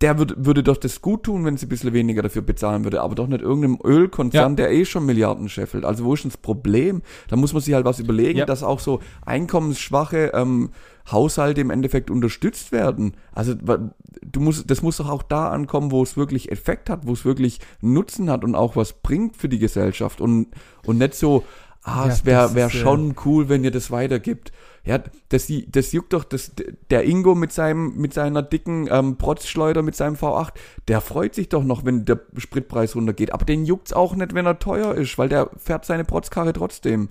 der 0.00 0.16
würde, 0.18 0.34
würde 0.38 0.62
doch 0.62 0.76
das 0.76 1.02
gut 1.02 1.24
tun, 1.24 1.44
wenn 1.44 1.56
sie 1.56 1.66
ein 1.66 1.70
bisschen 1.70 1.92
weniger 1.92 2.22
dafür 2.22 2.42
bezahlen 2.42 2.84
würde, 2.84 3.00
aber 3.00 3.16
doch 3.16 3.26
nicht 3.26 3.40
irgendeinem 3.42 3.78
Ölkonzern, 3.82 4.52
Ja. 4.52 4.56
der 4.56 4.70
eh 4.72 4.84
schon 4.84 5.04
Milliarden 5.04 5.48
scheffelt. 5.48 5.84
Also 5.84 6.04
wo 6.04 6.14
ist 6.14 6.22
denn 6.22 6.30
das 6.30 6.36
Problem? 6.38 7.02
Da 7.28 7.34
muss 7.34 7.52
man 7.52 7.62
sich 7.62 7.74
halt 7.74 7.84
was 7.84 7.98
überlegen, 7.98 8.38
Ja. 8.38 8.46
dass 8.46 8.62
auch 8.62 8.78
so 8.78 9.00
einkommensschwache 9.26 10.30
ähm, 10.34 10.70
Haushalte 11.10 11.60
im 11.62 11.70
Endeffekt 11.70 12.10
unterstützt 12.10 12.70
werden. 12.70 13.14
Also 13.32 13.54
du 13.54 14.40
musst, 14.40 14.70
das 14.70 14.82
muss 14.82 14.98
doch 14.98 15.08
auch 15.08 15.22
da 15.22 15.48
ankommen, 15.50 15.90
wo 15.90 16.02
es 16.02 16.16
wirklich 16.16 16.52
Effekt 16.52 16.90
hat, 16.90 17.06
wo 17.06 17.12
es 17.14 17.24
wirklich 17.24 17.60
Nutzen 17.80 18.30
hat 18.30 18.44
und 18.44 18.54
auch 18.54 18.76
was 18.76 18.92
bringt 18.92 19.36
für 19.36 19.48
die 19.48 19.58
Gesellschaft 19.58 20.20
und, 20.20 20.48
und 20.86 20.98
nicht 20.98 21.14
so, 21.14 21.44
ah, 21.82 22.04
Ja, 22.06 22.12
es 22.12 22.24
wäre 22.24 22.54
wär 22.54 22.66
äh, 22.66 22.70
schon 22.70 23.14
cool, 23.24 23.48
wenn 23.48 23.64
ihr 23.64 23.70
das 23.70 23.90
weitergibt. 23.90 24.52
Ja, 24.88 25.00
das, 25.28 25.52
das 25.68 25.92
juckt 25.92 26.14
doch, 26.14 26.24
das, 26.24 26.52
der 26.88 27.04
Ingo 27.04 27.34
mit 27.34 27.52
seinem, 27.52 27.96
mit 27.96 28.14
seiner 28.14 28.40
dicken 28.42 28.88
ähm, 28.90 29.18
Protzschleuder, 29.18 29.82
mit 29.82 29.94
seinem 29.94 30.16
V8, 30.16 30.54
der 30.88 31.02
freut 31.02 31.34
sich 31.34 31.50
doch 31.50 31.62
noch, 31.62 31.84
wenn 31.84 32.06
der 32.06 32.20
Spritpreis 32.38 32.96
runtergeht. 32.96 33.34
Aber 33.34 33.44
den 33.44 33.66
juckt's 33.66 33.92
auch 33.92 34.14
nicht, 34.16 34.32
wenn 34.32 34.46
er 34.46 34.58
teuer 34.58 34.94
ist, 34.94 35.18
weil 35.18 35.28
der 35.28 35.50
fährt 35.58 35.84
seine 35.84 36.06
Protzkarre 36.06 36.54
trotzdem. 36.54 37.10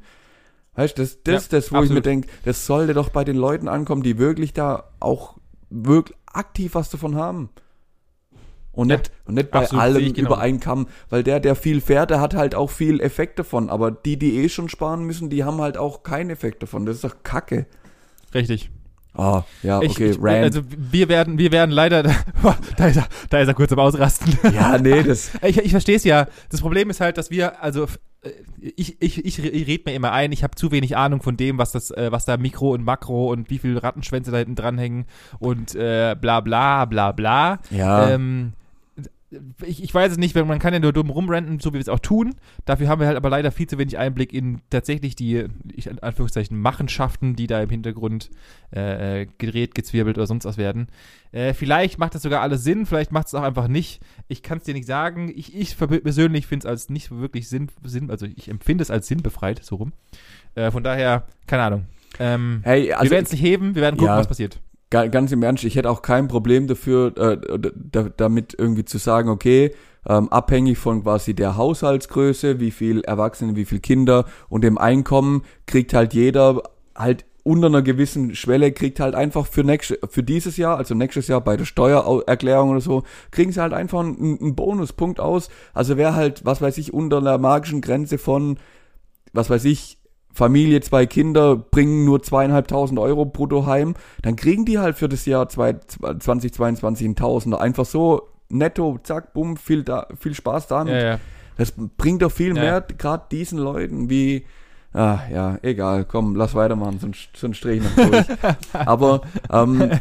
Weißt 0.76 0.98
du, 0.98 1.04
das, 1.04 1.22
das 1.24 1.34
Ja, 1.34 1.38
ist 1.38 1.54
das, 1.54 1.72
wo 1.72 1.84
ich 1.84 1.92
mir 1.92 2.02
absolut. 2.02 2.06
denke, 2.06 2.30
das 2.46 2.66
sollte 2.66 2.96
doch 2.96 3.10
bei 3.10 3.24
den 3.24 3.38
Leuten 3.38 3.68
ankommen, 3.68 4.02
die 4.02 4.18
wirklich 4.18 4.54
da 4.54 4.86
auch 5.00 5.38
wirklich 5.70 6.18
aktiv 6.26 6.74
was 6.76 6.90
davon 6.90 7.16
haben. 7.16 7.50
Und 8.78 8.90
Ja, 8.90 8.98
nicht, 8.98 9.12
und 9.26 9.34
nicht 9.34 9.52
bei 9.52 9.68
allem 9.72 10.14
über 10.14 10.38
einen 10.40 10.60
Kamm, 10.60 10.88
weil 11.10 11.24
der, 11.24 11.40
der 11.40 11.56
viel 11.56 11.82
fährt, 11.82 12.12
der 12.12 12.22
hat 12.22 12.36
halt 12.36 12.54
auch 12.56 12.70
viel 12.70 13.02
Effekt 13.02 13.40
davon. 13.40 13.70
Aber 13.70 13.90
die, 13.92 14.18
die 14.18 14.38
eh 14.38 14.50
schon 14.50 14.70
sparen 14.70 15.04
müssen, 15.04 15.30
die 15.30 15.44
haben 15.44 15.60
halt 15.62 15.78
auch 15.78 16.04
keinen 16.04 16.30
Effekt 16.30 16.62
davon. 16.62 16.86
Das 16.86 16.96
ist 16.98 17.04
doch 17.04 17.16
Kacke. 17.24 17.66
Richtig. 18.34 18.70
Ah, 19.16 19.42
ja, 19.64 19.82
Ich- 19.82 19.92
okay, 19.94 20.12
ich, 20.12 20.18
Rand. 20.22 20.44
Also 20.44 20.62
wir 20.78 21.10
werden, 21.10 21.40
wir 21.40 21.52
werden 21.52 21.72
leider, 21.72 22.04
da 22.78 22.88
ist 22.88 22.98
er, 22.98 23.08
da 23.32 23.40
ist 23.40 23.48
er 23.48 23.56
kurz 23.56 23.72
am 23.72 23.80
Ausrasten. 23.80 24.38
ja, 24.54 24.78
nee, 24.78 25.02
das, 25.02 25.32
Ich, 25.42 25.58
ich 25.58 25.72
verstehe 25.72 25.96
es 25.96 26.04
ja. 26.04 26.28
Das 26.52 26.62
Problem 26.62 26.92
ist 26.92 27.02
halt, 27.02 27.18
dass 27.18 27.32
wir, 27.32 27.64
also 27.64 27.86
äh, 28.22 28.30
ich, 28.76 29.02
ich, 29.02 29.26
ich 29.26 29.40
rede 29.42 29.84
mir 29.88 29.96
immer 29.96 30.12
ein, 30.12 30.32
ich 30.32 30.44
habe 30.44 30.54
zu 30.54 30.72
wenig 30.72 30.96
Ahnung 30.98 31.24
von 31.24 31.36
dem, 31.36 31.58
was 31.58 31.72
das, 31.72 31.90
äh, 31.90 32.12
was 32.12 32.26
da 32.26 32.38
Mikro 32.38 32.74
und 32.74 32.84
Makro 32.84 33.32
und 33.32 33.50
wie 33.50 33.58
viele 33.58 33.82
Rattenschwänze 33.82 34.30
da 34.30 34.38
hinten 34.38 34.54
dranhängen 34.56 35.06
und 35.40 35.74
äh, 35.74 36.16
bla 36.22 36.42
bla 36.42 36.86
bla 36.86 37.12
bla. 37.12 37.58
ja. 37.72 38.10
Ähm, 38.12 38.54
ich, 39.66 39.84
ich 39.84 39.94
weiß 39.94 40.14
es 40.14 40.18
nicht, 40.18 40.36
wenn 40.36 40.48
man 40.48 40.60
kann 40.60 40.74
ja 40.74 40.80
nur 40.80 40.94
dumm 40.94 41.10
rumrenten, 41.10 41.60
so 41.60 41.72
wie 41.72 41.74
wir 41.76 41.82
es 41.82 41.90
auch 41.90 42.00
tun. 42.00 42.36
Dafür 42.66 42.88
haben 42.88 43.02
wir 43.02 43.08
halt 43.08 43.18
aber 43.18 43.30
leider 43.30 43.52
viel 43.52 43.68
zu 43.68 43.78
wenig 43.78 43.98
Einblick 43.98 44.34
in 44.34 44.62
tatsächlich 44.70 45.16
die, 45.16 45.46
ich, 45.74 45.88
in 45.88 46.00
Anführungszeichen, 46.00 46.58
Machenschaften, 46.58 47.36
die 47.36 47.48
da 47.48 47.62
im 47.62 47.70
Hintergrund 47.70 48.30
äh, 48.74 49.22
äh, 49.22 49.28
gedreht, 49.38 49.76
gezwirbelt 49.76 50.18
oder 50.18 50.28
sonst 50.28 50.46
was 50.46 50.58
werden. 50.58 50.88
Äh, 51.34 51.54
vielleicht 51.54 52.00
macht 52.00 52.16
das 52.16 52.22
sogar 52.22 52.42
alles 52.42 52.64
Sinn, 52.64 52.86
vielleicht 52.86 53.12
macht 53.12 53.28
es 53.28 53.34
auch 53.36 53.44
einfach 53.44 53.68
nicht. 53.68 54.02
Ich 54.30 54.44
kann 54.44 54.60
es 54.60 54.64
dir 54.64 54.74
nicht 54.74 54.88
sagen. 54.88 55.30
Ich, 55.36 55.54
ich 55.56 55.78
persönlich 55.78 56.48
finde 56.48 56.66
es 56.66 56.70
als 56.70 56.90
nicht 56.90 57.12
wirklich 57.12 57.50
Sinn, 57.50 57.68
Sinn, 57.84 58.10
also 58.10 58.26
ich 58.26 58.48
empfinde 58.48 58.82
es 58.82 58.92
als 58.92 59.08
sinnbefreit, 59.08 59.64
so 59.64 59.76
rum. 59.76 59.92
Äh, 60.56 60.72
von 60.72 60.84
daher, 60.84 61.28
keine 61.48 61.64
Ahnung. 61.64 61.86
Ähm, 62.20 62.62
hey, 62.64 62.88
wir 62.88 63.00
also 63.00 63.12
werden 63.12 63.26
es 63.26 63.32
nicht 63.32 63.44
heben, 63.44 63.76
wir 63.76 63.82
werden 63.82 63.98
gucken, 63.98 64.14
Ja. 64.14 64.18
was 64.18 64.28
passiert. 64.28 64.60
Ga- 64.90 65.08
ganz 65.08 65.32
im 65.32 65.44
Ernst, 65.44 65.64
ich 65.64 65.76
hätte 65.76 65.90
auch 65.90 66.02
kein 66.02 66.28
Problem 66.28 66.68
dafür, 66.68 67.18
äh, 67.18 68.10
damit 68.18 68.56
irgendwie 68.58 68.86
zu 68.86 68.98
sagen, 68.98 69.30
okay, 69.30 69.74
ähm, 70.08 70.30
abhängig 70.32 70.78
von 70.78 71.04
quasi 71.04 71.34
der 71.34 71.58
Haushaltsgröße, 71.58 72.60
wie 72.60 72.72
viel 72.72 73.02
Erwachsene, 73.02 73.56
wie 73.56 73.66
viel 73.66 73.80
Kinder 73.80 74.26
und 74.50 74.64
dem 74.64 74.78
Einkommen, 74.78 75.44
kriegt 75.66 75.94
halt 75.94 76.14
jeder 76.14 76.62
halt 76.96 77.26
unter 77.44 77.68
einer 77.68 77.82
gewissen 77.82 78.36
Schwelle, 78.36 78.74
kriegt 78.74 79.00
halt 79.00 79.16
einfach 79.16 79.48
für 79.48 79.64
nächste, 79.64 79.98
für 80.10 80.22
dieses 80.24 80.58
Jahr, 80.58 80.78
also 80.78 80.96
nächstes 80.96 81.30
Jahr 81.30 81.40
bei 81.40 81.56
der 81.56 81.64
Steuererklärung 81.64 82.72
oder 82.72 82.82
so, 82.82 83.04
kriegen 83.32 83.54
sie 83.54 83.62
halt 83.62 83.72
einfach 83.74 84.02
einen, 84.02 84.40
einen 84.42 84.56
Bonuspunkt 84.56 85.22
aus. 85.22 85.50
Also 85.74 85.96
wer 85.96 86.14
halt, 86.14 86.44
was 86.44 86.62
weiß 86.62 86.78
ich, 86.78 86.94
unter 86.94 87.20
einer 87.20 87.38
magischen 87.38 87.80
Grenze 87.80 88.18
von, 88.18 88.58
was 89.32 89.50
weiß 89.50 89.64
ich, 89.64 89.98
Familie, 90.38 90.82
zwei 90.82 91.08
Kinder, 91.08 91.56
bringen 91.56 92.06
nur 92.06 92.22
zweieinhalbtausend 92.22 93.00
Euro 93.00 93.26
brutto 93.26 93.66
heim, 93.66 93.96
dann 94.22 94.36
kriegen 94.36 94.66
die 94.66 94.78
halt 94.78 94.96
für 94.96 95.10
das 95.10 95.26
Jahr 95.26 95.50
zwei- 95.50 95.74
2022 95.74 97.08
ein 97.08 97.16
Tausender. 97.16 97.60
Einfach 97.60 97.86
so 97.86 98.30
netto, 98.50 99.00
zack, 99.02 99.34
bumm, 99.34 99.58
viel, 99.58 99.84
da, 99.84 100.08
viel 100.20 100.36
Spaß 100.36 100.68
damit. 100.68 100.94
Ja, 100.94 101.04
ja. 101.04 101.20
Das 101.58 101.74
bringt 101.98 102.22
doch 102.22 102.32
viel 102.32 102.54
mehr, 102.54 102.82
gerade 103.00 103.24
diesen 103.32 103.58
Leuten 103.58 104.12
wie, 104.12 104.46
ah, 104.94 105.20
ja, 105.32 105.58
egal, 105.62 106.06
komm, 106.06 106.36
lass 106.36 106.56
weitermachen, 106.56 107.00
sonst, 107.00 107.30
sonst 107.36 107.64
drehe 107.64 107.76
ich 107.76 107.84
noch 107.84 108.10
durch. 108.10 108.26
Aber 108.74 109.22
ähm, 109.52 109.92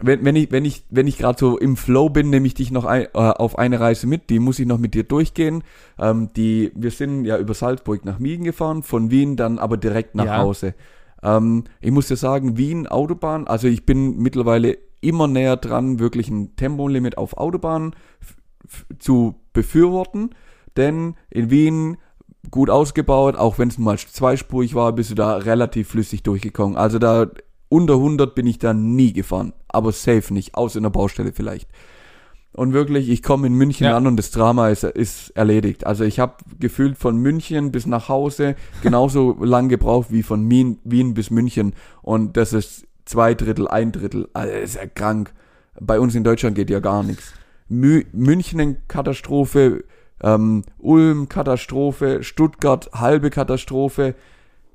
wenn, 0.00 0.24
wenn 0.24 0.36
ich, 0.36 0.50
wenn 0.52 0.64
ich, 0.64 0.84
wenn 0.90 1.06
ich 1.06 1.18
gerade 1.18 1.38
so 1.38 1.58
im 1.58 1.76
Flow 1.76 2.08
bin, 2.10 2.30
nehme 2.30 2.46
ich 2.46 2.54
dich 2.54 2.70
noch 2.70 2.84
ein, 2.84 3.02
äh, 3.04 3.08
auf 3.14 3.58
eine 3.58 3.80
Reise 3.80 4.06
mit, 4.06 4.30
die 4.30 4.38
muss 4.38 4.58
ich 4.58 4.66
noch 4.66 4.78
mit 4.78 4.94
dir 4.94 5.04
durchgehen. 5.04 5.62
Ähm, 5.98 6.30
die, 6.36 6.72
wir 6.74 6.90
sind 6.90 7.24
ja 7.24 7.38
über 7.38 7.54
Salzburg 7.54 8.04
nach 8.04 8.18
Miegen 8.18 8.44
gefahren, 8.44 8.82
von 8.82 9.10
Wien 9.10 9.36
dann 9.36 9.58
aber 9.58 9.76
direkt 9.76 10.14
nach 10.14 10.24
Ja. 10.26 10.38
Hause. 10.38 10.74
Ähm, 11.22 11.64
ich 11.80 11.90
muss 11.90 12.08
dir 12.08 12.16
sagen, 12.16 12.56
Wien 12.56 12.86
Autobahn, 12.86 13.46
also 13.46 13.68
ich 13.68 13.84
bin 13.86 14.18
mittlerweile 14.18 14.78
immer 15.00 15.26
näher 15.28 15.56
dran, 15.56 15.98
wirklich 15.98 16.28
ein 16.28 16.56
Tempolimit 16.56 17.16
auf 17.16 17.36
Autobahnen 17.38 17.94
f- 18.20 18.86
zu 18.98 19.34
befürworten, 19.52 20.30
denn 20.76 21.14
in 21.30 21.50
Wien 21.50 21.96
gut 22.50 22.70
ausgebaut, 22.70 23.36
auch 23.36 23.58
wenn 23.58 23.68
es 23.68 23.78
mal 23.78 23.98
zweispurig 23.98 24.74
war, 24.74 24.92
bist 24.92 25.10
du 25.10 25.14
da 25.14 25.36
relativ 25.36 25.88
flüssig 25.88 26.22
durchgekommen. 26.22 26.76
Also 26.76 26.98
da 26.98 27.26
unter 27.68 27.94
100 27.94 28.34
bin 28.34 28.46
ich 28.46 28.58
da 28.58 28.72
nie 28.74 29.12
gefahren, 29.12 29.52
aber 29.68 29.92
safe 29.92 30.32
nicht, 30.32 30.54
außer 30.54 30.78
in 30.78 30.82
der 30.84 30.90
Baustelle 30.90 31.32
vielleicht. 31.32 31.68
Und 32.52 32.72
wirklich, 32.72 33.08
ich 33.08 33.22
komme 33.22 33.46
in 33.46 33.54
München 33.54 33.84
Ja. 33.86 33.96
an 33.96 34.08
und 34.08 34.16
das 34.16 34.32
Drama 34.32 34.70
ist, 34.70 34.82
ist 34.82 35.30
erledigt. 35.36 35.86
Also 35.86 36.02
ich 36.02 36.18
habe 36.18 36.34
gefühlt 36.58 36.98
von 36.98 37.16
München 37.16 37.70
bis 37.70 37.86
nach 37.86 38.08
Hause 38.08 38.56
genauso 38.82 39.36
lang 39.44 39.68
gebraucht 39.68 40.08
wie 40.10 40.24
von 40.24 40.50
Wien, 40.50 40.78
Wien 40.82 41.14
bis 41.14 41.30
München. 41.30 41.74
Und 42.02 42.36
das 42.36 42.52
ist 42.52 42.88
zwei 43.04 43.34
Drittel, 43.34 43.68
ein 43.68 43.92
Drittel. 43.92 44.28
Also 44.32 44.52
ist 44.52 44.74
ja 44.74 44.86
krank. 44.86 45.32
Bei 45.80 46.00
uns 46.00 46.16
in 46.16 46.24
Deutschland 46.24 46.56
geht 46.56 46.70
ja 46.70 46.80
gar 46.80 47.04
nichts. 47.04 47.32
Mü 47.68 48.02
München 48.12 48.78
Katastrophe, 48.88 49.84
ähm, 50.22 50.64
Ulm 50.78 51.28
Katastrophe, 51.28 52.22
Stuttgart 52.22 52.90
halbe 52.92 53.30
Katastrophe. 53.30 54.14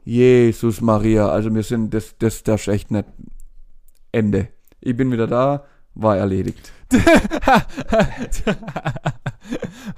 Jesus 0.04 0.82
Maria, 0.82 1.30
also 1.30 1.54
wir 1.54 1.64
sind, 1.64 1.94
das, 1.94 2.16
das, 2.20 2.44
das 2.44 2.62
ist 2.62 2.68
echt 2.68 2.92
nicht 2.92 3.06
Ende. 4.12 4.50
Ich 4.82 4.96
bin 4.96 5.12
wieder 5.12 5.26
da, 5.28 5.64
war 5.96 6.16
erledigt. 6.18 6.72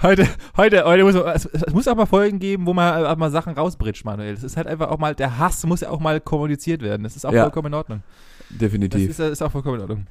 heute, 0.02 0.28
heute, 0.56 0.84
heute 0.86 1.04
muss 1.04 1.14
man, 1.16 1.28
es, 1.36 1.46
es 1.46 1.74
muss 1.74 1.88
auch 1.88 1.96
mal 1.96 2.06
Folgen 2.06 2.40
geben, 2.40 2.66
wo 2.66 2.74
man 2.74 3.06
auch 3.06 3.18
mal 3.18 3.32
Sachen 3.32 3.54
rausbritscht, 3.54 4.06
Manuel. 4.06 4.36
Das 4.36 4.44
ist 4.44 4.58
halt 4.58 4.68
einfach 4.68 4.90
auch 4.90 4.98
mal, 4.98 5.16
der 5.16 5.38
Hass 5.38 5.66
muss 5.66 5.82
ja 5.82 5.90
auch 5.90 6.00
mal 6.00 6.20
kommuniziert 6.22 6.82
werden. 6.82 7.04
Das 7.04 7.16
ist 7.16 7.26
auch 7.26 7.34
Ja. 7.34 7.44
vollkommen 7.44 7.68
in 7.68 7.74
Ordnung. 7.74 8.04
Das 8.50 8.60
Definitiv. 8.60 9.10
ist, 9.10 9.20
ist 9.20 9.42
auch 9.42 9.52
vollkommen 9.52 9.76
in 9.76 9.82
Ordnung. 9.82 10.08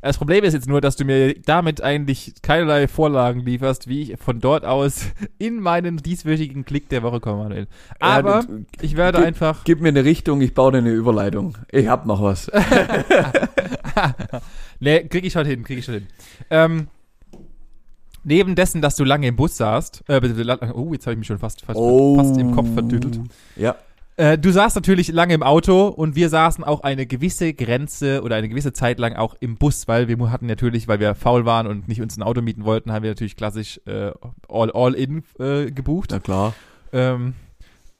Das 0.00 0.16
Problem 0.18 0.44
ist 0.44 0.54
jetzt 0.54 0.68
nur, 0.68 0.80
dass 0.80 0.96
du 0.96 1.04
mir 1.04 1.34
damit 1.40 1.82
eigentlich 1.82 2.34
keinerlei 2.42 2.86
Vorlagen 2.88 3.40
lieferst, 3.40 3.88
wie 3.88 4.02
ich 4.02 4.18
von 4.20 4.38
dort 4.40 4.64
aus 4.64 5.06
in 5.38 5.60
meinen 5.60 5.96
dieswöchigen 5.98 6.64
Klick 6.64 6.88
der 6.88 7.02
Woche 7.02 7.20
komme, 7.20 7.42
Manuel. 7.44 7.66
Aber 7.98 8.40
Ja, 8.40 8.46
ich 8.80 8.96
werde 8.96 9.18
gib- 9.18 9.26
einfach. 9.26 9.64
Gib 9.64 9.80
mir 9.80 9.88
eine 9.88 10.04
Richtung, 10.04 10.40
ich 10.40 10.54
baue 10.54 10.72
dir 10.72 10.78
eine 10.78 10.90
Überleitung. 10.90 11.56
Ich 11.72 11.88
hab 11.88 12.06
noch 12.06 12.22
was. 12.22 12.50
nee, 14.80 15.04
krieg 15.04 15.24
ich 15.24 15.32
schon 15.32 15.46
hin, 15.46 15.64
krieg 15.64 15.78
ich 15.78 15.84
schon 15.84 15.94
hin. 15.94 16.06
Ähm, 16.50 16.88
neben 18.24 18.54
dessen, 18.54 18.82
dass 18.82 18.96
du 18.96 19.04
lange 19.04 19.26
im 19.26 19.36
Bus 19.36 19.56
saßt, 19.56 20.04
äh, 20.08 20.20
oh, 20.74 20.92
jetzt 20.92 21.06
habe 21.06 21.12
ich 21.14 21.18
mich 21.18 21.26
schon 21.26 21.38
fast, 21.38 21.64
fast, 21.64 21.78
fast 22.16 22.36
im 22.38 22.52
Kopf 22.54 22.72
verdüttelt. 22.72 23.20
Ja. 23.56 23.76
Äh, 24.18 24.36
du 24.36 24.50
saßt 24.50 24.74
natürlich 24.74 25.12
lange 25.12 25.32
im 25.32 25.44
Auto 25.44 25.86
und 25.86 26.16
wir 26.16 26.28
saßen 26.28 26.64
auch 26.64 26.80
eine 26.80 27.06
gewisse 27.06 27.54
Grenze 27.54 28.22
oder 28.22 28.34
eine 28.34 28.48
gewisse 28.48 28.72
Zeit 28.72 28.98
lang 28.98 29.14
auch 29.14 29.36
im 29.38 29.56
Bus, 29.56 29.86
weil 29.86 30.08
wir 30.08 30.32
hatten 30.32 30.46
natürlich, 30.46 30.88
weil 30.88 30.98
wir 30.98 31.14
faul 31.14 31.44
waren 31.44 31.68
und 31.68 31.86
nicht 31.86 32.02
uns 32.02 32.16
ein 32.16 32.24
Auto 32.24 32.42
mieten 32.42 32.64
wollten, 32.64 32.90
haben 32.90 33.04
wir 33.04 33.12
natürlich 33.12 33.36
klassisch 33.36 33.80
äh, 33.86 34.10
all, 34.48 34.72
all 34.72 34.94
in 34.94 35.22
äh, 35.38 35.70
gebucht. 35.70 36.10
Na 36.10 36.18
klar. 36.18 36.52
Ähm, 36.92 37.34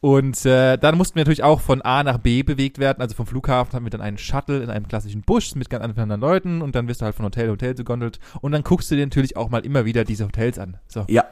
und 0.00 0.44
äh, 0.44 0.76
dann 0.76 0.96
mussten 0.98 1.14
wir 1.14 1.20
natürlich 1.20 1.44
auch 1.44 1.61
von 1.61 1.83
A 1.83 2.02
nach 2.02 2.18
B 2.18 2.42
bewegt 2.42 2.78
werden. 2.78 3.00
Also 3.00 3.14
vom 3.14 3.28
Flughafen 3.28 3.74
haben 3.74 3.87
wir 3.87 3.90
dann 3.90 4.00
einen 4.00 4.18
Shuttle 4.18 4.61
in 4.61 4.70
einem 4.70 4.88
klassischen 4.88 5.22
Bus 5.22 5.54
mit 5.54 5.70
ganz 5.70 5.85
anderen 5.85 6.20
Leuten 6.20 6.62
und 6.62 6.74
dann 6.74 6.88
wirst 6.88 7.00
du 7.00 7.04
halt 7.04 7.14
von 7.14 7.26
Hotel 7.26 7.46
zu 7.46 7.52
Hotel 7.52 7.74
gegondelt 7.74 8.18
und 8.40 8.50
dann 8.50 8.64
guckst 8.64 8.90
du 8.90 8.96
dir 8.96 9.07
natürlich 9.07 9.37
auch 9.37 9.50
mal 9.50 9.64
immer 9.64 9.85
wieder 9.85 10.02
diese 10.04 10.24
Hotels 10.24 10.59
an. 10.59 10.78
So. 10.88 11.04
Ja. 11.09 11.26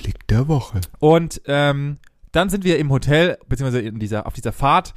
Klick 0.00 0.26
der 0.28 0.48
Woche. 0.48 0.80
Und 0.98 1.42
ähm, 1.46 1.98
dann 2.32 2.48
sind 2.48 2.64
wir 2.64 2.78
im 2.78 2.90
Hotel, 2.90 3.38
beziehungsweise 3.48 3.80
in 3.86 3.98
dieser, 3.98 4.26
auf 4.26 4.32
dieser 4.32 4.52
Fahrt, 4.52 4.94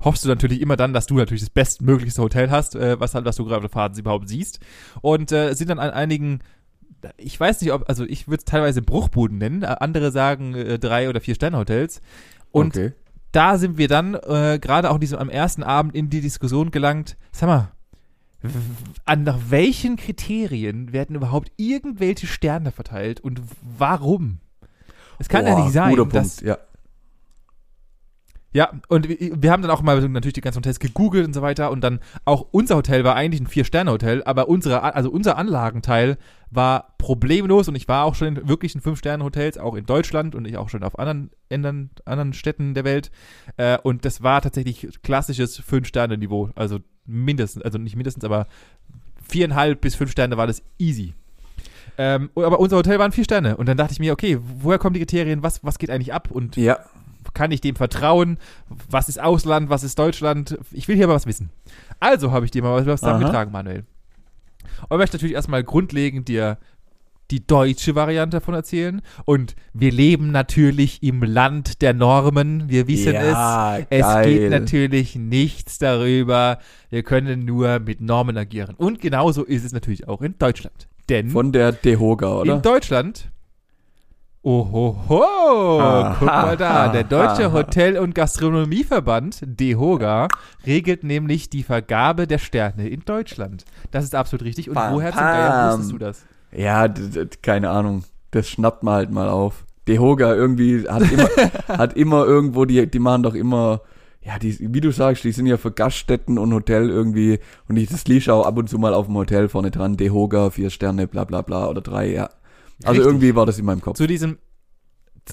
hoffst 0.00 0.24
du 0.24 0.28
natürlich 0.28 0.60
immer 0.60 0.76
dann, 0.76 0.92
dass 0.92 1.06
du 1.06 1.16
natürlich 1.16 1.42
das 1.42 1.50
bestmöglichste 1.50 2.22
Hotel 2.22 2.50
hast, 2.50 2.74
äh, 2.74 2.98
was 2.98 3.14
halt, 3.14 3.24
was 3.24 3.36
du 3.36 3.44
gerade 3.44 3.56
auf 3.56 3.62
der 3.62 3.70
Fahrt 3.70 3.98
überhaupt 3.98 4.28
siehst. 4.28 4.60
Und 5.00 5.30
äh, 5.32 5.54
sind 5.54 5.68
dann 5.68 5.78
an 5.78 5.90
einigen, 5.90 6.40
ich 7.16 7.38
weiß 7.38 7.60
nicht, 7.60 7.72
ob, 7.72 7.88
also 7.88 8.04
ich 8.04 8.28
würde 8.28 8.38
es 8.38 8.44
teilweise 8.44 8.82
Bruchbuden 8.82 9.38
nennen, 9.38 9.64
andere 9.64 10.10
sagen 10.10 10.54
äh, 10.54 10.78
drei 10.78 11.08
oder 11.08 11.20
vier 11.20 11.34
Sterne-Hotels. 11.34 12.00
Und 12.50 12.76
okay. 12.76 12.92
da 13.32 13.58
sind 13.58 13.78
wir 13.78 13.88
dann 13.88 14.14
äh, 14.14 14.58
gerade 14.60 14.90
auch 14.90 14.98
diesem, 14.98 15.18
am 15.18 15.28
ersten 15.28 15.62
Abend 15.62 15.94
in 15.94 16.10
die 16.10 16.20
Diskussion 16.20 16.70
gelangt, 16.70 17.16
sag 17.32 17.48
mal, 17.48 17.71
an 19.04 19.22
nach 19.24 19.38
welchen 19.48 19.96
Kriterien 19.96 20.92
werden 20.92 21.16
überhaupt 21.16 21.52
irgendwelche 21.56 22.26
Sterne 22.26 22.72
verteilt 22.72 23.20
und 23.20 23.40
warum? 23.78 24.38
Es 25.18 25.28
kann 25.28 25.46
ja 25.46 25.54
Boah, 25.54 25.64
nicht 25.64 25.72
sein, 25.72 25.96
dass, 26.10 26.36
Punkt, 26.36 26.42
ja. 26.42 26.58
Ja, 28.52 28.72
und 28.88 29.08
wir, 29.08 29.50
haben 29.50 29.62
dann 29.62 29.70
auch 29.70 29.82
mal 29.82 30.06
natürlich 30.08 30.34
die 30.34 30.40
ganzen 30.42 30.58
Hotels 30.58 30.78
gegoogelt 30.78 31.26
und 31.26 31.32
so 31.32 31.40
weiter 31.40 31.70
und 31.70 31.82
dann 31.82 32.00
auch 32.24 32.46
unser 32.50 32.76
Hotel 32.76 33.02
war 33.02 33.14
eigentlich 33.14 33.40
ein 33.40 33.46
Vier-Sterne-Hotel, 33.46 34.22
aber 34.24 34.48
unsere, 34.48 34.82
also 34.82 35.10
unser 35.10 35.38
Anlagenteil 35.38 36.18
war 36.50 36.94
problemlos 36.98 37.68
und 37.68 37.76
ich 37.76 37.88
war 37.88 38.04
auch 38.04 38.14
schon 38.14 38.28
in 38.28 38.48
wirklichen 38.48 38.82
Fünf-Sterne-Hotels, 38.82 39.56
auch 39.56 39.74
in 39.74 39.86
Deutschland 39.86 40.34
und 40.34 40.46
ich 40.46 40.58
auch 40.58 40.68
schon 40.68 40.82
auf 40.82 40.98
anderen, 40.98 41.30
anderen, 41.50 41.90
anderen 42.04 42.34
Städten 42.34 42.74
der 42.74 42.84
Welt 42.84 43.10
äh, 43.56 43.78
und 43.82 44.04
das 44.04 44.22
war 44.22 44.42
tatsächlich 44.42 44.86
klassisches 45.02 45.58
Fünf-Sterne-Niveau, 45.58 46.50
also 46.54 46.80
mindestens, 47.06 47.62
also 47.62 47.78
nicht 47.78 47.96
mindestens, 47.96 48.24
aber 48.24 48.46
viereinhalb 49.26 49.80
bis 49.80 49.94
fünf 49.94 50.10
Sterne 50.12 50.36
war 50.36 50.46
das 50.46 50.62
easy. 50.78 51.14
Ähm, 51.98 52.30
aber 52.34 52.60
unser 52.60 52.76
Hotel 52.76 52.98
waren 52.98 53.12
vier 53.12 53.24
Sterne 53.24 53.56
und 53.56 53.66
dann 53.68 53.76
dachte 53.76 53.92
ich 53.92 54.00
mir, 54.00 54.12
okay, 54.12 54.38
woher 54.40 54.78
kommen 54.78 54.94
die 54.94 55.00
Kriterien, 55.00 55.42
was, 55.42 55.62
was 55.64 55.78
geht 55.78 55.90
eigentlich 55.90 56.12
ab 56.12 56.30
und 56.30 56.56
Ja. 56.56 56.78
Kann 57.34 57.50
ich 57.50 57.60
dem 57.60 57.76
vertrauen? 57.76 58.38
Was 58.90 59.08
ist 59.08 59.20
Ausland? 59.20 59.70
Was 59.70 59.82
ist 59.84 59.98
Deutschland? 59.98 60.58
Ich 60.70 60.88
will 60.88 60.96
hier 60.96 61.04
aber 61.06 61.14
was 61.14 61.26
wissen. 61.26 61.50
Also 62.00 62.32
habe 62.32 62.44
ich 62.44 62.50
dir 62.50 62.62
mal 62.62 62.84
was 62.86 63.00
zusammengetragen, 63.00 63.52
Manuel. 63.52 63.84
Und 64.88 64.98
möchte 64.98 65.16
natürlich 65.16 65.34
erstmal 65.34 65.64
grundlegend 65.64 66.28
dir 66.28 66.58
die 67.30 67.46
deutsche 67.46 67.94
Variante 67.94 68.38
davon 68.38 68.54
erzählen. 68.54 69.00
Und 69.24 69.54
wir 69.72 69.90
leben 69.90 70.32
natürlich 70.32 71.02
im 71.02 71.22
Land 71.22 71.80
der 71.80 71.94
Normen. 71.94 72.68
Wir 72.68 72.86
wissen 72.88 73.14
Ja, 73.14 73.78
es. 73.78 73.86
Es 73.88 74.00
geil. 74.02 74.24
geht 74.38 74.50
natürlich 74.50 75.16
nichts 75.16 75.78
darüber. 75.78 76.58
Wir 76.90 77.02
können 77.02 77.44
nur 77.44 77.78
mit 77.78 78.00
Normen 78.02 78.36
agieren. 78.36 78.74
Und 78.76 79.00
genauso 79.00 79.44
ist 79.44 79.64
es 79.64 79.72
natürlich 79.72 80.08
auch 80.08 80.20
in 80.20 80.36
Deutschland. 80.38 80.88
Denn 81.08 81.30
Von 81.30 81.52
der 81.52 81.72
Dehoga, 81.72 82.40
oder? 82.40 82.54
in 82.56 82.62
Deutschland. 82.62 83.30
Ohoho, 84.44 85.78
Aha, 85.80 86.16
guck 86.18 86.26
mal 86.26 86.56
da. 86.56 86.88
Der 86.88 87.04
Deutsche. 87.04 87.52
Hotel- 87.52 87.96
und 87.96 88.12
Gastronomieverband, 88.12 89.42
DEHOGA, 89.46 90.26
regelt 90.66 91.04
nämlich 91.04 91.48
die 91.48 91.62
Vergabe 91.62 92.26
der 92.26 92.38
Sterne 92.38 92.88
in 92.88 93.04
Deutschland. 93.04 93.64
Das 93.92 94.02
ist 94.02 94.16
absolut 94.16 94.44
richtig. 94.44 94.68
Und 94.68 94.74
Pam, 94.74 94.94
woher 94.94 95.12
zum 95.12 95.20
Geier 95.20 95.68
wusstest 95.68 95.92
du 95.92 95.98
das? 95.98 96.24
Ja, 96.50 96.92
keine 97.40 97.70
Ahnung. 97.70 98.02
Das 98.32 98.48
schnappt 98.48 98.82
man 98.82 98.94
halt 98.94 99.12
mal 99.12 99.28
auf. 99.28 99.64
Dehoga 99.86 100.34
irgendwie 100.34 100.88
hat 100.88 101.10
immer, 101.12 101.28
hat 101.68 101.96
immer 101.96 102.24
irgendwo, 102.24 102.64
die, 102.64 102.90
die 102.90 102.98
machen 102.98 103.22
doch 103.22 103.34
immer, 103.34 103.82
ja, 104.22 104.40
die, 104.40 104.56
wie 104.74 104.80
du 104.80 104.90
sagst, 104.90 105.22
die 105.22 105.32
sind 105.32 105.46
ja 105.46 105.56
für 105.56 105.70
Gaststätten 105.70 106.36
und 106.38 106.52
Hotel 106.52 106.90
irgendwie, 106.90 107.38
und 107.68 107.76
ich, 107.76 107.88
das 107.88 108.06
liest 108.06 108.28
auch 108.28 108.44
ab 108.44 108.56
und 108.58 108.68
zu 108.68 108.78
mal 108.78 108.94
auf 108.94 109.06
dem 109.06 109.16
Hotel 109.16 109.48
vorne 109.48 109.70
dran, 109.70 109.96
Dehoga, 109.96 110.50
vier 110.50 110.70
Sterne, 110.70 111.06
bla 111.06 111.22
bla 111.22 111.42
bla, 111.42 111.68
oder 111.68 111.80
drei, 111.80 112.12
ja. 112.12 112.28
Also 112.84 113.00
Richtig. 113.00 113.06
irgendwie 113.06 113.34
war 113.34 113.46
das 113.46 113.58
in 113.58 113.64
meinem 113.64 113.80
Kopf. 113.80 113.96
Zu 113.96 114.06
diesem, 114.06 114.38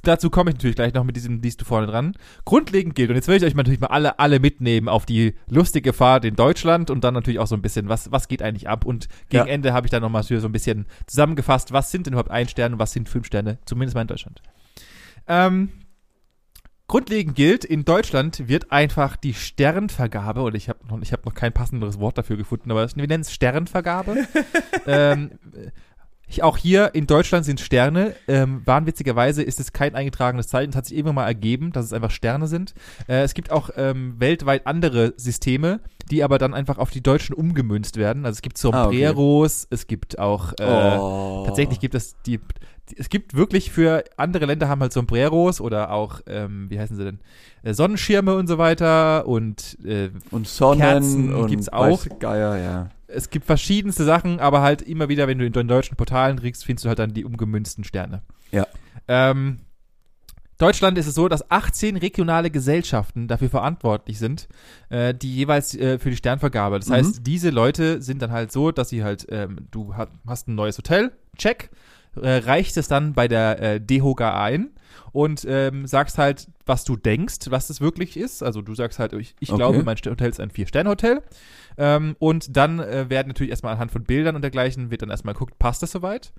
dazu 0.04 0.30
komme 0.30 0.52
ich 0.52 0.56
natürlich 0.56 0.76
gleich 0.76 0.94
noch 0.94 1.04
mit 1.04 1.16
diesem, 1.16 1.42
liest 1.42 1.62
du 1.62 1.66
vorne 1.66 1.88
dran. 1.88 2.14
Grundlegend 2.46 2.96
gilt, 2.96 3.10
und 3.10 3.16
jetzt 3.16 3.28
will 3.28 3.38
ich 3.38 3.44
euch 3.44 3.56
natürlich 3.56 3.80
mal 3.80 3.88
alle, 3.88 4.20
alle 4.20 4.40
mitnehmen 4.40 4.88
auf 4.88 5.06
die 5.06 5.36
lustige 5.48 5.94
Fahrt 5.94 6.26
in 6.26 6.36
Deutschland 6.36 6.90
und 6.90 7.04
dann 7.04 7.14
natürlich 7.14 7.40
auch 7.40 7.48
so 7.48 7.56
ein 7.56 7.62
bisschen, 7.62 7.90
was, 7.90 8.12
was 8.12 8.28
geht 8.28 8.42
eigentlich 8.42 8.70
ab? 8.70 8.86
Und 8.86 9.08
gegen 9.30 9.48
Ja. 9.48 9.54
Ende 9.54 9.74
habe 9.74 9.88
ich 9.88 9.92
dann 9.92 10.02
nochmal 10.02 10.24
so 10.24 10.36
ein 10.36 10.52
bisschen 10.52 10.86
zusammengefasst, 11.08 11.72
was 11.72 11.92
sind 11.92 12.06
denn 12.06 12.14
überhaupt 12.14 12.32
ein 12.32 12.48
Stern 12.48 12.74
und 12.74 12.80
was 12.80 12.92
sind 12.92 13.10
fünf 13.10 13.26
Sterne, 13.26 13.60
zumindest 13.66 13.96
mal 13.96 14.02
in 14.02 14.08
Deutschland. 14.08 14.42
Ähm, 15.28 15.70
Grundlegend 16.90 17.36
gilt, 17.36 17.66
in 17.66 17.86
Deutschland 17.86 18.48
wird 18.48 18.72
einfach 18.72 19.16
die 19.16 19.36
Sternvergabe, 19.36 20.42
oder 20.42 20.56
ich 20.56 20.70
habe 20.70 20.80
noch, 20.88 21.00
ich 21.04 21.14
hab 21.14 21.24
noch 21.24 21.36
kein 21.36 21.54
passenderes 21.54 22.00
Wort 22.00 22.18
dafür 22.18 22.36
gefunden, 22.36 22.72
aber 22.72 22.90
wir 22.96 23.08
nennen 23.08 23.22
es 23.22 23.32
Sternvergabe. 23.32 24.26
ähm, 24.88 25.32
ich, 26.30 26.44
auch 26.44 26.58
hier 26.58 26.94
in 26.94 27.08
Deutschland 27.08 27.46
sind 27.46 27.60
Sterne. 27.60 28.16
Ähm, 28.28 28.62
wahnwitzigerweise 28.66 29.42
ist 29.44 29.60
es 29.60 29.74
kein 29.74 29.96
eingetragenes 29.96 30.48
Zeichen. 30.48 30.70
Es 30.70 30.76
hat 30.76 30.86
sich 30.86 30.96
irgendwann 30.96 31.16
mal 31.16 31.28
ergeben, 31.28 31.72
dass 31.72 31.86
es 31.86 31.94
einfach 31.94 32.12
Sterne 32.12 32.48
sind. 32.48 32.74
Äh, 33.08 33.22
es 33.24 33.34
gibt 33.34 33.52
auch 33.52 33.72
ähm, 33.76 34.16
weltweit 34.20 34.68
andere 34.68 35.14
Systeme, 35.18 35.80
die 36.12 36.24
aber 36.24 36.38
dann 36.38 36.54
einfach 36.54 36.78
auf 36.78 36.92
die 36.92 37.02
Deutschen 37.02 37.34
umgemünzt 37.34 37.98
werden. 37.98 38.26
Also 38.26 38.38
es 38.38 38.42
gibt 38.42 38.64
Ah, 38.64 38.86
okay. 38.86 39.08
Sombreros, 39.08 39.68
es 39.70 39.88
gibt 39.88 40.20
auch 40.20 40.54
äh, 40.60 40.98
oh. 40.98 41.44
Tatsächlich 41.46 41.80
gibt 41.80 41.96
es 41.96 42.16
die, 42.26 42.40
die, 42.90 42.98
es 42.98 43.10
gibt 43.10 43.36
wirklich 43.36 43.72
für 43.72 44.04
andere 44.18 44.46
Länder 44.46 44.68
haben 44.68 44.82
halt 44.82 44.94
Sombreros 44.94 45.62
oder 45.62 45.92
auch, 45.92 46.22
ähm, 46.28 46.68
wie 46.70 46.80
heißen 46.80 46.96
sie 46.96 47.06
denn, 47.06 47.20
äh, 47.64 47.74
Sonnenschirme 47.74 48.36
und 48.36 48.48
so 48.48 48.58
weiter 48.58 49.28
und 49.28 49.78
äh, 49.84 50.10
und 50.32 50.48
Sonnen 50.48 50.80
Kerzen 50.80 51.34
und 51.34 51.48
gibt's 51.48 51.70
auch. 51.70 52.06
Geier, 52.20 52.58
ja. 52.58 52.90
Es 53.12 53.30
gibt 53.30 53.46
verschiedenste 53.46 54.06
Sachen, 54.06 54.40
aber 54.40 54.62
halt 54.62 54.82
immer 54.82 55.10
wieder, 55.10 55.28
wenn 55.28 55.40
du 55.40 55.46
in 55.46 55.54
den 55.54 55.68
deutschen 55.68 55.96
Portalen 55.98 56.40
kriegst, 56.40 56.66
findest 56.66 56.86
du 56.86 56.90
halt 56.90 57.00
dann 57.00 57.14
die 57.14 57.26
umgemünzten 57.26 57.84
Sterne. 57.84 58.22
Ja. 58.52 58.68
Ähm, 59.08 59.60
Deutschland 60.58 60.98
ist 60.98 61.08
es 61.08 61.16
so, 61.16 61.30
dass 61.30 61.50
18 61.50 61.96
regionale 61.96 62.52
Gesellschaften 62.52 63.30
dafür 63.30 63.50
verantwortlich 63.50 64.20
sind, 64.20 64.50
äh, 64.90 65.14
die 65.14 65.34
jeweils 65.34 65.74
äh, 65.74 65.98
für 66.00 66.10
die 66.10 66.18
Sternvergabe. 66.18 66.78
Das 66.80 66.90
Mhm. 66.90 66.94
heißt, 66.94 67.22
diese 67.26 67.50
Leute 67.50 68.02
sind 68.02 68.22
dann 68.22 68.32
halt 68.32 68.52
so, 68.52 68.72
dass 68.72 68.90
sie 68.90 69.04
halt, 69.04 69.26
ähm, 69.30 69.68
du 69.72 69.96
hat, 69.96 70.10
hast 70.28 70.50
ein 70.50 70.56
neues 70.56 70.78
Hotel, 70.78 71.14
check, 71.38 71.70
äh, 72.22 72.38
reichst 72.40 72.76
es 72.76 72.90
dann 72.90 73.14
bei 73.14 73.30
der 73.30 73.62
äh, 73.62 73.80
DEHOGA 73.82 74.42
ein 74.44 74.72
und 75.14 75.46
ähm, 75.48 75.88
sagst 75.88 76.18
halt, 76.18 76.48
was 76.66 76.84
du 76.84 76.98
denkst, 76.98 77.38
was 77.50 77.70
es 77.70 77.80
wirklich 77.80 78.18
ist. 78.18 78.44
Also 78.44 78.62
du 78.62 78.76
sagst 78.76 79.00
halt, 79.00 79.14
ich, 79.14 79.36
ich 79.40 79.50
Okay. 79.52 79.58
glaube, 79.58 79.84
mein 79.84 79.96
Hotel 79.98 80.30
ist 80.30 80.42
ein 80.42 80.50
Vier-Sterne-Hotel. 80.52 81.22
Ähm, 81.78 82.16
und 82.20 82.56
dann 82.56 82.80
äh, 82.80 83.10
werden 83.10 83.30
natürlich 83.30 83.52
erstmal 83.52 83.74
anhand 83.74 83.92
von 83.92 84.04
Bildern 84.04 84.36
und 84.36 84.42
dergleichen, 84.42 84.92
wird 84.92 85.02
dann 85.02 85.10
erstmal 85.10 85.34
geguckt, 85.34 85.60
passt 85.60 85.84
das 85.84 85.92
soweit? 85.92 86.32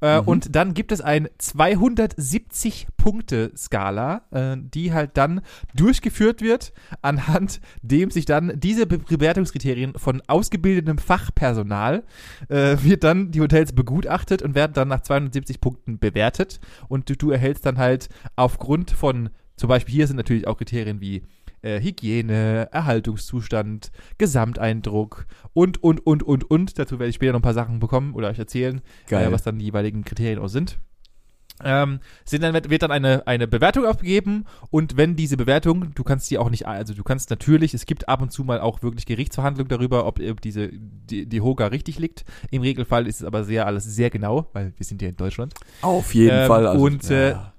Äh, 0.00 0.24
Mhm. 0.24 0.28
Und 0.28 0.56
dann 0.56 0.74
gibt 0.74 0.92
es 0.92 1.00
ein 1.00 1.28
270-Punkte-Skala, 1.40 4.22
äh, 4.30 4.56
die 4.58 4.92
halt 4.92 5.16
dann 5.16 5.40
durchgeführt 5.74 6.40
wird, 6.40 6.72
anhand 7.02 7.60
dem 7.82 8.10
sich 8.10 8.26
dann 8.26 8.58
diese 8.58 8.86
Be 8.86 8.98
Bewertungskriterien 8.98 9.94
von 9.96 10.22
ausgebildetem 10.26 10.98
Fachpersonal 10.98 12.04
äh, 12.48 12.76
wird 12.80 13.04
dann 13.04 13.30
die 13.30 13.40
Hotels 13.40 13.72
begutachtet 13.72 14.42
und 14.42 14.54
werden 14.54 14.72
dann 14.72 14.88
nach 14.88 15.02
270 15.02 15.60
Punkten 15.60 15.98
bewertet. 15.98 16.60
Und 16.88 17.10
du, 17.10 17.16
du 17.16 17.30
erhältst 17.30 17.66
dann 17.66 17.78
halt 17.78 18.08
aufgrund 18.36 18.90
von, 18.90 19.30
zum 19.56 19.68
Beispiel 19.68 19.94
hier 19.94 20.06
sind 20.06 20.16
natürlich 20.16 20.46
auch 20.46 20.56
Kriterien 20.56 21.00
wie 21.00 21.22
äh, 21.64 21.80
Hygiene, 21.80 22.68
Erhaltungszustand, 22.70 23.90
Gesamteindruck 24.18 25.26
und, 25.52 25.82
und, 25.82 26.06
und, 26.06 26.22
und, 26.22 26.50
und. 26.50 26.78
Dazu 26.78 26.98
werde 26.98 27.08
ich 27.10 27.16
später 27.16 27.32
noch 27.32 27.40
ein 27.40 27.42
paar 27.42 27.54
Sachen 27.54 27.80
bekommen 27.80 28.14
oder 28.14 28.28
euch 28.28 28.38
erzählen, 28.38 28.80
äh, 29.10 29.32
was 29.32 29.42
dann 29.42 29.58
die 29.58 29.66
jeweiligen 29.66 30.04
Kriterien 30.04 30.38
auch 30.38 30.48
sind. 30.48 30.78
Ähm, 31.62 32.00
sind 32.24 32.42
dann, 32.42 32.52
wird 32.52 32.82
dann 32.82 32.90
eine, 32.90 33.28
eine 33.28 33.46
Bewertung 33.46 33.86
abgegeben 33.86 34.44
und 34.70 34.96
wenn 34.96 35.14
diese 35.14 35.36
Bewertung, 35.36 35.94
du 35.94 36.02
kannst 36.02 36.28
die 36.30 36.36
auch 36.36 36.50
nicht, 36.50 36.66
also 36.66 36.94
du 36.94 37.04
kannst 37.04 37.30
natürlich, 37.30 37.74
es 37.74 37.86
gibt 37.86 38.08
ab 38.08 38.20
und 38.22 38.32
zu 38.32 38.42
mal 38.42 38.60
auch 38.60 38.82
wirklich 38.82 39.06
Gerichtsverhandlungen 39.06 39.68
darüber, 39.68 40.04
ob, 40.06 40.18
ob 40.18 40.40
diese, 40.40 40.70
die, 40.72 41.26
die 41.26 41.40
Hoga 41.40 41.68
richtig 41.68 42.00
liegt. 42.00 42.24
Im 42.50 42.62
Regelfall 42.62 43.06
ist 43.06 43.20
es 43.20 43.24
aber 43.24 43.44
sehr, 43.44 43.66
alles 43.66 43.84
sehr 43.84 44.10
genau, 44.10 44.48
weil 44.52 44.72
wir 44.76 44.84
sind 44.84 45.00
ja 45.00 45.08
in 45.08 45.16
Deutschland. 45.16 45.54
Auf 45.80 46.12
jeden 46.12 46.36
Ähm, 46.36 46.48
Fall. 46.48 46.66
Also, 46.66 46.84
und, 46.84 47.08
äh, 47.10 47.30
ja. 47.30 47.53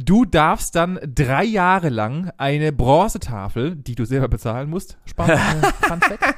Du 0.00 0.24
darfst 0.24 0.76
dann 0.76 0.98
drei 1.12 1.42
Jahre 1.44 1.88
lang 1.88 2.30
eine 2.36 2.70
Bronzetafel, 2.72 3.74
die 3.74 3.96
du 3.96 4.04
selber 4.04 4.28
bezahlen 4.28 4.70
musst, 4.70 4.96
Spaß, 5.06 5.28
äh, 5.30 5.36
Fun 5.88 6.00
Fact, 6.00 6.34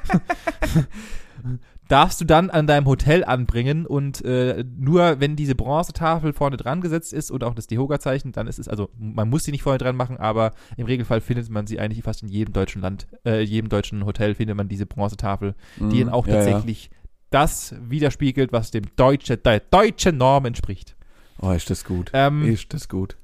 darfst 1.88 2.20
du 2.20 2.24
dann 2.24 2.48
an 2.50 2.66
deinem 2.66 2.86
Hotel 2.86 3.24
anbringen 3.24 3.84
und 3.84 4.24
äh, 4.24 4.64
nur 4.78 5.20
wenn 5.20 5.36
diese 5.36 5.54
Bronzetafel 5.54 6.32
vorne 6.32 6.56
dran 6.56 6.80
gesetzt 6.80 7.12
ist 7.12 7.30
und 7.30 7.42
auch 7.44 7.54
das 7.54 7.66
Dehoga-Zeichen, 7.66 8.32
dann 8.32 8.46
ist 8.46 8.58
es, 8.58 8.68
also 8.68 8.88
man 8.96 9.28
muss 9.28 9.44
sie 9.44 9.50
nicht 9.50 9.62
vorne 9.62 9.78
dran 9.78 9.96
machen, 9.96 10.16
aber 10.16 10.52
im 10.76 10.86
Regelfall 10.86 11.20
findet 11.20 11.50
man 11.50 11.66
sie 11.66 11.80
eigentlich 11.80 12.02
fast 12.04 12.22
in 12.22 12.28
jedem 12.28 12.52
deutschen 12.54 12.80
Land, 12.80 13.08
äh, 13.26 13.40
jedem 13.42 13.68
deutschen 13.68 14.06
Hotel 14.06 14.34
findet 14.36 14.56
man 14.56 14.68
diese 14.68 14.86
Bronzetafel, 14.86 15.54
die 15.78 15.84
Mhm. 15.84 16.06
dann 16.06 16.08
auch 16.14 16.26
Ja, 16.26 16.36
ja. 16.36 16.44
tatsächlich 16.44 16.90
das 17.30 17.74
widerspiegelt, 17.78 18.52
was 18.52 18.70
dem 18.70 18.84
deutsche, 18.96 19.36
der 19.36 19.60
deutschen 19.60 20.16
Norm 20.16 20.46
entspricht. 20.46 20.96
Oh, 21.42 21.50
ist 21.52 21.70
das 21.70 21.84
gut. 21.84 22.10
Ähm, 22.14 22.44
ist 22.44 22.72
das 22.72 22.88
gut. 22.88 23.16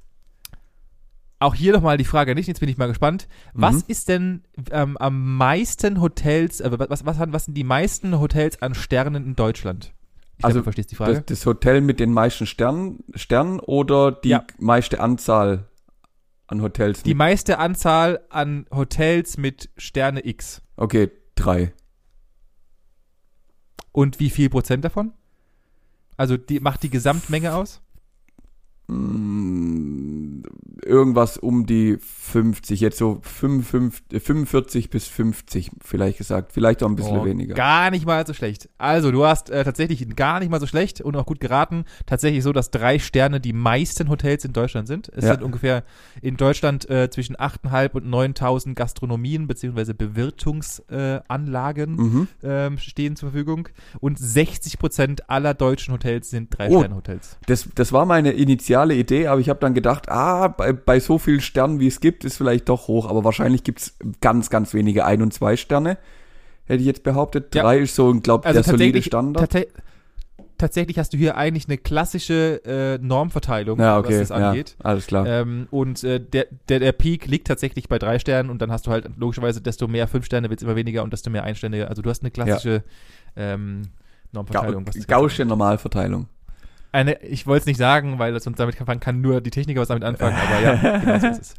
Auch 1.39 1.53
hier 1.55 1.73
nochmal 1.73 1.97
die 1.97 2.05
Frage 2.05 2.33
nicht, 2.35 2.47
jetzt 2.47 2.59
bin 2.59 2.69
ich 2.69 2.77
mal 2.77 2.87
gespannt. 2.87 3.27
Was 3.53 3.75
Mhm. 3.75 3.83
ist 3.87 4.09
denn 4.09 4.43
ähm, 4.71 4.97
am 4.97 5.35
meisten 5.37 6.01
Hotels, 6.01 6.61
äh, 6.61 6.71
was, 6.79 7.05
was, 7.05 7.19
was 7.19 7.45
sind 7.45 7.53
die 7.55 7.63
meisten 7.63 8.19
Hotels 8.19 8.61
an 8.61 8.73
Sternen 8.73 9.25
in 9.25 9.35
Deutschland? 9.35 9.93
Ich 10.39 10.45
Also, 10.45 10.55
glaube, 10.55 10.59
du 10.61 10.63
verstehst 10.65 10.91
die 10.91 10.95
Frage. 10.95 11.13
Das, 11.13 11.25
das 11.25 11.45
Hotel 11.45 11.81
mit 11.81 11.99
den 11.99 12.11
meisten 12.11 12.45
Sternen, 12.45 13.03
Sternen 13.15 13.59
oder 13.59 14.11
die 14.11 14.29
Ja. 14.29 14.43
meiste 14.59 14.99
Anzahl 14.99 15.67
an 16.47 16.61
Hotels? 16.61 17.03
die 17.03 17.13
meiste 17.13 17.59
Anzahl 17.59 18.21
an 18.29 18.65
Hotels 18.71 19.37
mit 19.37 19.69
Sterne 19.77 20.25
X. 20.25 20.61
okay, 20.75 21.11
drei. 21.35 21.73
Und 23.91 24.19
wie 24.19 24.29
viel 24.29 24.49
Prozent 24.49 24.85
davon? 24.85 25.11
Also 26.17 26.37
die 26.37 26.59
macht 26.59 26.83
die 26.83 26.89
Gesamtmenge 26.91 27.53
aus? 27.55 27.81
Irgendwas 30.87 31.37
um 31.37 31.65
die 31.65 31.97
50, 31.99 32.79
jetzt 32.79 32.97
so 32.97 33.19
55, 33.21 34.17
äh, 34.17 34.19
45 34.19 34.89
bis 34.89 35.07
50 35.07 35.71
vielleicht 35.81 36.17
gesagt. 36.17 36.53
Vielleicht 36.53 36.83
auch 36.83 36.89
ein 36.89 36.95
bisschen 36.95 37.19
Oh, 37.19 37.25
weniger. 37.25 37.55
Gar 37.55 37.91
nicht 37.91 38.05
mal 38.05 38.25
so 38.25 38.33
schlecht. 38.33 38.69
Also, 38.77 39.11
du 39.11 39.25
hast 39.25 39.49
äh, 39.49 39.63
tatsächlich 39.63 40.07
gar 40.15 40.39
nicht 40.39 40.49
mal 40.49 40.59
so 40.59 40.67
schlecht 40.67 41.01
und 41.01 41.15
auch 41.15 41.25
gut 41.25 41.39
geraten. 41.39 41.85
Tatsächlich 42.05 42.43
so, 42.43 42.53
dass 42.53 42.71
drei 42.71 42.99
Sterne 42.99 43.39
die 43.39 43.53
meisten 43.53 44.09
Hotels 44.09 44.45
in 44.45 44.53
Deutschland 44.53 44.87
sind. 44.87 45.09
Es 45.15 45.25
Ja. 45.25 45.33
sind 45.33 45.43
ungefähr 45.43 45.83
in 46.21 46.37
Deutschland 46.37 46.89
äh, 46.89 47.09
zwischen 47.09 47.35
8.500 47.35 47.91
und 47.93 48.07
9.000 48.09 48.73
Gastronomien 48.75 49.47
bzw. 49.47 49.93
Bewirtungsanlagen 49.93 51.97
äh, 51.97 52.01
Mhm. 52.01 52.27
ähm, 52.43 52.77
stehen 52.77 53.15
zur 53.15 53.31
Verfügung. 53.31 53.69
Und 53.99 54.19
60 54.19 54.79
Prozent 54.79 55.29
aller 55.29 55.53
deutschen 55.53 55.93
Hotels 55.93 56.29
sind 56.29 56.47
Oh. 56.53 56.57
Drei-Sterne-Hotels. 56.57 57.37
Das, 57.47 57.67
das 57.75 57.91
war 57.91 58.05
meine 58.05 58.31
initiale 58.31 58.95
Idee, 58.95 59.27
aber 59.27 59.41
ich 59.41 59.49
habe 59.49 59.59
dann 59.59 59.73
gedacht, 59.73 60.09
ah, 60.09 60.47
bei, 60.47 60.76
bei 60.85 60.99
so 60.99 61.17
vielen 61.17 61.41
Sternen, 61.41 61.79
wie 61.79 61.87
es 61.87 61.99
gibt, 61.99 62.23
ist 62.25 62.37
vielleicht 62.37 62.69
doch 62.69 62.87
hoch. 62.87 63.09
Aber 63.09 63.23
wahrscheinlich 63.23 63.63
gibt's 63.63 63.97
ganz, 64.21 64.49
ganz 64.49 64.73
wenige 64.73 65.05
Ein- 65.05 65.21
und 65.21 65.33
Zwei-Sterne. 65.33 65.97
Hätte 66.65 66.81
ich 66.81 66.87
jetzt 66.87 67.03
behauptet. 67.03 67.53
Ja. 67.55 67.63
Drei 67.63 67.79
ist 67.79 67.95
so, 67.95 68.13
glaube 68.19 68.45
Also 68.45 68.61
der 68.61 68.63
solide 68.71 69.01
Standard. 69.01 69.51
tate- 69.51 69.67
tatsächlich 70.57 70.97
hast 70.99 71.13
du 71.13 71.17
hier 71.17 71.37
eigentlich 71.37 71.67
eine 71.67 71.77
klassische 71.77 72.61
äh, 72.65 72.97
Normverteilung, 73.05 73.79
Ja, 73.79 73.99
okay. 73.99 74.19
was 74.21 74.27
das 74.27 74.39
ja, 74.39 74.49
angeht. 74.49 74.75
alles 74.83 75.05
klar. 75.07 75.25
Ähm, 75.27 75.67
und 75.71 76.03
äh, 76.03 76.19
der, 76.19 76.47
der, 76.67 76.79
der 76.79 76.91
Peak 76.93 77.27
liegt 77.27 77.47
tatsächlich 77.47 77.87
bei 77.87 77.99
drei 77.99 78.17
Sternen 78.19 78.49
und 78.49 78.61
dann 78.61 78.71
hast 78.71 78.87
du 78.87 78.91
halt 78.91 79.07
logischerweise, 79.17 79.61
desto 79.61 79.87
mehr 79.87 80.07
fünf 80.07 80.25
Sterne 80.25 80.49
wird 80.49 80.59
es 80.59 80.63
immer 80.63 80.75
weniger 80.75 81.03
und 81.03 81.13
desto 81.13 81.29
mehr 81.29 81.43
Einstände. 81.43 81.87
Also 81.87 82.01
du 82.01 82.09
hast 82.09 82.21
eine 82.23 82.31
klassische 82.31 82.83
ähm, 83.35 83.83
Ga 83.83 83.89
Normverteilung. 84.33 84.85
Ganze 84.85 85.07
Gaußsche 85.07 85.45
Normalverteilung. 85.45 86.27
Eine, 86.91 87.21
ich 87.21 87.45
wollte 87.47 87.61
es 87.61 87.65
nicht 87.67 87.77
sagen, 87.77 88.17
weil 88.19 88.39
sonst 88.39 88.59
damit 88.59 88.75
kann, 88.77 88.99
kann 88.99 89.21
nur 89.21 89.41
die 89.41 89.51
Techniker 89.51 89.81
was 89.81 89.87
damit 89.89 90.03
anfangen, 90.03 90.35
aber 90.35 90.61
ja, 90.61 90.75
genau 90.99 91.19
so 91.19 91.27
ist 91.27 91.41
es. 91.41 91.55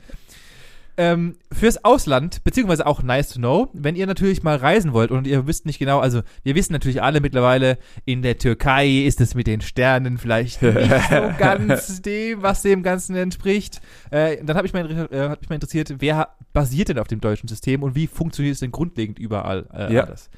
Ähm, 1.01 1.37
fürs 1.53 1.85
Ausland, 1.85 2.43
beziehungsweise 2.43 2.85
auch 2.85 3.05
nice 3.05 3.29
to 3.29 3.39
know, 3.39 3.69
wenn 3.73 3.95
ihr 3.95 4.09
natürlich 4.09 4.43
mal 4.43 4.57
reisen 4.57 4.93
wollt 4.93 5.13
und 5.13 5.29
ihr 5.29 5.47
wisst 5.47 5.65
nicht 5.65 5.79
genau, 5.79 6.01
also 6.01 6.23
wir 6.43 6.57
wissen 6.57 6.73
natürlich 6.73 7.01
alle 7.01 7.21
mittlerweile, 7.21 7.79
in 8.05 8.21
der 8.23 8.37
Türkei 8.37 8.89
ist 9.05 9.21
es 9.21 9.37
mit 9.37 9.47
den 9.47 9.61
Sternen 9.61 10.19
vielleicht 10.19 10.61
nicht 10.61 11.09
so 11.09 11.31
ganz 11.39 12.03
dem, 12.03 12.43
was 12.43 12.63
dem 12.63 12.83
Ganzen 12.83 13.15
entspricht. 13.15 13.81
Äh, 14.11 14.43
dann 14.43 14.57
habe 14.57 14.67
ich, 14.67 14.73
mal, 14.73 14.91
äh, 14.91 15.29
hab 15.29 15.41
mich 15.41 15.49
mal 15.49 15.55
interessiert, 15.55 15.95
wer 16.01 16.31
basiert 16.53 16.89
denn 16.89 16.99
auf 16.99 17.07
dem 17.07 17.21
deutschen 17.21 17.47
System 17.49 17.85
und 17.85 17.95
wie 17.95 18.09
funktioniert 18.09 18.55
es 18.55 18.61
denn 18.61 18.73
grundlegend 18.73 19.21
überall 19.21 19.67
äh, 19.73 19.95
Ja. 19.95 20.03
alles? 20.03 20.31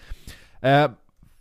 Äh, 0.61 0.91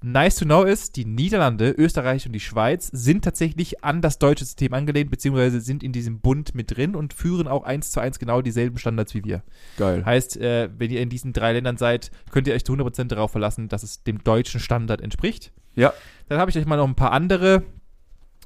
Nice 0.01 0.35
to 0.37 0.45
know 0.45 0.63
ist, 0.63 0.95
die 0.95 1.05
Niederlande, 1.05 1.71
Österreich 1.71 2.25
und 2.25 2.31
die 2.31 2.39
Schweiz 2.39 2.87
sind 2.93 3.23
tatsächlich 3.23 3.83
an 3.83 4.01
das 4.01 4.17
deutsche 4.17 4.45
System 4.45 4.73
angelehnt, 4.73 5.11
beziehungsweise 5.11 5.59
sind 5.59 5.83
in 5.83 5.91
diesem 5.91 6.21
Bund 6.21 6.55
mit 6.55 6.75
drin 6.75 6.95
und 6.95 7.13
führen 7.13 7.47
auch 7.47 7.63
eins 7.63 7.91
zu 7.91 7.99
eins 7.99 8.17
genau 8.17 8.41
dieselben 8.41 8.77
Standards 8.77 9.13
wie 9.13 9.25
wir. 9.25 9.43
Geil. 9.77 10.05
Heißt, 10.05 10.37
äh, 10.37 10.69
wenn 10.77 10.89
ihr 10.89 11.01
in 11.01 11.09
diesen 11.09 11.33
drei 11.33 11.53
Ländern 11.53 11.77
seid, 11.77 12.11
könnt 12.31 12.47
ihr 12.47 12.53
euch 12.53 12.63
zu 12.63 12.73
100% 12.73 13.05
darauf 13.05 13.31
verlassen, 13.31 13.67
dass 13.67 13.83
es 13.83 14.03
dem 14.03 14.23
deutschen 14.23 14.61
Standard 14.61 15.01
entspricht. 15.01 15.51
Ja. 15.75 15.93
Dann 16.29 16.39
habe 16.39 16.49
ich 16.49 16.57
euch 16.57 16.65
mal 16.65 16.77
noch 16.77 16.87
ein 16.87 16.95
paar 16.95 17.11
andere, 17.11 17.63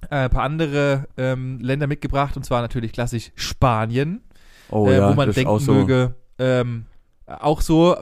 äh, 0.09 0.15
ein 0.15 0.29
paar 0.31 0.43
andere 0.43 1.07
ähm, 1.17 1.59
Länder 1.59 1.85
mitgebracht, 1.85 2.35
und 2.35 2.43
zwar 2.43 2.61
natürlich 2.61 2.93
klassisch 2.93 3.31
Spanien 3.35 4.21
Oh 4.69 4.87
äh, 4.87 4.97
ja, 4.97 5.09
wo 5.09 5.13
man 5.13 5.31
denken 5.31 5.49
auch 5.49 5.59
so. 5.59 5.73
möge, 5.73 6.15
ähm, 6.39 6.85
auch 7.27 7.61
so, 7.61 7.95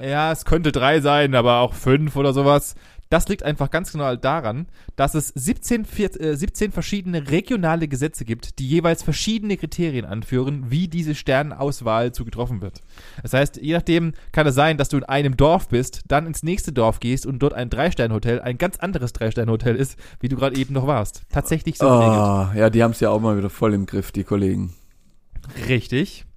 ja, 0.00 0.32
es 0.32 0.44
könnte 0.44 0.72
drei 0.72 1.00
sein, 1.00 1.34
aber 1.34 1.60
auch 1.60 1.74
fünf 1.74 2.16
oder 2.16 2.32
sowas. 2.32 2.74
Das 3.10 3.26
liegt 3.28 3.42
einfach 3.42 3.70
ganz 3.70 3.92
genau 3.92 4.14
daran, 4.16 4.66
dass 4.94 5.14
es 5.14 5.28
17, 5.28 5.86
vier, 5.86 6.20
äh, 6.20 6.36
17 6.36 6.72
verschiedene 6.72 7.30
regionale 7.30 7.88
Gesetze 7.88 8.26
gibt, 8.26 8.58
die 8.58 8.68
jeweils 8.68 9.02
verschiedene 9.02 9.56
Kriterien 9.56 10.04
anführen, 10.04 10.66
wie 10.68 10.88
diese 10.88 11.14
Sternenauswahl 11.14 12.12
zu 12.12 12.26
getroffen 12.26 12.60
wird. 12.60 12.82
Das 13.22 13.32
heißt, 13.32 13.62
je 13.62 13.72
nachdem 13.72 14.12
kann 14.32 14.46
es 14.46 14.54
sein, 14.54 14.76
dass 14.76 14.90
du 14.90 14.98
in 14.98 15.04
einem 15.04 15.38
Dorf 15.38 15.68
bist, 15.68 16.02
dann 16.08 16.26
ins 16.26 16.42
nächste 16.42 16.72
Dorf 16.72 17.00
gehst 17.00 17.24
und 17.24 17.38
dort 17.38 17.54
ein 17.54 17.70
Drei-Sterne-Hotel 17.70 18.40
ein 18.42 18.58
ganz 18.58 18.76
anderes 18.78 19.14
Drei-Sterne-Hotel 19.14 19.76
ist, 19.76 19.98
wie 20.20 20.28
du 20.28 20.36
gerade 20.36 20.56
eben 20.56 20.74
noch 20.74 20.86
warst. 20.86 21.22
Tatsächlich 21.30 21.78
so 21.78 21.86
geregelt. 21.88 22.18
Ah, 22.18 22.52
ja, 22.54 22.68
die 22.68 22.82
haben 22.82 22.90
es 22.90 23.00
ja 23.00 23.08
auch 23.08 23.20
mal 23.20 23.38
wieder 23.38 23.50
voll 23.50 23.72
im 23.72 23.86
Griff, 23.86 24.12
die 24.12 24.24
Kollegen. 24.24 24.74
Richtig. 25.66 26.27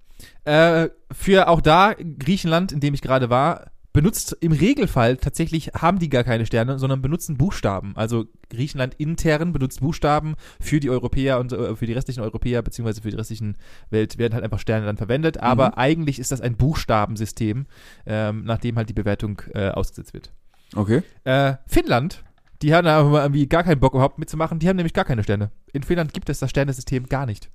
Äh, 0.43 0.89
für 1.11 1.47
auch 1.47 1.61
da, 1.61 1.93
Griechenland, 2.19 2.72
in 2.72 2.80
dem 2.80 2.93
ich 2.93 3.01
gerade 3.01 3.30
war, 3.30 3.72
benutzt 3.93 4.38
im 4.39 4.51
Regelfall 4.51 5.17
tatsächlich, 5.17 5.72
haben 5.74 5.99
die 5.99 6.09
gar 6.09 6.24
keine 6.24 6.45
Sterne, 6.45 6.80
sondern 6.80 7.01
benutzen 7.01 7.38
Buchstaben. 7.38 7.93
Also 7.95 8.26
Griechenland 8.49 8.95
intern 8.95 9.51
benutzt 9.51 9.82
Buchstaben 9.82 10.36
für 10.59 10.80
die 10.80 10.89
Europäer 10.89 11.39
und 11.39 11.51
äh, 11.51 11.76
für 11.76 11.86
die 11.86 11.93
restlichen 11.93 12.22
Europäer, 12.22 12.61
beziehungsweise 12.61 13.01
für 13.01 13.09
die 13.09 13.17
restlichen 13.17 13.57
Welt 13.89 14.17
werden 14.17 14.34
halt 14.34 14.43
einfach 14.43 14.59
Sterne 14.59 14.86
dann 14.86 14.97
verwendet. 14.97 15.38
Aber 15.41 15.78
eigentlich 15.78 16.19
ist 16.19 16.32
das 16.32 16.41
ein 16.41 16.55
Buchstabensystem, 16.55 17.65
ähm, 18.05 18.43
nachdem 18.45 18.78
halt 18.78 18.89
die 18.89 18.93
Bewertung 18.93 19.41
äh, 19.53 19.69
ausgesetzt 19.69 20.13
wird. 20.13 20.32
Okay. 20.76 21.03
Äh, 21.26 21.55
Finnland, 21.67 22.24
die 22.61 22.74
haben 22.74 22.86
da 22.86 23.01
irgendwie 23.01 23.47
gar 23.47 23.63
keinen 23.63 23.80
Bock 23.80 23.93
überhaupt 23.93 24.19
mitzumachen, 24.19 24.59
die 24.59 24.69
haben 24.69 24.78
nämlich 24.78 24.93
gar 24.93 25.05
keine 25.05 25.24
Sterne. 25.24 25.51
In 25.74 25.84
Finnland 25.84 26.13
gibt 26.13 26.30
es 26.30 26.39
das 26.39 26.49
Sternesystem 26.49 27.07
gar 27.07 27.26
nicht. 27.26 27.49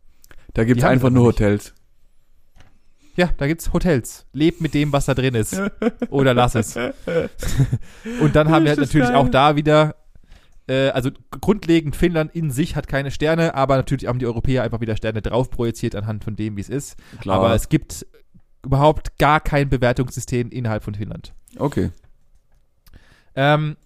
Da 0.53 0.64
Die 0.64 0.75
haben 0.75 0.85
einfach 0.85 1.11
nur. 1.11 1.27
Hotels. 1.27 1.75
Ja, 3.17 3.31
da 3.37 3.47
gibt's 3.47 3.73
Hotels. 3.73 4.27
Lebt 4.33 4.61
mit 4.61 4.75
dem, 4.75 4.93
was 4.93 5.07
da 5.07 5.14
drin 5.14 5.35
ist. 5.35 5.61
Oder 6.11 6.35
lass 6.35 6.55
es. 6.55 6.77
Und 8.21 8.37
dann 8.37 8.51
haben 8.51 8.64
wir 8.64 8.71
halt 8.71 8.81
natürlich 8.81 9.09
auch 9.09 9.29
da 9.29 9.57
wieder, 9.57 9.97
äh, 10.69 10.89
also 10.91 11.11
grundlegend 11.41 11.97
Finnland 11.97 12.35
in 12.35 12.51
sich 12.51 12.77
hat 12.77 12.89
keine 12.89 13.11
Sterne, 13.11 13.55
aber 13.55 13.77
natürlich 13.77 14.07
haben 14.07 14.19
die 14.19 14.27
Europäer 14.27 14.62
einfach 14.62 14.81
wieder 14.81 14.97
Sterne 14.97 15.23
drauf 15.23 15.51
projiziert 15.51 15.95
anhand 15.95 16.25
von 16.25 16.37
dem, 16.37 16.57
wie 16.57 16.61
es 16.61 16.69
ist. 16.69 16.97
Klar. 17.21 17.39
Aber 17.39 17.55
es 17.55 17.69
gibt 17.69 18.07
überhaupt 18.64 19.19
gar 19.19 19.41
kein 19.41 19.69
Bewertungssystem 19.69 20.51
innerhalb 20.51 20.83
von 20.85 20.95
Finnland. 20.95 21.33
okay. 21.59 21.91
Ähm, 23.39 23.77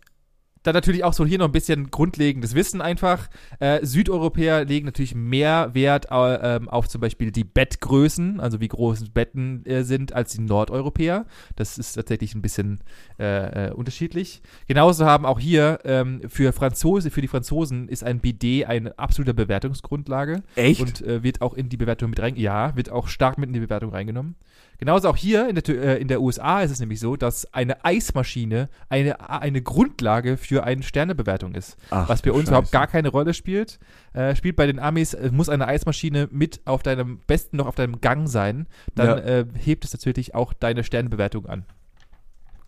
dann 0.63 0.75
natürlich 0.75 1.05
auch 1.05 1.13
so 1.13 1.25
hier 1.25 1.39
noch 1.39 1.47
ein 1.47 1.53
bisschen 1.53 1.91
grundlegendes 1.91 2.55
Wissen 2.55 2.81
einfach. 2.81 3.29
Äh, 3.61 3.85
Südeuropäer 3.85 4.65
legen 4.65 4.87
natürlich 4.87 5.15
mehr 5.15 5.71
Wert 5.73 6.07
äh, 6.11 6.61
auf 6.67 6.89
zum 6.89 7.01
Beispiel 7.01 7.33
die 7.33 7.45
Bettgrößen, 7.45 8.41
also 8.41 8.61
wie 8.61 8.69
groß 8.69 9.11
Betten 9.11 9.65
äh, 9.65 9.85
sind, 9.85 10.13
als 10.13 10.33
die 10.33 10.43
Nordeuropäer. 10.43 11.27
Das 11.57 11.79
ist 11.79 11.95
tatsächlich 11.95 12.35
ein 12.35 12.43
bisschen 12.43 12.81
äh, 13.19 13.69
äh, 13.69 13.73
unterschiedlich. 13.73 14.43
Genauso 14.67 15.07
haben 15.07 15.25
auch 15.25 15.41
hier 15.41 15.81
ähm, 15.85 16.21
für 16.29 16.53
Franzose, 16.53 17.11
für 17.11 17.23
die 17.23 17.29
Franzosen 17.29 17.89
ist 17.89 18.05
ein 18.05 18.21
BD 18.21 18.67
eine 18.67 18.99
absolute 18.99 19.35
Bewertungsgrundlage 19.35 20.43
Echt? 20.57 20.81
und 20.81 21.01
äh, 21.03 21.23
wird 21.23 21.41
auch 21.41 21.55
in 21.55 21.69
die 21.69 21.77
Bewertung 21.79 22.11
mit 22.11 22.21
rein, 22.21 22.37
ja, 22.37 22.77
wird 22.77 22.91
auch 22.91 23.09
stark 23.09 23.39
mit 23.39 23.49
in 23.49 23.55
die 23.55 23.61
Bewertung 23.61 23.91
reingenommen. 23.91 24.37
Genauso 24.81 25.11
auch 25.11 25.17
hier 25.17 25.47
in 25.49 25.55
der, 25.55 25.69
äh, 25.69 26.01
in 26.01 26.09
der 26.09 26.23
USA 26.23 26.63
ist 26.63 26.71
es 26.71 26.81
nämlich 26.81 26.99
so, 27.01 27.15
dass 27.15 27.53
eine 27.53 27.85
Eismaschine 27.85 28.71
eine, 28.89 29.29
eine 29.31 29.61
Grundlage 29.63 30.39
für 30.39 30.65
eine 30.65 30.83
Sternebewertung 30.83 31.55
ist. 31.55 31.77
Ach, 31.91 32.09
was 32.09 32.23
bei 32.23 32.33
uns 32.33 32.49
überhaupt 32.49 32.69
Scheiße. 32.69 32.73
gar 32.73 32.87
keine 32.87 33.11
Rolle 33.11 33.35
spielt. 33.35 33.79
Äh, 34.15 34.35
spielt 34.35 34.57
bei 34.57 34.67
den 34.67 34.79
Amis, 34.79 35.13
äh, 35.13 35.31
muss 35.31 35.51
eine 35.51 35.69
Eismaschine 35.69 36.29
mit 36.33 36.61
auf 36.65 36.83
deinem, 36.83 37.21
besten 37.27 37.59
noch 37.59 37.67
auf 37.67 37.75
deinem 37.75 38.01
Gang 38.01 38.27
sein. 38.27 38.67
Dann 38.95 39.07
Ja. 39.07 39.17
äh, 39.19 39.47
hebt 39.55 39.85
es 39.85 39.93
natürlich 39.93 40.35
auch 40.35 40.55
deine 40.55 40.83
Sternebewertung 40.83 41.47
an. 41.47 41.67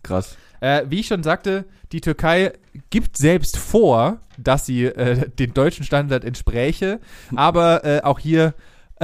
Krass. 0.03 0.37
Äh, 0.61 0.83
wie 0.89 1.01
ich 1.01 1.07
schon 1.07 1.23
sagte, 1.23 1.65
die 1.93 2.01
Türkei 2.01 2.53
gibt 2.91 3.17
selbst 3.17 3.57
vor, 3.57 4.19
dass 4.37 4.67
sie 4.67 4.85
äh, 4.85 5.29
den 5.39 5.55
deutschen 5.55 5.85
Standard 5.85 6.25
entspräche, 6.25 7.01
aber 7.37 7.85
äh, 7.85 8.01
auch 8.03 8.19
hier 8.19 8.55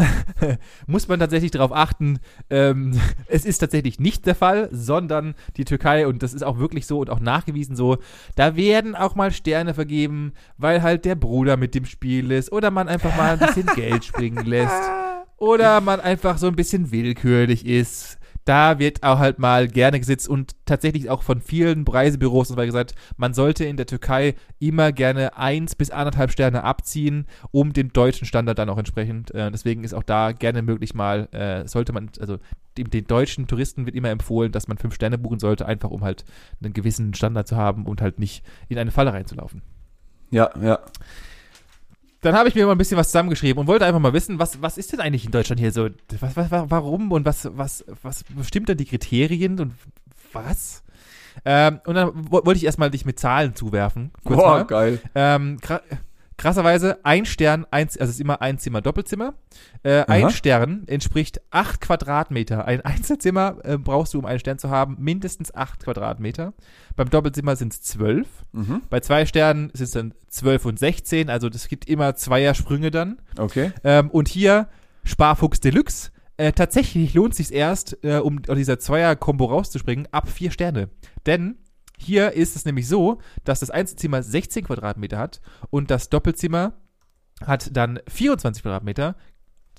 muss 0.86 1.08
man 1.08 1.20
tatsächlich 1.20 1.50
darauf 1.50 1.72
achten, 1.72 2.18
ähm, 2.50 2.98
es 3.26 3.44
ist 3.44 3.58
tatsächlich 3.58 3.98
nicht 3.98 4.26
der 4.26 4.34
Fall, 4.34 4.68
sondern 4.72 5.34
die 5.56 5.64
Türkei, 5.64 6.06
und 6.06 6.22
das 6.22 6.34
ist 6.34 6.42
auch 6.42 6.58
wirklich 6.58 6.86
so 6.86 7.00
und 7.00 7.10
auch 7.10 7.20
nachgewiesen 7.20 7.76
so, 7.76 7.98
da 8.34 8.56
werden 8.56 8.94
auch 8.94 9.14
mal 9.14 9.30
Sterne 9.30 9.74
vergeben, 9.74 10.32
weil 10.56 10.82
halt 10.82 11.04
der 11.04 11.14
Bruder 11.14 11.56
mit 11.56 11.74
dem 11.74 11.84
Spiel 11.84 12.30
ist 12.30 12.52
oder 12.52 12.70
man 12.70 12.88
einfach 12.88 13.16
mal 13.16 13.32
ein 13.32 13.38
bisschen 13.38 13.66
Geld 13.74 14.04
springen 14.04 14.46
lässt 14.46 14.90
oder 15.36 15.80
man 15.80 16.00
einfach 16.00 16.38
so 16.38 16.48
ein 16.48 16.56
bisschen 16.56 16.90
willkürlich 16.90 17.66
ist. 17.66 18.17
Da 18.48 18.78
wird 18.78 19.02
auch 19.02 19.18
halt 19.18 19.38
mal 19.38 19.68
gerne 19.68 19.98
gesetzt 19.98 20.26
und 20.26 20.56
tatsächlich 20.64 21.10
auch 21.10 21.22
von 21.22 21.42
vielen 21.42 21.86
Reisebüros 21.86 22.50
und 22.50 22.56
weiter 22.56 22.64
gesagt, 22.64 22.94
man 23.18 23.34
sollte 23.34 23.66
in 23.66 23.76
der 23.76 23.84
Türkei 23.84 24.36
immer 24.58 24.90
gerne 24.90 25.36
eins 25.36 25.74
bis 25.74 25.90
anderthalb 25.90 26.30
Sterne 26.32 26.64
abziehen, 26.64 27.26
um 27.50 27.74
dem 27.74 27.92
deutschen 27.92 28.26
Standard 28.26 28.58
dann 28.58 28.70
auch 28.70 28.78
entsprechend. 28.78 29.34
Äh, 29.34 29.50
deswegen 29.50 29.84
ist 29.84 29.92
auch 29.92 30.02
da 30.02 30.32
gerne 30.32 30.62
möglich 30.62 30.94
mal, 30.94 31.28
äh, 31.32 31.68
sollte 31.68 31.92
man, 31.92 32.08
also 32.20 32.38
dem, 32.78 32.88
den 32.88 33.04
deutschen 33.04 33.48
Touristen 33.48 33.84
wird 33.84 33.94
immer 33.94 34.08
empfohlen, 34.08 34.50
dass 34.50 34.66
man 34.66 34.78
fünf 34.78 34.94
Sterne 34.94 35.18
buchen 35.18 35.40
sollte, 35.40 35.66
einfach 35.66 35.90
um 35.90 36.02
halt 36.02 36.24
einen 36.62 36.72
gewissen 36.72 37.12
Standard 37.12 37.48
zu 37.48 37.56
haben 37.56 37.84
und 37.84 38.00
halt 38.00 38.18
nicht 38.18 38.42
in 38.70 38.78
eine 38.78 38.92
Falle 38.92 39.12
reinzulaufen. 39.12 39.60
Ja, 40.30 40.48
ja. 40.58 40.78
Dann 42.20 42.34
habe 42.34 42.48
ich 42.48 42.54
mir 42.54 42.66
mal 42.66 42.72
ein 42.72 42.78
bisschen 42.78 42.96
was 42.96 43.08
zusammengeschrieben 43.08 43.60
und 43.60 43.66
wollte 43.68 43.86
einfach 43.86 44.00
mal 44.00 44.12
wissen, 44.12 44.38
was, 44.38 44.60
was 44.60 44.76
ist 44.76 44.92
denn 44.92 45.00
eigentlich 45.00 45.24
in 45.24 45.30
Deutschland 45.30 45.60
hier 45.60 45.70
so? 45.72 45.88
Was, 46.20 46.36
was, 46.36 46.50
wa- 46.50 46.66
warum 46.68 47.12
und 47.12 47.24
was, 47.24 47.48
was, 47.56 47.84
was 48.02 48.24
bestimmt 48.24 48.68
denn 48.68 48.76
die 48.76 48.86
Kriterien 48.86 49.60
und 49.60 49.74
was? 50.32 50.82
Ähm, 51.44 51.80
und 51.86 51.94
dann 51.94 52.10
wo- 52.14 52.44
wollte 52.44 52.58
ich 52.58 52.64
erstmal 52.64 52.90
dich 52.90 53.04
mit 53.04 53.20
Zahlen 53.20 53.54
zuwerfen. 53.54 54.10
Kurz 54.24 54.38
Boah, 54.40 54.48
mal. 54.50 54.64
geil. 54.64 55.00
Ähm, 55.14 55.58
krasserweise, 56.38 57.04
ein 57.04 57.26
Stern, 57.26 57.66
eins, 57.70 57.98
also 57.98 58.10
es 58.10 58.16
ist 58.16 58.20
immer 58.20 58.40
ein 58.40 58.58
Zimmer, 58.58 58.80
Doppelzimmer. 58.80 59.34
Äh, 59.82 60.04
ein. 60.04 60.30
Stern 60.30 60.84
entspricht 60.86 61.40
acht 61.50 61.80
Quadratmeter. 61.80 62.64
Ein 62.64 62.80
Einzelzimmer 62.80 63.58
äh, 63.64 63.76
brauchst 63.76 64.14
du, 64.14 64.20
um 64.20 64.24
einen 64.24 64.38
Stern 64.38 64.58
zu 64.58 64.70
haben, 64.70 64.96
mindestens 65.00 65.52
acht 65.52 65.84
Quadratmeter. 65.84 66.54
Beim 66.96 67.10
Doppelzimmer 67.10 67.56
sind 67.56 67.72
es 67.72 67.82
zwölf. 67.82 68.28
Mhm. 68.52 68.82
Bei 68.88 69.00
zwei 69.00 69.26
Sternen 69.26 69.70
sind 69.74 69.84
es 69.84 69.90
dann 69.90 70.14
12 70.28 70.64
und 70.64 70.78
16, 70.78 71.28
also 71.28 71.48
das 71.48 71.68
gibt 71.68 71.88
immer 71.88 72.14
Zweiersprünge 72.14 72.90
dann. 72.90 73.18
Okay. 73.36 73.72
Ähm, 73.82 74.10
und 74.10 74.28
hier 74.28 74.68
Sparfuchs 75.04 75.60
Deluxe. 75.60 76.10
Äh, 76.36 76.52
tatsächlich 76.52 77.14
lohnt 77.14 77.34
sich 77.34 77.52
erst, 77.52 77.98
äh, 78.04 78.18
um 78.18 78.42
aus 78.46 78.56
dieser 78.56 78.78
Zweier-Kombo 78.78 79.46
rauszuspringen, 79.46 80.06
ab 80.12 80.28
vier 80.28 80.52
Sterne. 80.52 80.88
Denn 81.26 81.56
hier 81.98 82.32
ist 82.32 82.56
es 82.56 82.64
nämlich 82.64 82.88
so, 82.88 83.18
dass 83.44 83.60
das 83.60 83.70
Einzelzimmer 83.70 84.22
16 84.22 84.64
Quadratmeter 84.64 85.18
hat 85.18 85.40
und 85.70 85.90
das 85.90 86.08
Doppelzimmer 86.08 86.72
hat 87.44 87.76
dann 87.76 88.00
24 88.08 88.62
Quadratmeter. 88.62 89.14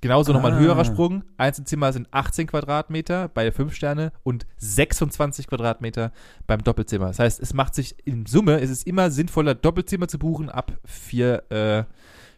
Genauso 0.02 0.32
nochmal 0.32 0.52
ein 0.54 0.58
Ah. 0.60 0.62
höherer 0.62 0.86
Sprung. 0.86 1.24
Einzelzimmer 1.38 1.92
sind 1.92 2.08
18 2.12 2.48
Quadratmeter 2.48 3.28
bei 3.28 3.52
5 3.52 3.74
Sterne 3.76 4.14
und 4.24 4.46
26 4.58 5.48
Quadratmeter 5.48 6.14
beim 6.48 6.64
Doppelzimmer. 6.64 7.08
Das 7.08 7.20
heißt, 7.20 7.42
es 7.42 7.54
macht 7.54 7.76
sich 7.76 7.96
in 8.08 8.26
Summe, 8.26 8.62
es 8.62 8.70
ist 8.70 8.88
immer 8.88 9.12
sinnvoller, 9.12 9.56
Doppelzimmer 9.56 10.08
zu 10.08 10.18
buchen 10.18 10.50
ab 10.50 10.72
4 10.86 11.52
äh, 11.52 11.84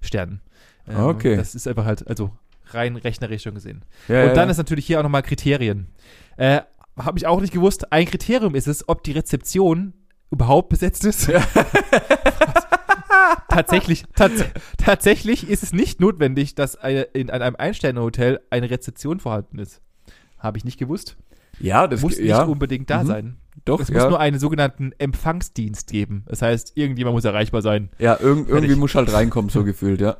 Sternen. 0.03 0.41
Ähm, 0.87 0.97
Okay. 0.97 1.35
Das 1.35 1.53
ist 1.53 1.67
einfach 1.67 1.85
halt, 1.85 2.07
also 2.07 2.31
rein 2.71 2.95
rechnerisch 2.95 3.43
schon 3.43 3.53
gesehen. 3.53 3.83
Ja, 4.07 4.23
und 4.23 4.35
dann 4.35 4.47
ja. 4.47 4.51
ist 4.51 4.57
natürlich 4.57 4.87
hier 4.87 4.97
auch 4.97 5.03
nochmal 5.03 5.21
Kriterien. 5.21 5.87
Äh, 6.37 6.61
Habe 7.05 7.17
ich 7.17 7.27
auch 7.27 7.41
nicht 7.41 7.53
gewusst. 7.53 7.91
Ein 7.91 8.05
Kriterium 8.05 8.55
ist 8.55 8.67
es, 8.67 8.87
ob 8.87 9.03
die 9.03 9.11
Rezeption 9.11 9.93
überhaupt 10.31 10.69
besetzt 10.69 11.03
ist. 11.05 11.27
was, 11.27 11.43
tatsächlich, 13.49 14.03
tats 14.15 14.43
tatsächlich 14.77 15.49
ist 15.49 15.63
es 15.63 15.73
nicht 15.73 15.99
notwendig, 15.99 16.55
dass 16.55 16.75
eine, 16.75 17.01
in 17.01 17.29
einem 17.29 17.55
Ein-Sterne-Hotel 17.57 18.39
eine 18.49 18.69
Rezeption 18.69 19.19
vorhanden 19.19 19.59
ist. 19.59 19.81
Habe 20.37 20.57
ich 20.57 20.65
nicht 20.65 20.79
gewusst. 20.79 21.17
Ja, 21.59 21.87
das 21.87 22.01
muss 22.01 22.17
nicht 22.17 22.27
ja. 22.27 22.43
unbedingt 22.43 22.89
da 22.89 23.03
Mhm. 23.03 23.07
sein. 23.07 23.37
Doch, 23.65 23.79
es 23.79 23.89
ja. 23.89 23.95
muss 23.95 24.09
nur 24.09 24.19
einen 24.19 24.39
sogenannten 24.39 24.91
Empfangsdienst 24.97 25.91
geben. 25.91 26.23
Das 26.27 26.41
heißt, 26.41 26.71
irgendjemand 26.75 27.15
muss 27.15 27.25
erreichbar 27.25 27.61
sein. 27.61 27.89
ja, 27.99 28.13
irg 28.13 28.21
irgendwie 28.23 28.51
Fertig. 28.53 28.77
muss 28.77 28.95
halt 28.95 29.13
reinkommen, 29.13 29.49
so 29.49 29.63
gefühlt, 29.63 30.01
ja. 30.01 30.17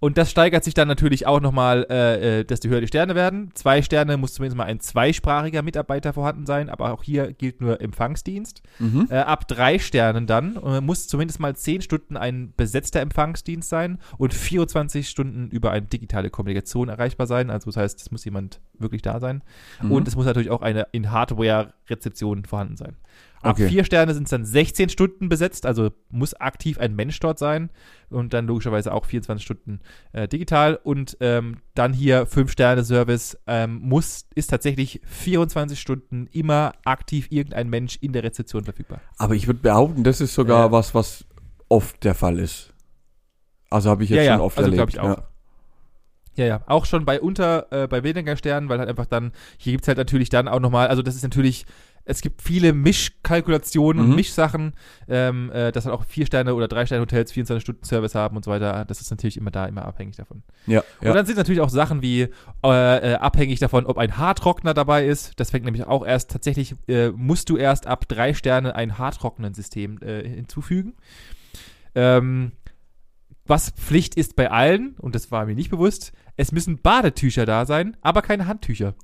Und 0.00 0.16
das 0.16 0.30
steigert 0.30 0.64
sich 0.64 0.74
dann 0.74 0.88
natürlich 0.88 1.26
auch 1.26 1.40
nochmal, 1.40 1.86
äh, 1.90 2.40
äh, 2.40 2.44
desto 2.44 2.68
höher 2.68 2.80
die 2.80 2.86
Sterne 2.86 3.14
werden. 3.14 3.50
Zwei 3.54 3.82
Sterne 3.82 4.16
muss 4.16 4.34
zumindest 4.34 4.56
mal 4.56 4.64
ein 4.64 4.80
zweisprachiger 4.80 5.62
Mitarbeiter 5.62 6.12
vorhanden 6.12 6.46
sein, 6.46 6.70
aber 6.70 6.92
auch 6.92 7.02
hier 7.02 7.32
gilt 7.32 7.60
nur 7.60 7.80
Empfangsdienst. 7.80 8.62
Mhm. 8.78 9.08
Äh, 9.10 9.16
ab 9.18 9.48
drei 9.48 9.78
Sternen 9.78 10.26
dann 10.26 10.56
äh, 10.56 10.80
muss 10.80 11.08
zumindest 11.08 11.40
mal 11.40 11.56
zehn 11.56 11.82
Stunden 11.82 12.16
ein 12.16 12.52
besetzter 12.56 13.00
Empfangsdienst 13.00 13.68
sein 13.68 13.98
und 14.18 14.34
24 14.34 15.08
Stunden 15.08 15.50
über 15.50 15.72
eine 15.72 15.86
digitale 15.86 16.30
Kommunikation 16.30 16.88
erreichbar 16.88 17.26
sein. 17.26 17.50
Also 17.50 17.70
das 17.70 17.76
heißt, 17.76 18.00
es 18.00 18.10
muss 18.10 18.24
jemand 18.24 18.60
wirklich 18.78 19.02
da 19.02 19.18
sein. 19.18 19.42
Mhm. 19.82 19.92
Und 19.92 20.08
es 20.08 20.14
muss 20.14 20.26
natürlich 20.26 20.50
auch 20.50 20.62
eine 20.62 20.86
in 20.92 21.10
Hardware-Rezeption 21.10 22.44
vorhanden 22.44 22.76
sein. 22.76 22.96
Ab 23.42 23.56
Okay. 23.56 23.68
vier 23.68 23.84
Sterne 23.84 24.14
sind 24.14 24.24
es 24.24 24.30
dann 24.30 24.44
16 24.44 24.88
Stunden 24.88 25.28
besetzt, 25.28 25.64
also 25.64 25.90
muss 26.10 26.34
aktiv 26.34 26.78
ein 26.78 26.94
Mensch 26.96 27.20
dort 27.20 27.38
sein 27.38 27.70
und 28.10 28.32
dann 28.34 28.46
logischerweise 28.46 28.92
auch 28.92 29.04
24 29.04 29.44
Stunden 29.44 29.80
äh, 30.12 30.26
digital. 30.26 30.78
Und 30.82 31.16
ähm, 31.20 31.58
dann 31.74 31.92
hier 31.92 32.26
5-Sterne-Service 32.26 33.38
ähm, 33.46 33.78
muss, 33.82 34.26
ist 34.34 34.48
tatsächlich 34.48 35.00
24 35.06 35.78
Stunden 35.80 36.26
immer 36.32 36.72
aktiv 36.84 37.28
irgendein 37.30 37.68
Mensch 37.70 37.96
in 38.00 38.12
der 38.12 38.24
Rezeption 38.24 38.64
verfügbar. 38.64 39.00
Aber 39.18 39.34
ich 39.34 39.46
würde 39.46 39.60
behaupten, 39.60 40.04
das 40.04 40.20
ist 40.20 40.34
sogar 40.34 40.66
Ja. 40.66 40.72
was, 40.72 40.94
was 40.94 41.24
oft 41.68 42.02
der 42.04 42.14
Fall 42.14 42.38
ist. 42.38 42.72
Also 43.70 43.90
habe 43.90 44.02
ich 44.04 44.10
jetzt 44.10 44.18
Ja, 44.18 44.22
ja, 44.24 44.32
schon 44.32 44.40
oft 44.40 44.58
also 44.58 44.70
erlebt. 44.70 44.94
ich 44.94 45.00
auch. 45.00 45.22
Ja, 46.36 46.46
ja, 46.46 46.60
auch 46.66 46.86
schon 46.86 47.04
bei 47.04 47.20
unter, 47.20 47.66
äh, 47.72 47.88
bei 47.88 48.04
weniger 48.04 48.36
Sternen, 48.36 48.68
weil 48.68 48.78
halt 48.78 48.88
einfach 48.88 49.06
dann, 49.06 49.32
hier 49.56 49.72
gibt's 49.72 49.88
halt 49.88 49.98
natürlich 49.98 50.28
dann 50.28 50.46
auch 50.46 50.60
nochmal, 50.60 50.86
also 50.86 51.02
das 51.02 51.16
ist 51.16 51.24
natürlich, 51.24 51.66
es 52.08 52.20
gibt 52.22 52.42
viele 52.42 52.72
Mischkalkulationen 52.72 54.02
Mhm. 54.02 54.10
und 54.10 54.16
Mischsachen, 54.16 54.72
ähm, 55.08 55.52
äh, 55.52 55.72
dass 55.72 55.84
halt 55.84 55.94
auch 55.94 56.04
vier 56.04 56.24
Sterne 56.26 56.54
oder 56.54 56.66
drei 56.66 56.86
Sterne 56.86 57.02
Hotels 57.02 57.32
24 57.32 57.62
Stunden 57.62 57.84
Service 57.84 58.14
haben 58.14 58.36
und 58.36 58.44
so 58.44 58.50
weiter. 58.50 58.84
Das 58.86 59.00
ist 59.00 59.10
natürlich 59.10 59.36
immer 59.36 59.50
da, 59.50 59.66
immer 59.66 59.84
abhängig 59.84 60.16
davon. 60.16 60.42
Ja, 60.66 60.82
ja. 61.02 61.10
Und 61.10 61.14
dann 61.16 61.26
sind 61.26 61.36
natürlich 61.36 61.60
auch 61.60 61.68
Sachen 61.68 62.00
wie 62.02 62.22
äh, 62.64 63.12
äh, 63.12 63.14
abhängig 63.16 63.58
davon, 63.60 63.84
ob 63.86 63.98
ein 63.98 64.16
Haartrockner 64.16 64.74
dabei 64.74 65.06
ist. 65.06 65.38
Das 65.38 65.50
fängt 65.50 65.64
nämlich 65.66 65.86
auch 65.86 66.04
erst, 66.06 66.30
tatsächlich 66.30 66.74
äh, 66.88 67.10
musst 67.10 67.50
du 67.50 67.56
erst 67.56 67.86
ab 67.86 68.08
drei 68.08 68.32
Sterne 68.34 68.74
ein 68.74 68.98
Haartrocknen-System 68.98 69.98
äh, 70.02 70.26
hinzufügen. 70.26 70.94
Ähm, 71.94 72.52
was 73.46 73.70
Pflicht 73.70 74.14
ist 74.14 74.36
bei 74.36 74.50
allen, 74.50 74.96
und 74.98 75.14
das 75.14 75.30
war 75.30 75.46
mir 75.46 75.54
nicht 75.54 75.70
bewusst, 75.70 76.12
es 76.36 76.52
müssen 76.52 76.80
Badetücher 76.80 77.46
da 77.46 77.64
sein, 77.66 77.96
aber 78.02 78.22
keine 78.22 78.46
Handtücher. 78.46 78.94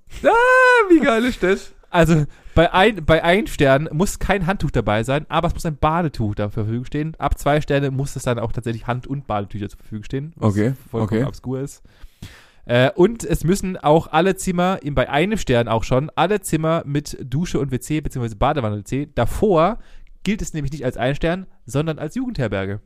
Wie 0.91 1.01
geil 1.01 1.25
ist 1.25 1.43
das? 1.43 1.73
Also 1.91 2.25
bei 2.55 2.73
ein, 2.73 3.05
bei 3.05 3.23
ein 3.23 3.47
Stern 3.47 3.89
muss 3.93 4.19
kein 4.19 4.47
Handtuch 4.47 4.71
dabei 4.71 5.03
sein, 5.03 5.27
aber 5.29 5.49
es 5.49 5.55
muss 5.55 5.67
ein 5.67 5.77
Badetuch 5.77 6.35
da 6.35 6.45
zur 6.45 6.65
Verfügung 6.65 6.85
stehen. 6.85 7.15
Ab 7.19 7.39
zwei 7.39 7.61
Sterne 7.61 7.91
muss 7.91 8.17
es 8.17 8.23
dann 8.23 8.39
auch 8.39 8.53
tatsächlich 8.53 8.87
Hand- 8.87 9.07
und 9.07 9.27
Badetücher 9.27 9.69
zur 9.69 9.79
Verfügung 9.79 10.05
stehen, 10.05 10.33
was 10.37 10.53
Okay, 10.53 10.75
vollkommen 10.91 11.23
okay. 11.23 11.29
obskur 11.29 11.61
ist. 11.61 11.83
Äh, 12.67 12.91
und 12.93 13.25
es 13.25 13.45
müssen 13.45 13.77
auch 13.77 14.07
alle 14.07 14.37
Zimmer, 14.37 14.79
in, 14.83 14.95
bei 14.95 15.09
einem 15.11 15.37
Stern 15.37 15.69
auch 15.69 15.85
schon, 15.85 16.11
alle 16.15 16.41
Zimmer 16.41 16.83
mit 16.87 17.19
Dusche 17.23 17.59
und 17.59 17.71
WC 17.73 18.01
bzw. 18.01 18.35
Badewanne 18.37 18.77
und 18.77 18.91
WC. 18.91 19.09
Davor 19.15 19.79
gilt 20.23 20.41
es 20.41 20.55
nämlich 20.55 20.73
nicht 20.73 20.85
als 20.85 20.97
ein 20.97 21.15
Stern, 21.15 21.47
sondern 21.67 21.99
als 21.99 22.15
Jugendherberge. 22.15 22.81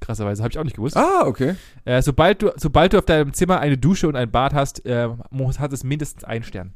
Krasserweise, 0.00 0.42
habe 0.42 0.50
ich 0.52 0.58
auch 0.58 0.64
nicht 0.64 0.76
gewusst. 0.76 0.96
Ah, 0.96 1.22
okay. 1.24 1.54
Äh, 1.84 2.02
sobald, 2.02 2.42
du, 2.42 2.50
sobald 2.56 2.92
du 2.92 2.98
auf 2.98 3.06
deinem 3.06 3.32
Zimmer 3.32 3.60
eine 3.60 3.78
Dusche 3.78 4.08
und 4.08 4.16
ein 4.16 4.30
Bad 4.30 4.52
hast, 4.52 4.84
äh, 4.84 5.08
muss, 5.30 5.60
hat 5.60 5.72
es 5.72 5.84
mindestens 5.84 6.24
einen 6.24 6.44
Stern. 6.44 6.74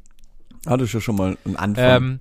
Hattest 0.65 0.93
du 0.93 0.99
schon 0.99 1.15
mal 1.15 1.37
einen 1.45 1.57
Anfang? 1.57 2.03
Ähm, 2.03 2.19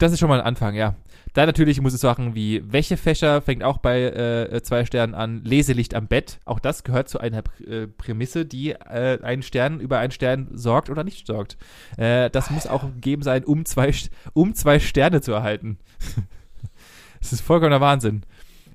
das 0.00 0.12
ist 0.12 0.18
schon 0.18 0.28
mal 0.28 0.40
ein 0.40 0.46
Anfang, 0.46 0.74
ja. 0.74 0.94
Dann 1.34 1.46
natürlich 1.46 1.80
muss 1.80 1.94
es 1.94 2.00
Sachen 2.00 2.34
wie 2.34 2.60
Wäschefächer, 2.72 3.40
fängt 3.40 3.62
auch 3.62 3.78
bei 3.78 4.02
äh, 4.02 4.62
zwei 4.62 4.84
Sternen 4.84 5.14
an, 5.14 5.44
Leselicht 5.44 5.94
am 5.94 6.08
Bett. 6.08 6.40
Auch 6.44 6.58
das 6.58 6.82
gehört 6.82 7.08
zu 7.08 7.20
einer 7.20 7.42
äh, 7.66 7.86
Prämisse, 7.86 8.44
die 8.44 8.70
äh, 8.72 9.18
einen 9.22 9.42
Stern 9.42 9.78
über 9.78 9.98
einen 9.98 10.10
Stern 10.10 10.48
sorgt 10.52 10.90
oder 10.90 11.04
nicht 11.04 11.26
sorgt. 11.26 11.56
Äh, 11.96 12.30
das 12.30 12.50
muss 12.50 12.66
auch 12.66 12.82
gegeben 12.82 13.22
sein, 13.22 13.44
um 13.44 13.64
zwei, 13.64 13.94
um 14.32 14.54
zwei 14.54 14.80
Sterne 14.80 15.20
zu 15.20 15.32
erhalten. 15.32 15.78
das 17.20 17.32
ist 17.32 17.42
vollkommener 17.42 17.80
Wahnsinn. 17.80 18.22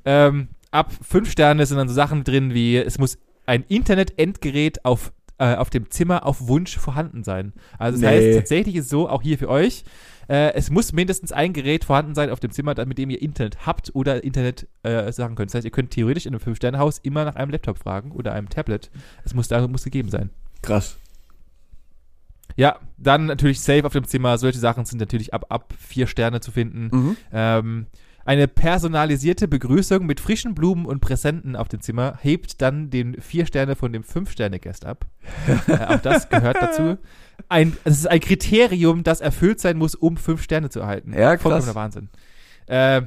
Ähm, 0.06 0.48
ab 0.72 0.92
fünf 1.02 1.32
Sterne 1.32 1.66
sind 1.66 1.78
dann 1.78 1.90
so 1.90 1.94
Sachen 1.94 2.24
drin 2.24 2.54
wie, 2.54 2.78
es 2.78 2.98
muss 2.98 3.18
ein 3.46 3.64
Internet-Endgerät 3.68 4.86
auf, 4.86 5.12
äh, 5.40 5.56
auf 5.56 5.70
dem 5.70 5.90
Zimmer 5.90 6.26
auf 6.26 6.48
Wunsch 6.48 6.78
vorhanden 6.78 7.24
sein. 7.24 7.54
Also 7.78 8.00
das 8.00 8.10
Nee. 8.10 8.28
heißt, 8.28 8.38
tatsächlich 8.38 8.76
ist 8.78 8.90
so, 8.90 9.10
auch 9.10 9.22
hier 9.22 9.38
für 9.38 9.50
euch, 9.50 9.84
äh, 10.28 10.54
es 10.54 10.70
muss 10.70 10.94
mindestens 10.94 11.32
ein 11.32 11.54
Gerät 11.54 11.86
vorhanden 11.86 12.16
sein 12.16 12.30
auf 12.30 12.40
dem 12.40 12.52
Zimmer, 12.52 12.74
mit 12.86 12.98
dem 12.98 13.10
ihr 13.10 13.22
Internet 13.22 13.66
habt 13.66 13.92
oder 13.94 14.24
Internet 14.24 14.68
äh, 14.84 15.12
sagen 15.12 15.36
könnt. 15.36 15.50
Das 15.50 15.56
heißt, 15.56 15.66
ihr 15.66 15.72
könnt 15.72 15.92
theoretisch 15.92 16.26
in 16.26 16.34
einem 16.34 16.40
Fünf-Sterne-Haus 16.40 17.00
immer 17.00 17.26
nach 17.26 17.36
einem 17.36 17.52
Laptop 17.52 17.78
fragen 17.78 18.12
oder 18.12 18.34
einem 18.34 18.50
Tablet. 18.50 18.90
Es 19.24 19.34
muss 19.34 19.48
da 19.48 19.68
muss 19.68 19.84
gegeben 19.84 20.10
sein. 20.10 20.30
Krass. 20.62 20.98
Ja, 22.56 22.80
dann 22.98 23.26
natürlich 23.26 23.60
safe 23.60 23.86
auf 23.86 23.94
dem 23.94 24.06
Zimmer. 24.06 24.38
Solche 24.38 24.60
Sachen 24.60 24.86
sind 24.86 25.00
natürlich 25.00 25.34
ab, 25.34 25.46
ab 25.50 25.74
vier 25.78 26.08
Sterne 26.08 26.40
zu 26.40 26.52
finden. 26.52 26.90
Mhm. 26.92 27.18
Ähm, 27.34 27.88
eine 28.26 28.48
personalisierte 28.48 29.48
Begrüßung 29.48 30.06
mit 30.06 30.20
frischen 30.20 30.56
Blumen 30.56 30.86
und 30.86 31.00
Präsenten 31.00 31.56
auf 31.56 31.68
dem 31.68 31.80
Zimmer 31.82 32.18
hebt 32.22 32.62
dann 32.62 32.90
den 32.90 33.22
vier 33.22 33.46
Sterne 33.46 33.76
von 33.76 33.94
dem 33.94 34.04
fünf 34.04 34.32
Sterne 34.32 34.60
Gast 34.60 34.86
ab. 34.86 35.06
äh, 35.68 35.78
auch 35.86 36.00
das 36.02 36.28
gehört 36.30 36.58
dazu. 36.60 36.98
Ein, 37.50 37.78
es 37.84 38.00
ist 38.00 38.08
ein 38.08 38.20
Kriterium, 38.20 39.04
das 39.04 39.22
erfüllt 39.22 39.60
sein 39.60 39.78
muss, 39.78 39.94
um 39.94 40.18
fünf 40.18 40.42
Sterne 40.42 40.70
zu 40.70 40.80
erhalten. 40.80 41.14
Ja, 41.14 41.38
krass. 41.38 41.44
Vollkommener 41.44 41.76
Wahnsinn. 41.76 42.10
Äh, 42.66 43.04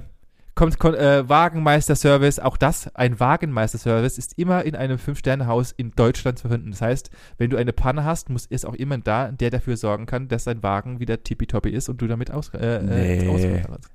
kommt 0.55 0.79
kon 0.79 0.95
äh, 0.95 1.29
Wagenmeister-Service, 1.29 2.39
auch 2.41 2.57
das, 2.57 2.95
ein 2.95 3.19
Wagenmeister-Service 3.19 4.19
ist 4.19 4.39
immer 4.39 4.65
in 4.65 4.75
einem 4.77 4.99
Fünf-Sterne-Haus 4.99 5.73
in 5.73 5.93
Deutschland 5.93 6.39
zu 6.39 6.49
finden. 6.49 6.71
Das 6.73 6.81
heißt, 6.81 7.11
wenn 7.39 7.51
du 7.51 7.57
eine 7.57 7.73
Panne 7.73 8.05
hast, 8.05 8.29
muss 8.29 8.47
ist 8.47 8.67
auch 8.67 8.77
jemand 8.77 9.07
da, 9.07 9.31
der 9.31 9.51
dafür 9.51 9.77
sorgen 9.77 10.07
kann, 10.07 10.29
dass 10.29 10.45
dein 10.45 10.63
Wagen 10.63 11.01
wieder 11.01 11.23
tippitoppi 11.23 11.71
ist 11.71 11.89
und 11.89 12.01
du 12.03 12.07
damit 12.07 12.31
aus, 12.31 12.51
äh, 12.55 12.81
Nee. 12.83 13.25
äh, 13.25 13.29
ausfahren 13.29 13.63
kannst. 13.67 13.91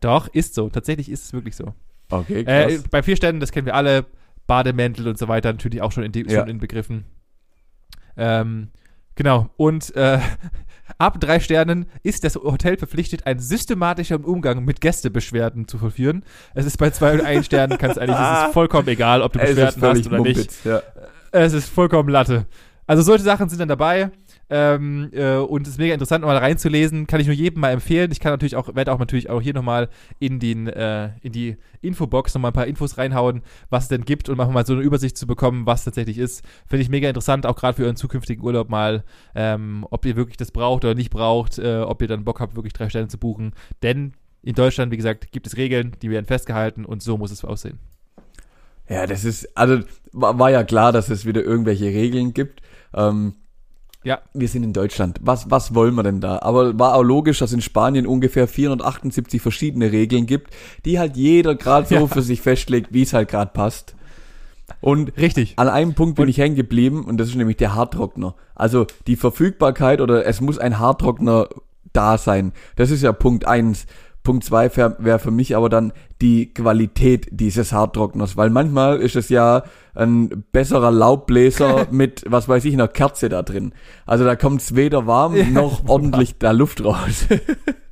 Doch, 0.00 0.28
ist 0.28 0.54
so. 0.54 0.68
Tatsächlich 0.68 1.10
ist 1.10 1.24
es 1.24 1.32
wirklich 1.32 1.56
so. 1.56 1.74
Okay, 2.10 2.40
Äh, 2.46 2.76
krass. 2.76 2.84
bei 2.90 3.02
vier 3.02 3.16
Sternen, 3.16 3.40
das 3.40 3.50
kennen 3.52 3.66
wir 3.66 3.74
alle, 3.74 4.06
Bademäntel 4.46 5.08
und 5.08 5.18
so 5.18 5.26
weiter 5.28 5.52
natürlich 5.52 5.82
auch 5.82 5.90
schon, 5.92 6.04
in, 6.04 6.12
Ja. 6.28 6.40
schon 6.40 6.48
inbegriffen. 6.48 7.04
Ähm, 8.16 8.68
genau. 9.14 9.50
Und 9.56 9.94
äh, 9.96 10.18
ab 10.98 11.20
drei 11.20 11.40
Sternen 11.40 11.86
ist 12.02 12.24
das 12.24 12.36
Hotel 12.36 12.76
verpflichtet, 12.76 13.26
einen 13.26 13.40
systematischen 13.40 14.24
Umgang 14.24 14.64
mit 14.64 14.80
Gästebeschwerden 14.80 15.66
zu 15.68 15.78
vollführen. 15.78 16.24
Es 16.54 16.64
ist 16.66 16.78
bei 16.78 16.90
zwei 16.90 17.14
und 17.14 17.22
ein 17.22 17.42
Sternen, 17.44 17.76
kannst 17.78 17.98
eigentlich, 17.98 18.16
es 18.18 18.46
ist 18.48 18.52
vollkommen 18.52 18.88
egal, 18.88 19.22
ob 19.22 19.32
du 19.32 19.40
Beschwerden 19.40 19.82
hast 19.82 20.06
oder 20.06 20.20
nicht. 20.20 20.36
Mumpitz, 20.36 20.64
ja. 20.64 20.80
Es 21.32 21.52
ist 21.52 21.68
vollkommen 21.68 22.08
Latte. 22.08 22.46
Also 22.86 23.02
solche 23.02 23.24
Sachen 23.24 23.48
sind 23.48 23.58
dann 23.58 23.68
dabei. 23.68 24.10
Ähm, 24.48 25.10
äh, 25.12 25.36
und 25.36 25.66
es 25.66 25.74
ist 25.74 25.78
mega 25.78 25.92
interessant, 25.92 26.24
mal 26.24 26.36
reinzulesen. 26.36 27.06
Kann 27.06 27.20
ich 27.20 27.26
nur 27.26 27.34
jedem 27.34 27.60
mal 27.60 27.70
empfehlen. 27.70 28.12
Ich 28.12 28.20
kann 28.20 28.32
natürlich 28.32 28.56
auch, 28.56 28.74
werde 28.74 28.92
auch 28.92 28.98
natürlich 28.98 29.28
auch 29.28 29.40
hier 29.40 29.54
nochmal 29.54 29.88
in 30.18 30.38
den, 30.38 30.68
äh, 30.68 31.10
in 31.22 31.32
die 31.32 31.56
Infobox 31.80 32.34
nochmal 32.34 32.52
ein 32.52 32.54
paar 32.54 32.66
Infos 32.66 32.98
reinhauen, 32.98 33.42
was 33.70 33.84
es 33.84 33.88
denn 33.88 34.04
gibt 34.04 34.28
und 34.28 34.36
mal 34.36 34.66
so 34.66 34.74
eine 34.74 34.82
Übersicht 34.82 35.16
zu 35.16 35.26
bekommen, 35.26 35.66
was 35.66 35.84
tatsächlich 35.84 36.18
ist. 36.18 36.44
Finde 36.66 36.82
ich 36.82 36.88
mega 36.88 37.08
interessant, 37.08 37.46
auch 37.46 37.56
gerade 37.56 37.76
für 37.76 37.84
euren 37.84 37.96
zukünftigen 37.96 38.44
Urlaub 38.44 38.68
mal, 38.68 39.04
ähm, 39.34 39.86
ob 39.90 40.04
ihr 40.04 40.16
wirklich 40.16 40.36
das 40.36 40.52
braucht 40.52 40.84
oder 40.84 40.94
nicht 40.94 41.10
braucht, 41.10 41.58
äh, 41.58 41.80
ob 41.80 42.00
ihr 42.02 42.08
dann 42.08 42.24
Bock 42.24 42.40
habt, 42.40 42.54
wirklich 42.54 42.72
drei 42.72 42.88
Sterne 42.88 43.08
zu 43.08 43.18
buchen. 43.18 43.52
Denn 43.82 44.12
in 44.42 44.54
Deutschland, 44.54 44.92
wie 44.92 44.96
gesagt, 44.96 45.32
gibt 45.32 45.48
es 45.48 45.56
Regeln, 45.56 45.96
die 46.02 46.10
werden 46.10 46.26
festgehalten 46.26 46.84
und 46.84 47.02
so 47.02 47.18
muss 47.18 47.32
es 47.32 47.44
aussehen. 47.44 47.80
Ja, 48.88 49.06
das 49.08 49.24
ist, 49.24 49.56
also 49.56 49.80
war, 50.12 50.38
war 50.38 50.50
ja 50.50 50.62
klar, 50.62 50.92
dass 50.92 51.08
es 51.08 51.26
wieder 51.26 51.42
irgendwelche 51.42 51.86
Regeln 51.86 52.32
gibt. 52.32 52.62
Ähm, 52.94 53.34
Ja. 54.06 54.20
Wir 54.34 54.46
sind 54.46 54.62
in 54.62 54.72
Deutschland. 54.72 55.18
Was, 55.20 55.50
was 55.50 55.74
wollen 55.74 55.96
wir 55.96 56.04
denn 56.04 56.20
da? 56.20 56.38
Aber 56.38 56.78
war 56.78 56.94
auch 56.94 57.02
logisch, 57.02 57.40
dass 57.40 57.52
in 57.52 57.60
Spanien 57.60 58.06
ungefähr 58.06 58.46
478 58.46 59.42
verschiedene 59.42 59.90
Regeln 59.90 60.26
gibt, 60.26 60.52
die 60.84 61.00
halt 61.00 61.16
jeder 61.16 61.56
gerade 61.56 61.88
so 61.88 61.94
Ja. 61.96 62.06
für 62.06 62.22
sich 62.22 62.40
festlegt, 62.40 62.92
wie 62.92 63.02
es 63.02 63.12
halt 63.12 63.28
gerade 63.28 63.50
passt. 63.52 63.96
Und 64.80 65.16
Richtig. 65.18 65.54
an 65.56 65.68
einem 65.68 65.94
Punkt 65.94 66.14
bin 66.14 66.22
Und- 66.26 66.28
ich 66.28 66.38
hängen 66.38 66.54
geblieben 66.54 67.04
und 67.04 67.18
das 67.18 67.30
ist 67.30 67.34
nämlich 67.34 67.56
der 67.56 67.74
Haartrockner. 67.74 68.36
Also 68.54 68.86
die 69.08 69.16
Verfügbarkeit 69.16 70.00
oder 70.00 70.24
es 70.24 70.40
muss 70.40 70.58
ein 70.58 70.78
Haartrockner 70.78 71.48
da 71.92 72.16
sein. 72.16 72.52
Das 72.76 72.92
ist 72.92 73.02
ja 73.02 73.10
Punkt 73.12 73.48
eins. 73.48 73.86
Punkt 74.26 74.42
zwei 74.42 74.68
wäre 74.74 75.20
für 75.20 75.30
mich 75.30 75.54
aber 75.54 75.68
dann 75.68 75.92
die 76.20 76.52
Qualität 76.52 77.28
dieses 77.30 77.70
Haartrockners, 77.72 78.36
weil 78.36 78.50
manchmal 78.50 78.98
ist 78.98 79.14
es 79.14 79.28
ja 79.28 79.62
ein 79.94 80.42
besserer 80.50 80.90
Laubbläser 80.90 81.86
mit, 81.92 82.24
was 82.26 82.48
weiß 82.48 82.64
ich, 82.64 82.74
einer 82.74 82.88
Kerze 82.88 83.28
da 83.28 83.44
drin. 83.44 83.72
Also 84.04 84.24
da 84.24 84.34
kommt 84.34 84.62
es 84.62 84.74
weder 84.74 85.06
warm 85.06 85.52
noch 85.52 85.88
ordentlich 85.88 86.38
da 86.40 86.50
Luft 86.50 86.84
raus. 86.84 87.28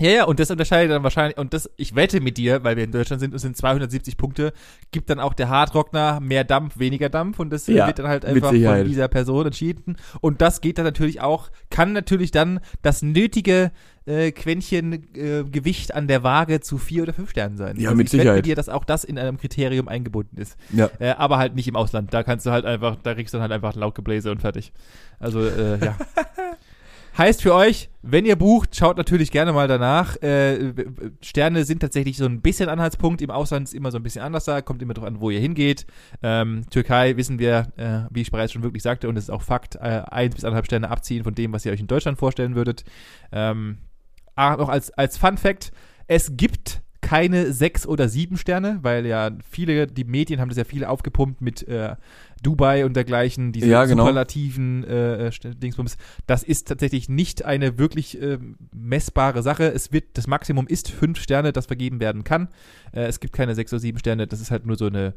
Ja, 0.00 0.10
ja, 0.10 0.24
und 0.24 0.40
das 0.40 0.50
unterscheidet 0.50 0.90
dann 0.90 1.04
wahrscheinlich, 1.04 1.38
und 1.38 1.54
das, 1.54 1.70
ich 1.76 1.94
wette 1.94 2.20
mit 2.20 2.36
dir, 2.36 2.64
weil 2.64 2.76
wir 2.76 2.82
in 2.82 2.90
Deutschland 2.90 3.20
sind, 3.20 3.32
es 3.32 3.42
sind 3.42 3.56
270 3.56 4.16
Punkte, 4.16 4.52
gibt 4.90 5.08
dann 5.08 5.20
auch 5.20 5.34
der 5.34 5.48
Hardrockner 5.48 6.18
mehr 6.20 6.42
Dampf, 6.42 6.78
weniger 6.78 7.08
Dampf 7.08 7.38
und 7.38 7.50
das 7.50 7.68
äh, 7.68 7.74
Ja, 7.74 7.86
wird 7.86 8.00
dann 8.00 8.08
halt 8.08 8.24
einfach 8.24 8.48
von 8.50 8.84
dieser 8.84 9.06
Person 9.06 9.46
entschieden. 9.46 9.96
Und 10.20 10.40
das 10.40 10.60
geht 10.60 10.78
dann 10.78 10.84
natürlich 10.84 11.20
auch, 11.20 11.50
kann 11.70 11.92
natürlich 11.92 12.32
dann 12.32 12.58
das 12.82 13.02
nötige 13.02 13.70
äh, 14.06 14.32
Quäntchen 14.32 15.14
äh, 15.14 15.44
Gewicht 15.44 15.94
an 15.94 16.08
der 16.08 16.24
Waage 16.24 16.60
zu 16.60 16.78
vier 16.78 17.04
oder 17.04 17.12
fünf 17.12 17.30
Sternen 17.30 17.56
sein. 17.56 17.76
Ja, 17.78 17.90
also 17.90 17.96
mit 17.96 18.08
ich 18.08 18.12
wette 18.14 18.22
Sicherheit. 18.22 18.36
mit 18.38 18.46
dir, 18.46 18.56
dass 18.56 18.68
auch 18.68 18.84
das 18.84 19.04
in 19.04 19.16
einem 19.16 19.38
Kriterium 19.38 19.86
eingebunden 19.86 20.38
ist. 20.38 20.56
Ja. 20.72 20.90
Äh, 20.98 21.10
aber 21.12 21.38
halt 21.38 21.54
nicht 21.54 21.68
im 21.68 21.76
Ausland. 21.76 22.12
Da 22.12 22.22
kannst 22.24 22.46
du 22.46 22.50
halt 22.50 22.64
einfach, 22.64 22.96
da 23.02 23.14
kriegst 23.14 23.32
du 23.32 23.36
dann 23.36 23.42
halt 23.42 23.52
einfach 23.52 23.74
ein 23.74 23.80
Lautgebläse 23.80 24.30
und 24.32 24.40
fertig. 24.40 24.72
Also, 25.20 25.40
äh, 25.40 25.78
ja. 25.82 25.96
Heißt 27.16 27.42
für 27.42 27.54
euch, 27.54 27.90
wenn 28.02 28.26
ihr 28.26 28.34
bucht, 28.34 28.74
schaut 28.74 28.96
natürlich 28.96 29.30
gerne 29.30 29.52
mal 29.52 29.68
danach. 29.68 30.20
Äh, 30.20 30.74
Sterne 31.20 31.64
sind 31.64 31.78
tatsächlich 31.78 32.16
so 32.16 32.24
ein 32.24 32.40
bisschen 32.40 32.68
Anhaltspunkt. 32.68 33.22
Im 33.22 33.30
Ausland 33.30 33.68
ist 33.68 33.74
immer 33.74 33.92
so 33.92 33.98
ein 33.98 34.02
bisschen 34.02 34.22
anders 34.22 34.46
da. 34.46 34.62
Kommt 34.62 34.82
immer 34.82 34.94
drauf 34.94 35.06
an, 35.06 35.20
wo 35.20 35.30
ihr 35.30 35.38
hingeht. 35.38 35.86
Ähm, 36.24 36.64
Türkei 36.70 37.16
wissen 37.16 37.38
wir, 37.38 37.68
äh, 37.76 38.00
wie 38.10 38.22
ich 38.22 38.32
bereits 38.32 38.52
schon 38.52 38.64
wirklich 38.64 38.82
sagte, 38.82 39.08
und 39.08 39.16
es 39.16 39.24
ist 39.24 39.30
auch 39.30 39.42
Fakt, 39.42 39.76
äh, 39.76 40.02
eins 40.10 40.34
bis 40.34 40.44
anderthalb 40.44 40.66
Sterne 40.66 40.90
abziehen 40.90 41.22
von 41.22 41.36
dem, 41.36 41.52
was 41.52 41.64
ihr 41.64 41.70
euch 41.70 41.80
in 41.80 41.86
Deutschland 41.86 42.18
vorstellen 42.18 42.56
würdet. 42.56 42.84
Ähm, 43.30 43.78
ah, 44.34 44.56
noch 44.56 44.68
als, 44.68 44.90
als 44.90 45.16
Fun 45.16 45.38
Fact, 45.38 45.70
es 46.08 46.36
gibt 46.36 46.82
keine 47.00 47.52
sechs 47.52 47.86
oder 47.86 48.08
sieben 48.08 48.38
Sterne, 48.38 48.78
weil 48.82 49.06
ja 49.06 49.30
viele, 49.48 49.86
die 49.86 50.04
Medien 50.04 50.40
haben 50.40 50.48
das 50.48 50.58
ja 50.58 50.64
viele 50.64 50.88
aufgepumpt 50.88 51.42
mit 51.42 51.68
äh, 51.68 51.96
Dubai 52.44 52.84
und 52.84 52.94
dergleichen, 52.94 53.50
diese 53.50 53.66
Ja, 53.66 53.84
genau. 53.86 54.04
superlativen 54.04 54.84
äh, 54.84 55.30
St- 55.32 55.54
Dingsbums. 55.54 55.96
Das 56.28 56.44
ist 56.44 56.68
tatsächlich 56.68 57.08
nicht 57.08 57.44
eine 57.44 57.76
wirklich 57.78 58.22
äh, 58.22 58.38
messbare 58.72 59.42
Sache. 59.42 59.64
Es 59.64 59.92
wird, 59.92 60.16
das 60.16 60.28
Maximum 60.28 60.68
ist 60.68 60.90
fünf 60.90 61.18
Sterne, 61.20 61.52
das 61.52 61.66
vergeben 61.66 61.98
werden 61.98 62.22
kann. 62.22 62.48
Äh, 62.92 63.06
es 63.06 63.18
gibt 63.18 63.32
keine 63.32 63.56
sechs 63.56 63.72
oder 63.72 63.80
sieben 63.80 63.98
Sterne, 63.98 64.28
das 64.28 64.40
ist 64.40 64.52
halt 64.52 64.64
nur 64.66 64.76
so 64.76 64.86
eine 64.86 65.14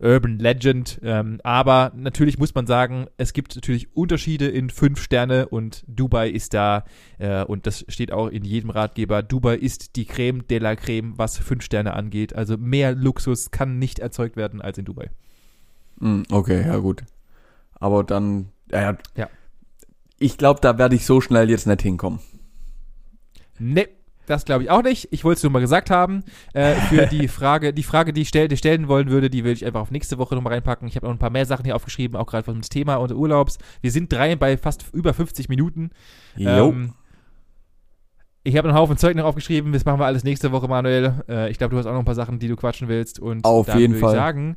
Urban 0.00 0.38
Legend. 0.38 1.00
Ähm, 1.02 1.40
aber 1.42 1.90
natürlich 1.96 2.38
muss 2.38 2.54
man 2.54 2.68
sagen, 2.68 3.06
es 3.16 3.32
gibt 3.32 3.56
natürlich 3.56 3.96
Unterschiede 3.96 4.46
in 4.46 4.70
fünf 4.70 5.02
Sterne 5.02 5.48
und 5.48 5.82
Dubai 5.88 6.28
ist 6.30 6.54
da, 6.54 6.84
äh, 7.18 7.42
und 7.42 7.66
das 7.66 7.84
steht 7.88 8.12
auch 8.12 8.28
in 8.28 8.44
jedem 8.44 8.70
Ratgeber, 8.70 9.24
Dubai 9.24 9.56
ist 9.56 9.96
die 9.96 10.04
Creme 10.04 10.46
de 10.46 10.60
la 10.60 10.76
Creme, 10.76 11.14
was 11.16 11.36
fünf 11.38 11.64
Sterne 11.64 11.94
angeht. 11.94 12.32
Also 12.32 12.56
mehr 12.56 12.94
Luxus 12.94 13.50
kann 13.50 13.80
nicht 13.80 13.98
erzeugt 13.98 14.36
werden 14.36 14.60
als 14.62 14.78
in 14.78 14.84
Dubai. 14.84 15.10
Mm, 16.00 16.22
Okay, 16.30 16.66
ja 16.66 16.76
gut. 16.78 17.04
Aber 17.74 18.04
dann, 18.04 18.48
ja, 18.70 18.96
ja. 19.16 19.28
Ich 20.18 20.36
glaube, 20.36 20.60
da 20.60 20.78
werde 20.78 20.96
ich 20.96 21.06
so 21.06 21.20
schnell 21.20 21.48
jetzt 21.48 21.66
nicht 21.66 21.82
hinkommen. 21.82 22.18
Ne, 23.58 23.88
das 24.26 24.44
glaube 24.44 24.64
ich 24.64 24.70
auch 24.70 24.82
nicht. 24.82 25.08
Ich 25.10 25.24
wollte 25.24 25.38
es 25.38 25.42
nur 25.42 25.52
mal 25.52 25.60
gesagt 25.60 25.90
haben. 25.90 26.24
Äh, 26.52 26.74
für 26.74 27.06
die 27.10 27.28
Frage, 27.28 27.72
die 27.72 27.82
Frage, 27.82 28.12
die 28.12 28.22
ich 28.22 28.28
stell, 28.28 28.48
die 28.48 28.56
stellen 28.56 28.88
wollen 28.88 29.10
würde, 29.10 29.30
die 29.30 29.44
will 29.44 29.52
ich 29.52 29.64
einfach 29.64 29.80
auf 29.80 29.90
nächste 29.90 30.18
Woche 30.18 30.34
nochmal 30.34 30.54
reinpacken. 30.54 30.86
Ich 30.88 30.96
habe 30.96 31.06
noch 31.06 31.12
ein 31.12 31.18
paar 31.18 31.30
mehr 31.30 31.46
Sachen 31.46 31.64
hier 31.64 31.76
aufgeschrieben, 31.76 32.16
auch 32.16 32.26
gerade 32.26 32.44
vom 32.44 32.60
Thema 32.62 32.96
und 32.96 33.12
Urlaubs. 33.12 33.58
Wir 33.80 33.90
sind 33.90 34.12
drei 34.12 34.36
bei 34.36 34.56
fast 34.58 34.86
über 34.92 35.14
50 35.14 35.48
Minuten. 35.48 35.90
Jo. 36.36 36.68
Ähm, 36.70 36.94
ich 38.44 38.56
habe 38.56 38.68
einen 38.68 38.76
Haufen 38.76 38.96
Zeug 38.96 39.16
noch 39.16 39.24
aufgeschrieben. 39.24 39.72
Das 39.72 39.84
machen 39.84 40.00
wir 40.00 40.06
alles 40.06 40.24
nächste 40.24 40.52
Woche, 40.52 40.68
Manuel. 40.68 41.22
Äh, 41.28 41.50
ich 41.50 41.58
glaube, 41.58 41.72
du 41.72 41.78
hast 41.78 41.86
auch 41.86 41.92
noch 41.92 41.98
ein 42.00 42.04
paar 42.04 42.14
Sachen, 42.14 42.38
die 42.38 42.48
du 42.48 42.56
quatschen 42.56 42.88
willst. 42.88 43.18
Und 43.20 43.44
Auf 43.44 43.66
dann 43.66 43.78
jeden 43.78 43.94
würde 43.94 44.00
Fall. 44.00 44.14
ich 44.14 44.18
sagen, 44.18 44.56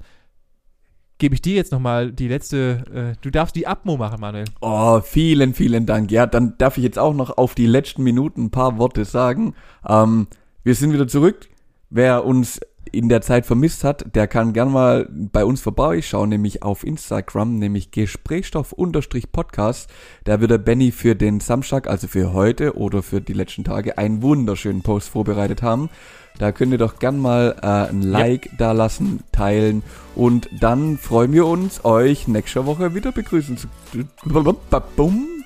gebe 1.22 1.36
ich 1.36 1.42
dir 1.42 1.54
jetzt 1.54 1.72
nochmal 1.72 2.12
die 2.12 2.28
letzte. 2.28 3.14
Äh, 3.14 3.16
du 3.22 3.30
darfst 3.30 3.56
die 3.56 3.68
Abmo 3.68 3.96
machen, 3.96 4.20
Manuel. 4.20 4.46
Oh, 4.60 5.00
vielen, 5.02 5.54
vielen 5.54 5.86
Dank. 5.86 6.12
Ja, 6.12 6.26
dann 6.26 6.56
darf 6.58 6.78
ich 6.78 6.84
jetzt 6.84 6.98
auch 6.98 7.14
noch 7.14 7.38
auf 7.38 7.54
die 7.54 7.68
letzten 7.68 8.04
Minuten 8.04 8.46
ein 8.46 8.52
paar 8.52 8.80
Worte 8.80 9.06
sagen. 9.06 9.54
Ähm, 9.88 10.28
wir 10.64 10.74
sind 10.74 10.92
wieder 10.92 11.08
zurück. 11.08 11.48
Wer 11.92 12.26
uns 12.26 12.60
in 12.92 13.10
der 13.10 13.22
Zeit 13.22 13.46
vermisst 13.46 13.84
hat, 13.84 14.16
der 14.16 14.28
kann 14.28 14.54
gern 14.54 14.72
mal 14.72 15.08
bei 15.10 15.46
uns 15.46 15.62
vorbeischauen, 15.62 16.30
nämlich 16.30 16.64
auf 16.64 16.84
Instagram, 16.84 17.58
nämlich 17.60 17.92
Gesprächsstoff-Podcast. 17.92 19.90
Da 20.24 20.42
wird 20.42 20.52
der 20.52 20.58
Benny 20.58 20.92
für 20.92 21.16
den 21.16 21.40
Samstag, 21.40 21.88
also 21.88 22.08
für 22.08 22.34
heute 22.34 22.76
oder 22.78 23.02
für 23.04 23.22
die 23.22 23.34
letzten 23.34 23.64
Tage, 23.64 23.98
einen 23.98 24.22
wunderschönen 24.22 24.82
Post 24.82 25.10
vorbereitet 25.10 25.62
haben. 25.62 25.90
Da 26.38 26.52
könnt 26.52 26.72
ihr 26.72 26.78
doch 26.78 27.00
gern 27.00 27.20
mal 27.20 27.56
äh, 27.62 27.90
ein 27.90 28.02
Like 28.02 28.50
da 28.58 28.72
lassen, 28.72 29.20
teilen 29.32 29.84
und 30.16 30.50
dann 30.60 30.98
freuen 30.98 31.34
wir 31.34 31.46
uns, 31.46 31.86
euch 31.86 32.28
nächste 32.28 32.66
Woche 32.66 32.96
wieder 32.96 33.12
begrüßen 33.12 33.58
zu, 33.58 33.68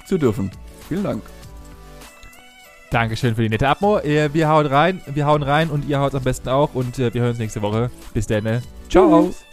zu 0.07 0.17
dürfen. 0.17 0.51
Vielen 0.87 1.03
Dank. 1.03 1.21
Dankeschön 2.95 3.35
für 3.35 3.41
die 3.41 3.49
nette 3.49 3.67
Abmo. 3.67 3.99
Äh, 3.99 4.33
wir 4.33 4.47
hauen 4.47 4.65
rein, 4.67 5.01
wir 5.05 5.25
hauen 5.25 5.43
rein 5.43 5.69
und 5.69 5.83
ihr 5.89 5.99
haut 5.99 6.15
am 6.15 6.23
besten 6.23 6.47
auch. 6.47 6.73
Und 6.75 6.97
äh, 6.97 7.13
wir 7.13 7.23
hören 7.23 7.31
uns 7.31 7.39
nächste 7.39 7.61
Woche. 7.61 7.91
Bis 8.13 8.25
dann. 8.25 8.45
ne? 8.45 8.61
Ciao. 8.89 9.25
Tschüss. 9.25 9.44